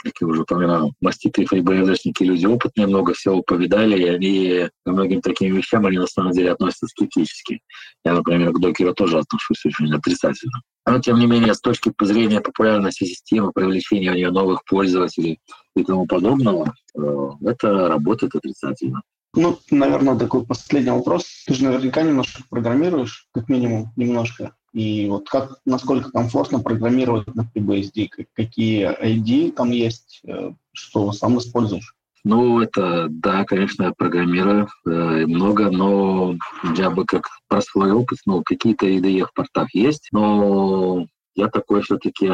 [0.04, 4.92] как я уже упоминал, маститы и фрибоязычники люди опытные, много всего повидали, и они ко
[4.92, 7.62] многим таким вещам они на самом деле относятся скептически.
[8.04, 10.62] Я, например, к докеру тоже отношусь очень отрицательно.
[10.86, 15.40] Но, тем не менее, с точки зрения популярности системы, привлечения у нее новых пользователей
[15.76, 19.02] и тому подобного, э, это работает отрицательно.
[19.36, 21.44] Ну, наверное, такой последний вопрос.
[21.48, 24.56] Ты же наверняка немножко программируешь, как минимум, немножко.
[24.74, 31.38] И вот как, насколько комфортно программировать на FreeBSD, какие ID там есть, э, что сам
[31.40, 31.96] используешь?
[32.24, 34.90] Ну, это, да, конечно, я программирую э,
[35.26, 36.36] много, но
[36.78, 41.06] я бы как про свой опыт, ну, какие-то IDE в портах есть, но
[41.36, 42.32] я такой все-таки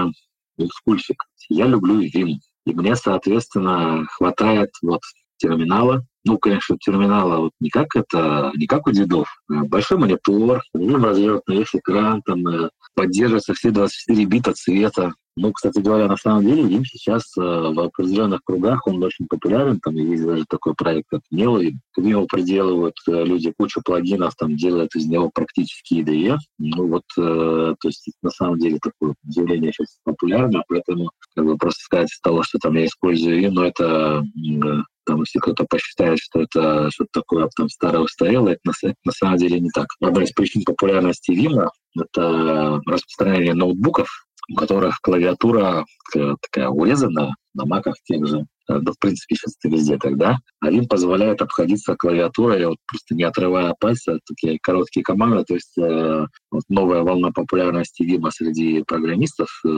[0.58, 1.24] олдскульщик.
[1.50, 2.36] Я люблю Vim,
[2.66, 5.02] и мне, соответственно, хватает вот
[5.38, 9.28] терминала, ну, конечно, терминала вот не как это, не как у дедов.
[9.48, 15.14] Большой монитор, в нем развернут весь экран, там э, поддерживаются все 24 бита цвета.
[15.42, 19.80] Ну, кстати говоря, на самом деле им сейчас э, в определенных кругах он очень популярен.
[19.80, 21.64] Там есть даже такой проект, как Melo.
[21.94, 26.36] К нему приделывают э, люди кучу плагинов, там делают из него практически IDE.
[26.58, 31.58] Ну вот, э, то есть на самом деле такое явление сейчас популярно, поэтому как бы
[31.58, 36.20] просто сказать из того, что там я использую, но это э, там, если кто-то посчитает,
[36.20, 39.88] что это что-то такое там старое устарелое, это на, на самом деле не так.
[40.02, 41.66] Одна из причин популярности Vim—
[41.98, 44.10] это распространение ноутбуков,
[44.52, 49.98] у которых клавиатура такая урезана, на маках тех же, да, в принципе, сейчас это везде
[49.98, 50.38] тогда.
[50.60, 55.44] А Vim позволяет обходиться клавиатурой, вот просто не отрывая пальца, такие короткие команды.
[55.44, 59.70] То есть э, вот новая волна популярности Vim среди программистов э,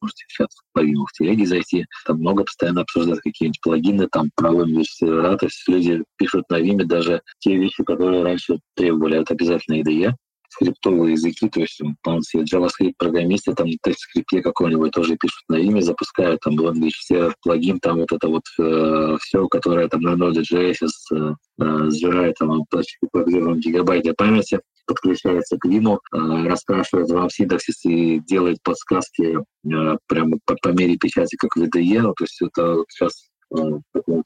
[0.00, 1.86] можете сейчас по Vim в телеге зайти.
[2.06, 5.36] Там много постоянно обсуждают какие-нибудь плагины, там правым сервера.
[5.36, 10.12] То есть люди пишут на Vim даже те вещи, которые раньше требовали от обязательно IDE
[10.54, 15.80] скриптовые языки, то есть, по себе JavaScript-программисты там на TypeScript какой-нибудь тоже пишут на имя,
[15.80, 20.74] запускают там Language все плагин, там вот это вот э, все, которое там на Node.js
[21.12, 27.84] э, э, сжирает там почти по гигабайте памяти, подключается к Vim, э, раскрашивает вам синтаксис
[27.84, 32.00] и делает подсказки э, прямо по, по мере печати, как в IDE.
[32.00, 33.28] Ну, то есть это вот сейчас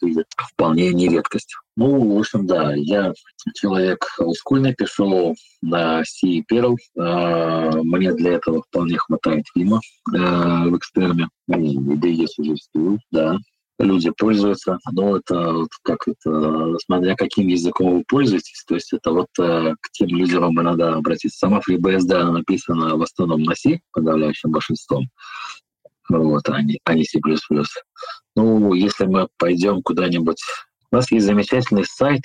[0.02, 1.55] виде вполне не редкость.
[1.76, 3.12] Ну, в общем, да, я
[3.55, 6.76] человек олдскульный, пишу на C Perl.
[6.98, 11.28] А, мне для этого вполне хватает Vim в экстерме.
[11.50, 13.38] IDE существует, да
[13.78, 19.12] люди пользуются, но это вот как это, смотря каким языком вы пользуетесь, то есть это
[19.12, 21.38] вот э, к тем людям вам надо обратиться.
[21.38, 25.09] Сама FreeBSD написана в основном на C, подавляющим большинством,
[26.09, 27.20] вот, а не, а не C++.
[28.36, 30.43] Ну, если мы пойдем куда-нибудь...
[30.90, 32.22] У нас есть замечательный сайт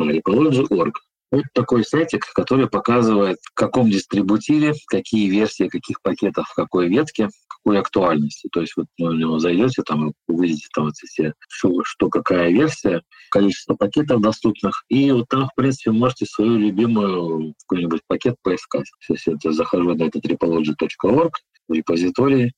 [0.00, 0.94] Repology.org.
[1.32, 7.28] Вот такой сайтик, который показывает, в каком дистрибутиве, какие версии, каких пакетов, в какой ветке,
[7.48, 8.48] какой актуальности.
[8.52, 12.52] То есть вот вы на него зайдете, там увидите там вот все, что, что какая
[12.52, 18.86] версия, количество пакетов доступных, и вот там, в принципе, можете свою любимую какой-нибудь пакет поискать.
[19.08, 21.32] Если я захожу на этот repology.org,
[21.68, 22.52] репозитории,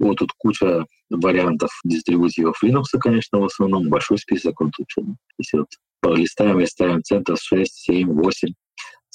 [0.00, 3.88] вот тут куча вариантов дистрибутивов Linux, конечно, в основном.
[3.88, 4.88] Большой список он тут.
[5.38, 5.68] Если вот
[6.00, 8.48] полистаем, листаем CentOS 6, 7, 8,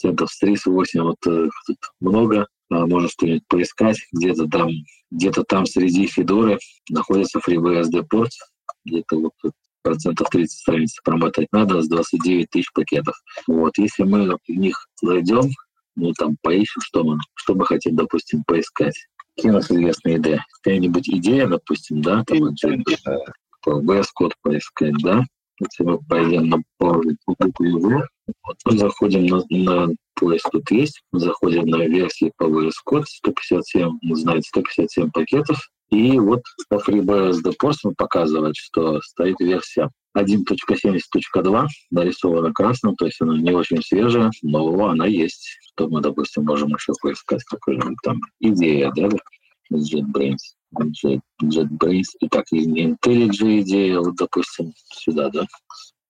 [0.03, 2.47] CentOS 3, 8, вот тут много.
[2.69, 3.97] а, можно что-нибудь поискать.
[4.13, 4.69] Где-то там,
[5.11, 6.59] где-то там среди Федоры
[6.89, 8.31] находится FreeBSD порт,
[8.85, 9.33] где-то вот
[9.81, 13.15] процентов 30 страниц промотать надо с 29 тысяч пакетов.
[13.47, 15.49] Вот, если мы в них зайдем,
[15.95, 18.95] ну, там, поищем, что мы, что мы хотим, допустим, поискать.
[19.43, 20.41] Нас известные идеи?
[20.53, 22.53] Какая-нибудь идея, допустим, да, там,
[23.65, 25.23] VS код поискать, да?
[25.59, 28.03] Если мы пойдем на букву его,
[28.43, 30.49] вот, мы заходим на, на поиск.
[30.51, 35.57] Тут есть, заходим на версии по VS Code 157, знаете, 157 пакетов,
[35.89, 43.37] и вот по FreeBSD Post показывает, что стоит версия 1.70.2, нарисована красным, то есть она
[43.37, 45.57] не очень свежая, но она есть.
[45.73, 49.09] Что мы, допустим, можем еще поискать, какой-нибудь там идея, да,
[49.73, 50.37] JetBrains.
[50.77, 55.45] Jet, JetBrains, и так и IntelliJ идея, вот, допустим, сюда, да.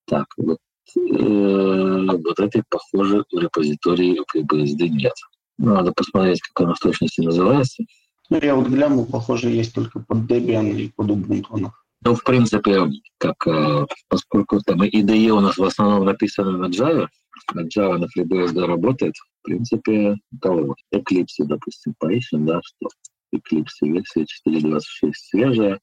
[0.06, 0.58] Так, вот,
[0.98, 5.14] э, вот этой, похоже, в репозитории FreeBSD нет.
[5.58, 7.84] Надо посмотреть, как она в точности называется.
[8.30, 11.70] Ну, я вот глянул, похоже, есть только под Debian и под Ubuntu.
[12.04, 17.08] Ну, в принципе, как, э, поскольку там IDE у нас в основном написано на Java,
[17.54, 22.90] на Java на FreeBSD работает, в принципе, того, Eclipse, допустим, поищем, да, что
[23.34, 25.80] Eclipse версия 4.26 свежая,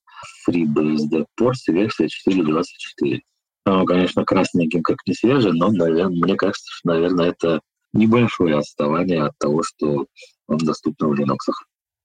[0.48, 3.20] FreeBSD порт версия 4.24.
[3.64, 7.60] Ну, конечно, красненьким как не свежий, но, наверное, мне кажется, что, наверное, это
[7.92, 10.06] небольшое отставание от того, что
[10.48, 11.38] он доступен в Linux.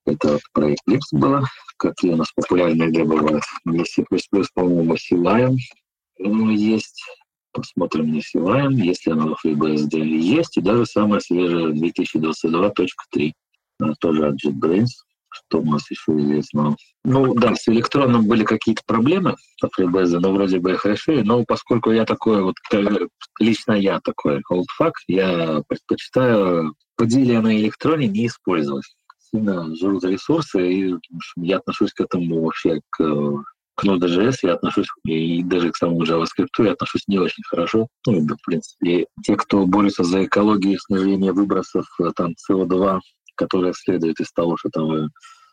[0.07, 1.43] Это про Eclipse было.
[1.77, 3.43] Какие у нас популярные игры бывают?
[3.65, 4.05] Есть C++,
[4.55, 5.57] по-моему, C-Lion
[6.55, 7.03] есть.
[7.51, 10.57] Посмотрим на C-Lion, если она в FreeBSD есть.
[10.57, 13.34] И даже самая свежая 2022.3.
[13.99, 14.88] Тоже от JetBrains.
[15.29, 16.77] Что у нас еще известно?
[17.03, 21.21] Ну да, с электроном были какие-то проблемы в FreeBSD, но вроде бы их решили.
[21.21, 22.55] Но поскольку я такой, вот
[23.41, 28.85] лично я такой олдфак, я предпочитаю поделие на электроне не использовать
[29.31, 30.95] сильно жрут ресурсы, и
[31.37, 33.43] я отношусь к этому вообще к
[33.77, 37.87] к Node.js я отношусь, и даже к самому JavaScript я отношусь не очень хорошо.
[38.07, 42.99] Ну, в принципе, те, кто борется за экологию снижения выбросов э, там CO2,
[43.35, 45.07] которые следуют из того, что там э,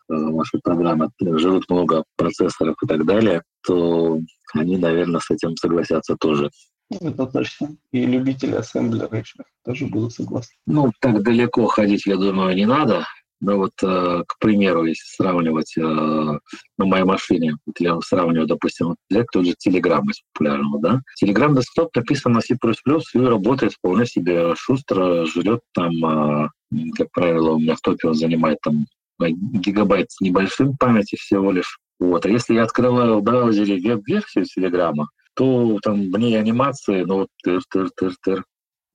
[0.08, 4.18] ваша программа живут много процессоров и так далее, то
[4.54, 6.50] они, наверное, с этим согласятся тоже.
[6.90, 7.76] Это точно.
[7.92, 10.54] И любители ассемблера еще тоже будут согласны.
[10.66, 13.04] Ну, так далеко ходить, я думаю, не надо.
[13.40, 18.94] Ну вот, э, к примеру, если сравнивать э, на моей машине, вот я сравниваю, допустим,
[19.10, 21.00] взять тот же Telegram из популярного, да.
[21.22, 26.48] Telegram Desktop написан на C++ и работает вполне себе шустро, жрет там, э,
[26.96, 28.86] как правило, у меня в топе он занимает там
[29.20, 31.78] гигабайт с небольшим памяти всего лишь.
[32.00, 32.26] Вот.
[32.26, 38.44] А если я открываю в браузере веб-версию Телеграма, то там мне анимации, ну вот тыр-тыр-тыр-тыр,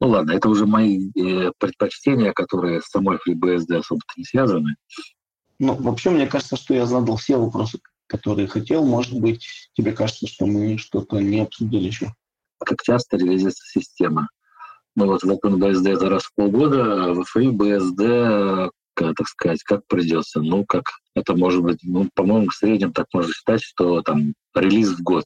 [0.02, 4.76] ну ладно, это уже мои э, предпочтения, которые с самой FreeBSD особо не связаны.
[5.60, 8.86] Ну, вообще, мне кажется, что я задал все вопросы, которые хотел.
[8.86, 12.14] Может быть, тебе кажется, что мы что-то не обсудили еще?
[12.60, 14.30] Как часто ревизится система?
[14.96, 19.82] Ну вот в OpenBSD это раз в полгода, а в FreeBSD, как, так сказать, как
[19.88, 20.42] придется.
[20.42, 24.90] Ну, как это может быть, ну, по-моему, в среднем так можно считать, что там релиз
[24.90, 25.26] в год.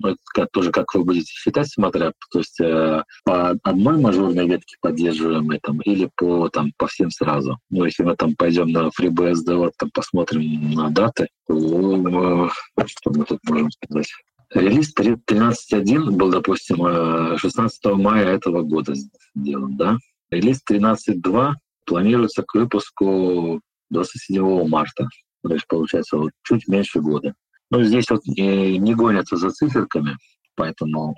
[0.00, 4.76] Ну, это тоже как вы будете считать, смотря, то есть э, по одной мажорной ветке
[4.80, 7.58] поддерживаемой там, или по, там, по всем сразу.
[7.70, 13.10] Ну, если мы там пойдем на FreeBSD, вот, там посмотрим на даты, то э, что
[13.10, 14.08] мы тут можем сказать?
[14.50, 18.94] Релиз 13.1 был, допустим, 16 э, мая этого года
[19.34, 19.98] сделан, да?
[20.30, 21.52] Релиз 13.2
[21.86, 23.60] планируется к выпуску
[23.90, 25.08] 27 марта.
[25.42, 27.34] То есть, получается, вот чуть меньше года.
[27.74, 30.16] Ну, здесь вот не, не гонятся за циферками,
[30.54, 31.16] поэтому,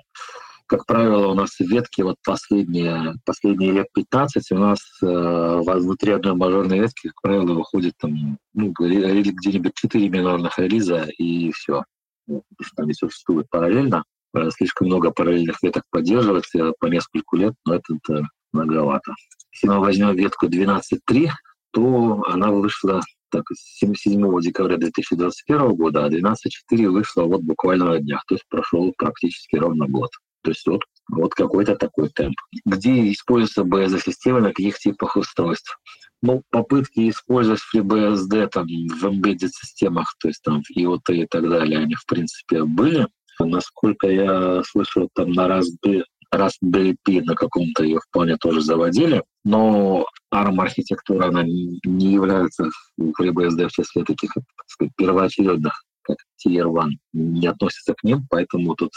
[0.65, 6.33] как правило, у нас ветки вот последние, последние лет 15 у нас э, внутри одной
[6.33, 11.83] мажорной ветки, как правило, выходит там ну, где-нибудь 4 минорных релиза и все.
[12.25, 14.03] Там не существует параллельно.
[14.33, 19.13] Э, слишком много параллельных веток поддерживать по нескольку лет, но это, это многовато.
[19.51, 21.29] Если мы возьмем ветку 12.3,
[21.71, 23.93] то она вышла так, 7
[24.41, 29.87] декабря 2021 года, а 12.4 вышло вот буквально на днях, то есть прошел практически ровно
[29.87, 30.09] год.
[30.43, 32.35] То есть вот, вот какой-то такой темп.
[32.65, 35.77] Где используется BSD-система, на каких типах устройств?
[36.21, 41.47] Ну, попытки использовать FreeBSD там, в embedded системах, то есть там в IoT и так
[41.49, 43.07] далее, они в принципе были.
[43.39, 50.05] Насколько я слышал, там на Raspberry, Raspberry Pi на каком-то ее вполне тоже заводили, но
[50.33, 56.99] ARM-архитектура, она не является в FreeBSD в числе таких, так сказать, первоочередных как Tier 1,
[57.13, 58.91] не относится к ним, поэтому тут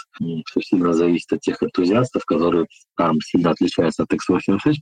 [0.46, 2.66] все сильно зависит от тех энтузиастов, которые
[2.96, 4.74] там сильно отличаются от x86,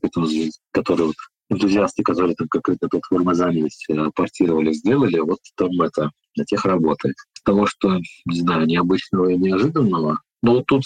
[0.72, 1.16] которые вот
[1.50, 7.16] энтузиасты, которые там какой-то платформой занялись, э, портировали, сделали, вот там это на тех работает.
[7.44, 7.96] Того, что,
[8.26, 10.82] не знаю, необычного и неожиданного, ну, тут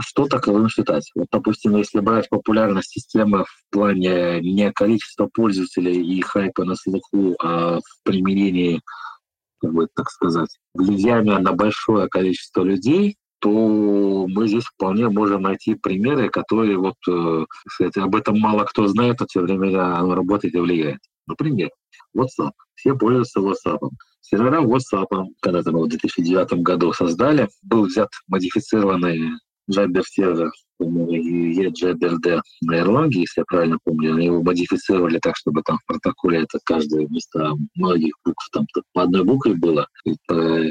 [0.00, 1.10] что таковым считать?
[1.14, 7.34] Вот, допустим, если брать популярность системы в плане не количества пользователей и хайпа на слуху,
[7.42, 8.80] а в применении,
[9.60, 13.50] как бы так сказать, влияния на большое количество людей, то
[14.28, 19.18] мы здесь вполне можем найти примеры, которые вот, э, кстати, об этом мало кто знает,
[19.18, 21.00] но тем временем оно работает и влияет.
[21.26, 21.70] Например,
[22.16, 22.52] WhatsApp.
[22.76, 23.80] Все пользуются WhatsApp.
[24.22, 25.06] Сервера WhatsApp,
[25.40, 29.32] когда-то мы в 2009 году создали, был взят модифицированный
[29.70, 30.50] Jabber сервер
[30.80, 36.42] EJBRD на Erlang, если я правильно помню, они его модифицировали так, чтобы там в протоколе
[36.42, 39.86] это каждое место многих букв там по одной букве было.
[40.04, 40.70] И, э,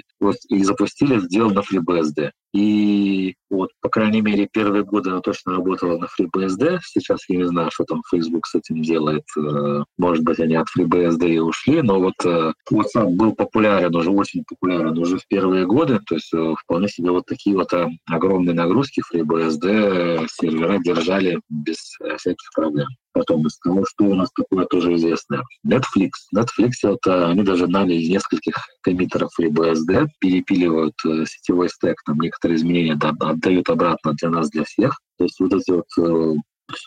[0.49, 2.31] и запустили, сделал на FreeBSD.
[2.53, 6.79] И вот, по крайней мере, первые годы она точно работала на FreeBSD.
[6.83, 9.23] Сейчас я не знаю, что там Facebook с этим делает.
[9.37, 14.09] Э, может быть, они от FreeBSD и ушли, но вот э, WhatsApp был популярен уже,
[14.11, 15.99] очень популярен уже в первые годы.
[16.07, 16.33] То есть
[16.63, 17.71] вполне себе вот такие вот
[18.09, 21.77] огромные нагрузки FreeBSD сервера держали без
[22.17, 22.87] всяких проблем.
[23.13, 25.43] Потом из того, что у нас такое тоже известное.
[25.65, 26.11] Netflix.
[26.35, 32.95] Netflix это они даже наняли нескольких коммитеров FreeBSD, перепиливают э, сетевой стек, там некоторые изменения
[32.95, 34.97] да, отдают обратно для нас, для всех.
[35.17, 36.35] То есть вот эти вот э,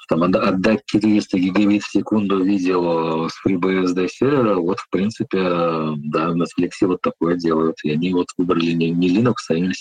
[0.09, 6.45] там, отдать 400 гигабит в секунду видео с FreeBSD сервера, вот, в принципе, да, на
[6.45, 7.77] Netflix вот такое делают.
[7.85, 9.75] И они вот выбрали не, не Linux, а именно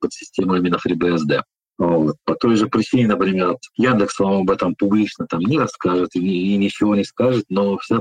[0.00, 1.42] под систему именно FreeBSD.
[1.78, 2.16] Вот.
[2.24, 6.56] По той же причине, например, Яндекс вам об этом публично там не расскажет и, и
[6.56, 8.00] ничего не скажет, но вся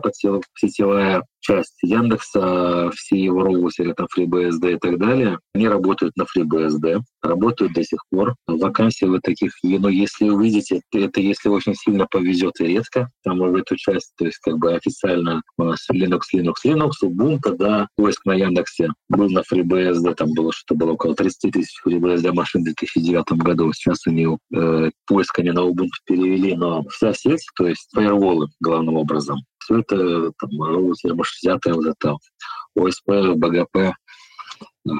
[0.56, 7.02] сетевая часть Яндекса, все его роутеры, там FreeBSD и так далее, они работают на FreeBSD,
[7.22, 8.36] работают до сих пор.
[8.48, 13.56] Вакансии вы таких, ну, если увидите, это если очень сильно повезет и редко, там в
[13.56, 18.26] эту часть, то есть как бы официально у нас Linux, Linux, Linux, Ubuntu, да, поиск
[18.26, 22.66] на Яндексе был на FreeBSD, там было что-то было около 30 тысяч FreeBSD машин в
[22.66, 23.72] 2009 году.
[23.74, 28.96] Сейчас они э, поиск они на Ubuntu перевели, но вся сеть, то есть фаерволы главным
[28.96, 32.16] образом, все это там, взятое вот это
[32.76, 33.94] ОСП, БГП,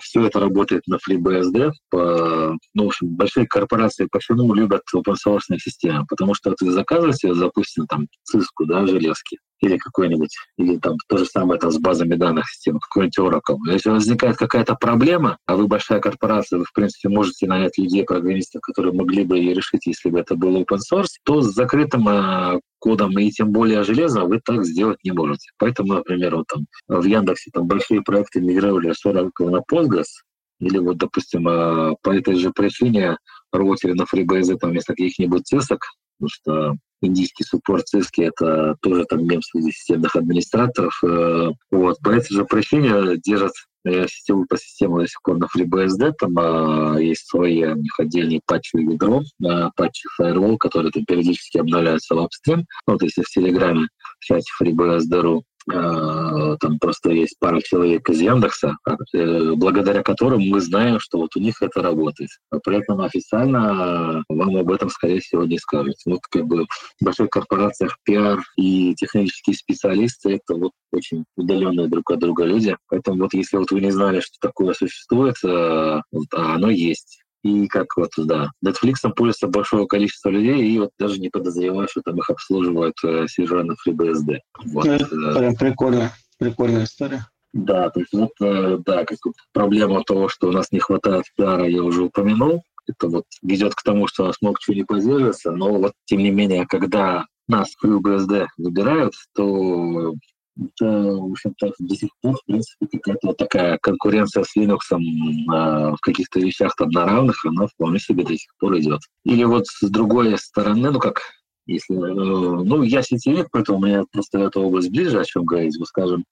[0.02, 1.72] все это работает на FreeBSD.
[1.90, 6.06] По, ну, в общем, большие корпорации почему любят open source системы?
[6.08, 11.26] Потому что ты заказываете, допустим, там, циску, да, железки, или какой-нибудь, или там то же
[11.26, 13.58] самое там, с базами данных систем, какой-нибудь Oracle.
[13.72, 18.62] Если возникает какая-то проблема, а вы большая корпорация, вы, в принципе, можете нанять людей, программистов,
[18.62, 22.60] которые могли бы ее решить, если бы это был open source, то с закрытым э,
[22.84, 25.52] кодом и тем более железом вы так сделать не можете.
[25.58, 30.12] Поэтому, например, вот там в Яндексе там большие проекты мигрировали с Oracle на Postgres,
[30.60, 33.18] или вот, допустим, э, по этой же причине
[33.54, 35.80] роутеры на FreeBSD там вместо каких-нибудь цисок,
[36.20, 40.94] потому что индийский суппорт циски— это тоже там мем среди системных администраторов.
[41.06, 42.00] Э, вот.
[42.04, 43.54] По этой же причине держат
[43.86, 48.42] э, сетевую по систему до сих пор на FreeBSD, там а, есть свои них отдельные
[48.46, 52.66] патчевые ядро, а, патчи Firewall, которые там периодически обновляются в апстрим.
[52.86, 53.88] Вот если в Телеграме
[54.20, 58.76] в чате FreeBSD.ru Э, там просто есть пара человек из Яндекса,
[59.14, 62.30] э, благодаря которым мы знаем, что вот у них это работает.
[62.52, 65.96] А при этом официально вам об этом, скорее всего, не скажут.
[66.06, 72.12] Вот как бы в больших корпорациях пиар и технические специалисты— это вот очень удаленные друг
[72.12, 72.76] от друга люди.
[72.90, 77.68] Поэтому вот если вот вы не знали, что такое существует, э, а оно есть и
[77.68, 82.18] как вот, да, Netflix пользуется большое количество людей, и вот даже не подозреваю, что там
[82.18, 84.40] их обслуживают э, на FreeBSD.
[84.66, 84.86] Вот.
[84.86, 87.26] Ну, это прям прикольно, прикольная история.
[87.52, 91.26] Да, то есть вот, э, да, как вот проблема того, что у нас не хватает
[91.36, 92.64] пиара, я уже упомянул.
[92.88, 96.20] Это вот ведет к тому, что у нас много чего не поддерживается, но вот тем
[96.20, 100.14] не менее, когда нас FreeBSD выбирают, то
[100.58, 105.92] это, в общем-то, до сих пор, в принципе, какая-то вот такая конкуренция с Linux э,
[105.92, 109.02] в каких-то вещах там на равных, она вполне себе до сих пор идет.
[109.26, 111.22] Или вот с другой стороны, ну как,
[111.66, 115.86] если, э, ну, я сетевик, поэтому меня просто эта область ближе, о чем говорить, мы
[115.86, 116.26] скажем,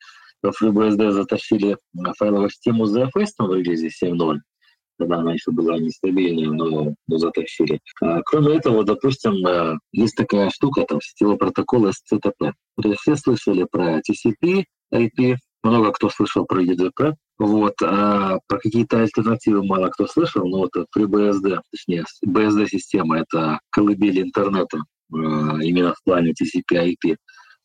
[0.43, 1.77] в FreeBSD затащили
[2.17, 4.37] файловую систему ZFS в релизе 7.0,
[5.01, 7.79] когда она еще была нестабильной, но, но затащили.
[8.01, 9.33] А, кроме этого, допустим,
[9.91, 12.53] есть такая штука, там, сетевой протокол SCTP.
[13.01, 14.63] Все слышали про TCP,
[14.93, 20.59] IP, много кто слышал про UDP, вот, а про какие-то альтернативы мало кто слышал, но
[20.59, 27.15] вот FreeBSD, точнее, BSD-система— это колыбель интернета, э, именно в плане TCP IP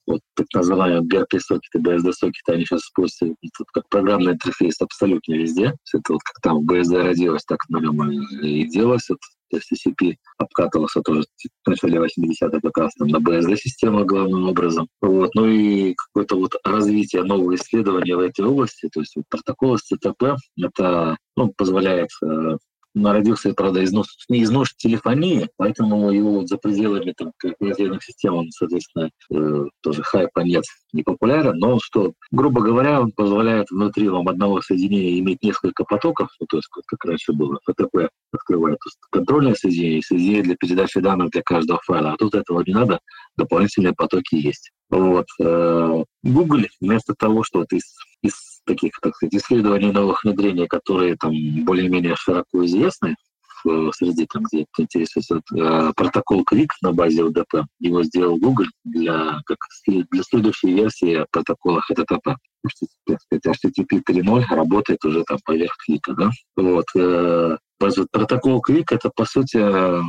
[0.06, 3.34] вот так называемые BRP-сокеты, BSD-сокеты, они сейчас используются
[3.72, 5.74] как программный интерфейс абсолютно везде.
[5.92, 9.08] Это вот как там BSD родилось, так на нем и делалось.
[9.08, 9.18] Вот
[9.54, 11.22] TCP обкатывался тоже
[11.64, 14.88] в начале 80-х как раз там на BSD-систему главным образом.
[15.00, 15.34] Вот.
[15.34, 20.36] Ну и какое-то вот развитие нового исследования в этой области, то есть вот протокол SCTP,
[20.62, 22.56] это ну, позволяет э,
[22.96, 28.50] народился, правда, из нож, из телефонии, поэтому его вот за пределами там, корпоративных систем, он,
[28.50, 34.28] соответственно, э, тоже хайпа нет, не популярен, но что, грубо говоря, он позволяет внутри вам
[34.28, 38.78] одного соединения иметь несколько потоков, ну, то есть как раньше было, ФТП открывает
[39.10, 43.00] контрольное соединение, соединение для передачи данных для каждого файла, а тут этого не надо,
[43.36, 44.70] дополнительные потоки есть.
[44.88, 45.26] Вот.
[45.40, 47.82] Э, Google вместо того, что вот из,
[48.22, 51.32] из таких, так сказать, исследований новых внедрений, которые там
[51.64, 53.16] более-менее широко известны
[53.66, 57.64] в среде, там, где интересуется э, протокол Quick на базе UDP.
[57.80, 62.36] Его сделал Google для, как, для следующей версии протокола HTTP.
[63.32, 66.30] HTTP 3.0 работает уже там поверх клика, да?
[66.56, 66.86] Вот.
[66.96, 69.58] Э, протокол Quick это по сути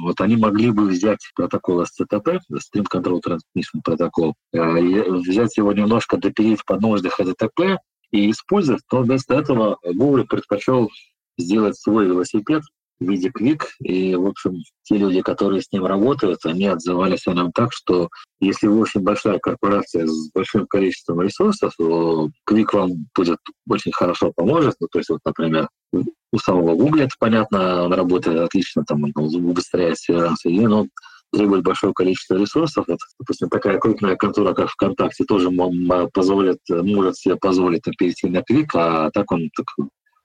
[0.01, 6.17] вот они могли бы взять протокол SCTP, Stream Control Transmission Protocol, э, взять его немножко
[6.17, 7.77] допилить под нужды HTTP
[8.11, 10.89] и использовать, но вместо этого Google предпочел
[11.37, 12.63] сделать свой велосипед
[12.99, 13.61] в виде Quick.
[13.79, 18.09] И, в общем, те люди, которые с ним работают, они отзывались о нем так, что
[18.39, 23.39] если вы очень большая корпорация с большим количеством ресурсов, то Quick вам будет
[23.69, 24.75] очень хорошо поможет.
[24.79, 29.11] Ну, то есть, вот, например, у самого Google это понятно, он работает отлично, там он
[29.15, 30.87] убыстряет сервисы, но
[31.31, 32.85] требует большое количество ресурсов.
[32.87, 35.49] Вот, допустим, такая крупная контора, как ВКонтакте, тоже
[36.13, 39.67] позволит, может себе позволить перейти на клик, а так он так,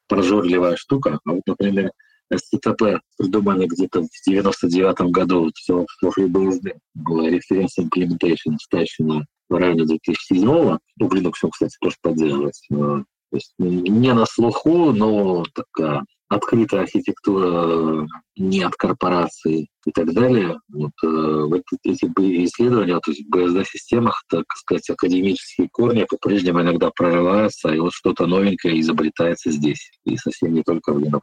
[0.09, 1.19] прожорливая штука.
[1.25, 1.91] А вот, например,
[2.33, 9.85] STTP придумали где-то в 99 году, все в FreeBSD была референс implementation, встречена в районе
[9.85, 12.65] 2007 ну, в Linux, кстати, тоже поддерживается.
[12.69, 13.05] То
[13.37, 16.05] есть не на слуху, но такая
[16.35, 18.07] открытая архитектура
[18.37, 20.59] не от корпораций и так далее.
[20.73, 22.07] Вот, э, эти
[22.45, 28.27] исследования, то есть в BSD-системах, так сказать, академические корни по-прежнему иногда прорываются, и вот что-то
[28.27, 31.21] новенькое изобретается здесь, и совсем не только в Linux.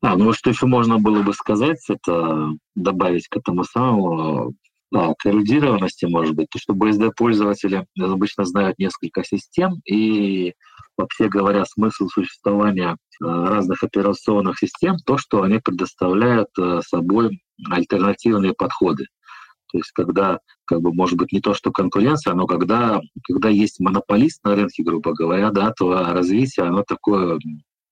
[0.00, 4.54] А, ну что еще можно было бы сказать, это добавить к этому самому
[4.90, 10.54] да, к эрудированности, может быть, то, что BSD-пользователи обычно знают несколько систем, и
[10.96, 17.40] вообще говоря, смысл существования э, разных операционных систем то, что они предоставляют э, собой
[17.70, 19.06] альтернативные подходы.
[19.70, 23.80] То есть когда, как бы, может быть, не то, что конкуренция, но когда, когда есть
[23.80, 27.38] монополист на рынке, грубо говоря, да, то развитие, оно такое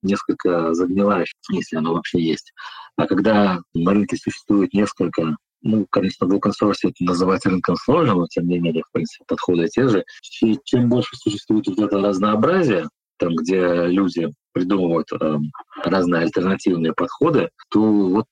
[0.02, 2.52] несколько загнивающее, если оно вообще есть.
[2.96, 5.36] А когда на рынке существует несколько
[5.66, 9.88] ну, конечно, source это называть рынком сложно, но тем не менее, в принципе, подходы те
[9.88, 10.04] же.
[10.42, 12.88] И чем больше существует вот это разнообразие,
[13.18, 15.36] там, где люди придумывают э,
[15.84, 18.26] разные альтернативные подходы, то вот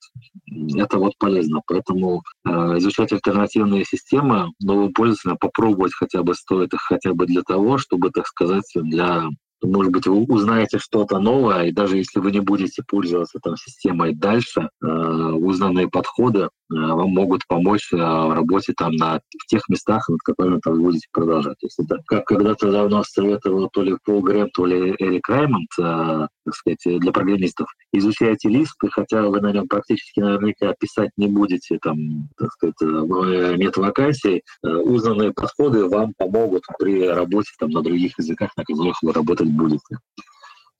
[0.75, 1.61] это вот полезно.
[1.67, 7.41] Поэтому э, изучать альтернативные системы новым пользователям попробовать хотя бы стоит их хотя бы для
[7.41, 9.25] того, чтобы, так сказать, для
[9.63, 14.13] может быть, вы узнаете что-то новое, и даже если вы не будете пользоваться там системой
[14.13, 20.07] дальше, э, узнанные подходы вам могут помочь э, в работе там на в тех местах,
[20.09, 21.57] над которыми там будете продолжать.
[21.59, 25.69] То есть это как когда-то давно советовал то ли Пол Грэм, то ли Эрик Раймонд,
[25.79, 27.67] э, так сказать, для программистов.
[27.93, 33.55] Изучайте лист, хотя вы на нем практически наверняка писать не будете, там, так сказать, э,
[33.57, 38.97] нет вакансий, э, узнанные подходы вам помогут при работе там на других языках, на которых
[39.01, 39.97] вы работать будете.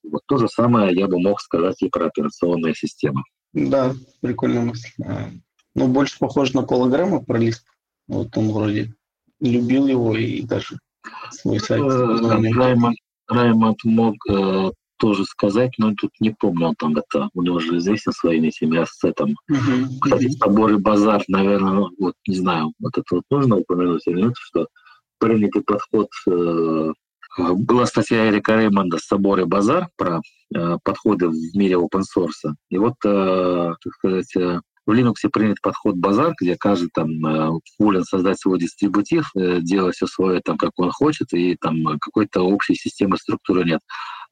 [0.03, 3.23] Вот то же самое я бы мог сказать и про операционные системы.
[3.53, 4.89] Да, прикольная мысль.
[5.75, 7.65] Ну, больше похоже на Пола Грэма про лист.
[8.07, 8.93] Вот он вроде
[9.39, 10.79] любил его и даже
[11.31, 11.83] свой сайт.
[11.83, 12.97] Э, Раймонд,
[13.27, 17.77] Раймонд мог э, тоже сказать, но тут не помню, он там это, у него же
[17.77, 19.35] известен своими этими ассетом.
[19.51, 20.37] Uh-huh, Кстати, uh-huh.
[20.37, 24.33] собор и базар, наверное, ну, вот не знаю, вот это вот нужно упомянуть или нет,
[24.37, 24.67] что
[25.19, 26.93] принятый подход э,
[27.37, 30.21] была статья Эрика Реймонда «Собор и базар» про
[30.55, 32.53] э, подходы в мире open source.
[32.69, 37.59] И вот, э, так сказать, э, в Linux принят подход базар, где каждый там э,
[37.79, 42.41] волен создать свой дистрибутив, э, делать все свое там, как он хочет, и там какой-то
[42.41, 43.79] общей системы структуры нет.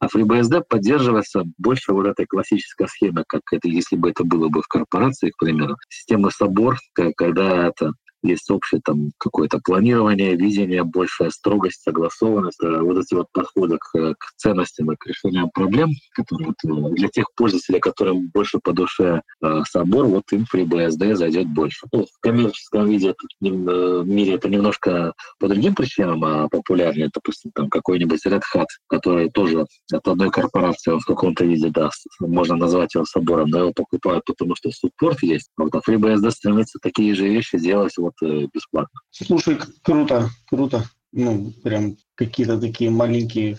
[0.00, 4.62] А FreeBSD поддерживается больше вот этой классической схемы, как это, если бы это было бы
[4.62, 5.76] в корпорации, к примеру.
[5.88, 6.78] Система собор,
[7.16, 7.92] когда это
[8.24, 14.14] есть общее там какое-то планирование, видение, большая строгость, согласованность, э, вот эти вот подходы к,
[14.14, 18.72] к ценностям и к решениям проблем, которые вот, э, для тех пользователей, которым больше по
[18.72, 21.86] душе э, собор, вот им FreeBSD зайдет больше.
[21.92, 27.50] Ну, в коммерческом виде это, в мире это немножко по другим причинам а популярнее, допустим,
[27.54, 31.90] там какой-нибудь Red Hat, который тоже от одной корпорации в каком-то виде, да,
[32.20, 35.50] можно назвать его собором, но его покупают, потому что суппорт есть.
[35.58, 39.00] А вот FreeBSD стремится такие же вещи делать вот э, бесплатно.
[39.10, 40.84] Слушай, круто, круто.
[41.12, 43.56] Ну, прям какие-то такие маленькие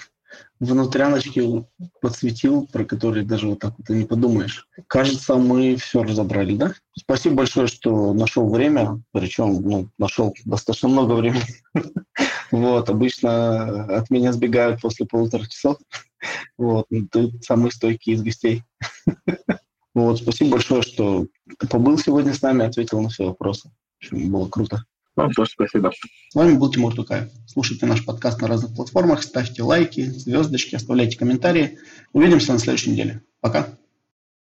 [0.59, 1.65] внутряночки
[2.01, 4.67] подсветил, про которые даже вот так вот и не подумаешь.
[4.87, 6.73] Кажется, мы все разобрали, да?
[6.97, 11.43] Спасибо большое, что нашел время, причем ну, нашел достаточно много времени.
[12.51, 15.77] Вот, обычно от меня сбегают после полутора часов.
[16.57, 18.63] Вот, ты самый стойкий из гостей.
[19.95, 21.25] Вот, спасибо большое, что
[21.69, 23.71] побыл сегодня с нами, ответил на все вопросы.
[24.11, 24.83] Было круто.
[25.15, 25.91] Вам тоже спасибо.
[26.29, 27.29] С вами был Тимур Тукаев.
[27.47, 31.79] Слушайте наш подкаст на разных платформах, ставьте лайки, звездочки, оставляйте комментарии.
[32.11, 33.21] Увидимся на следующей неделе.
[33.39, 33.77] Пока.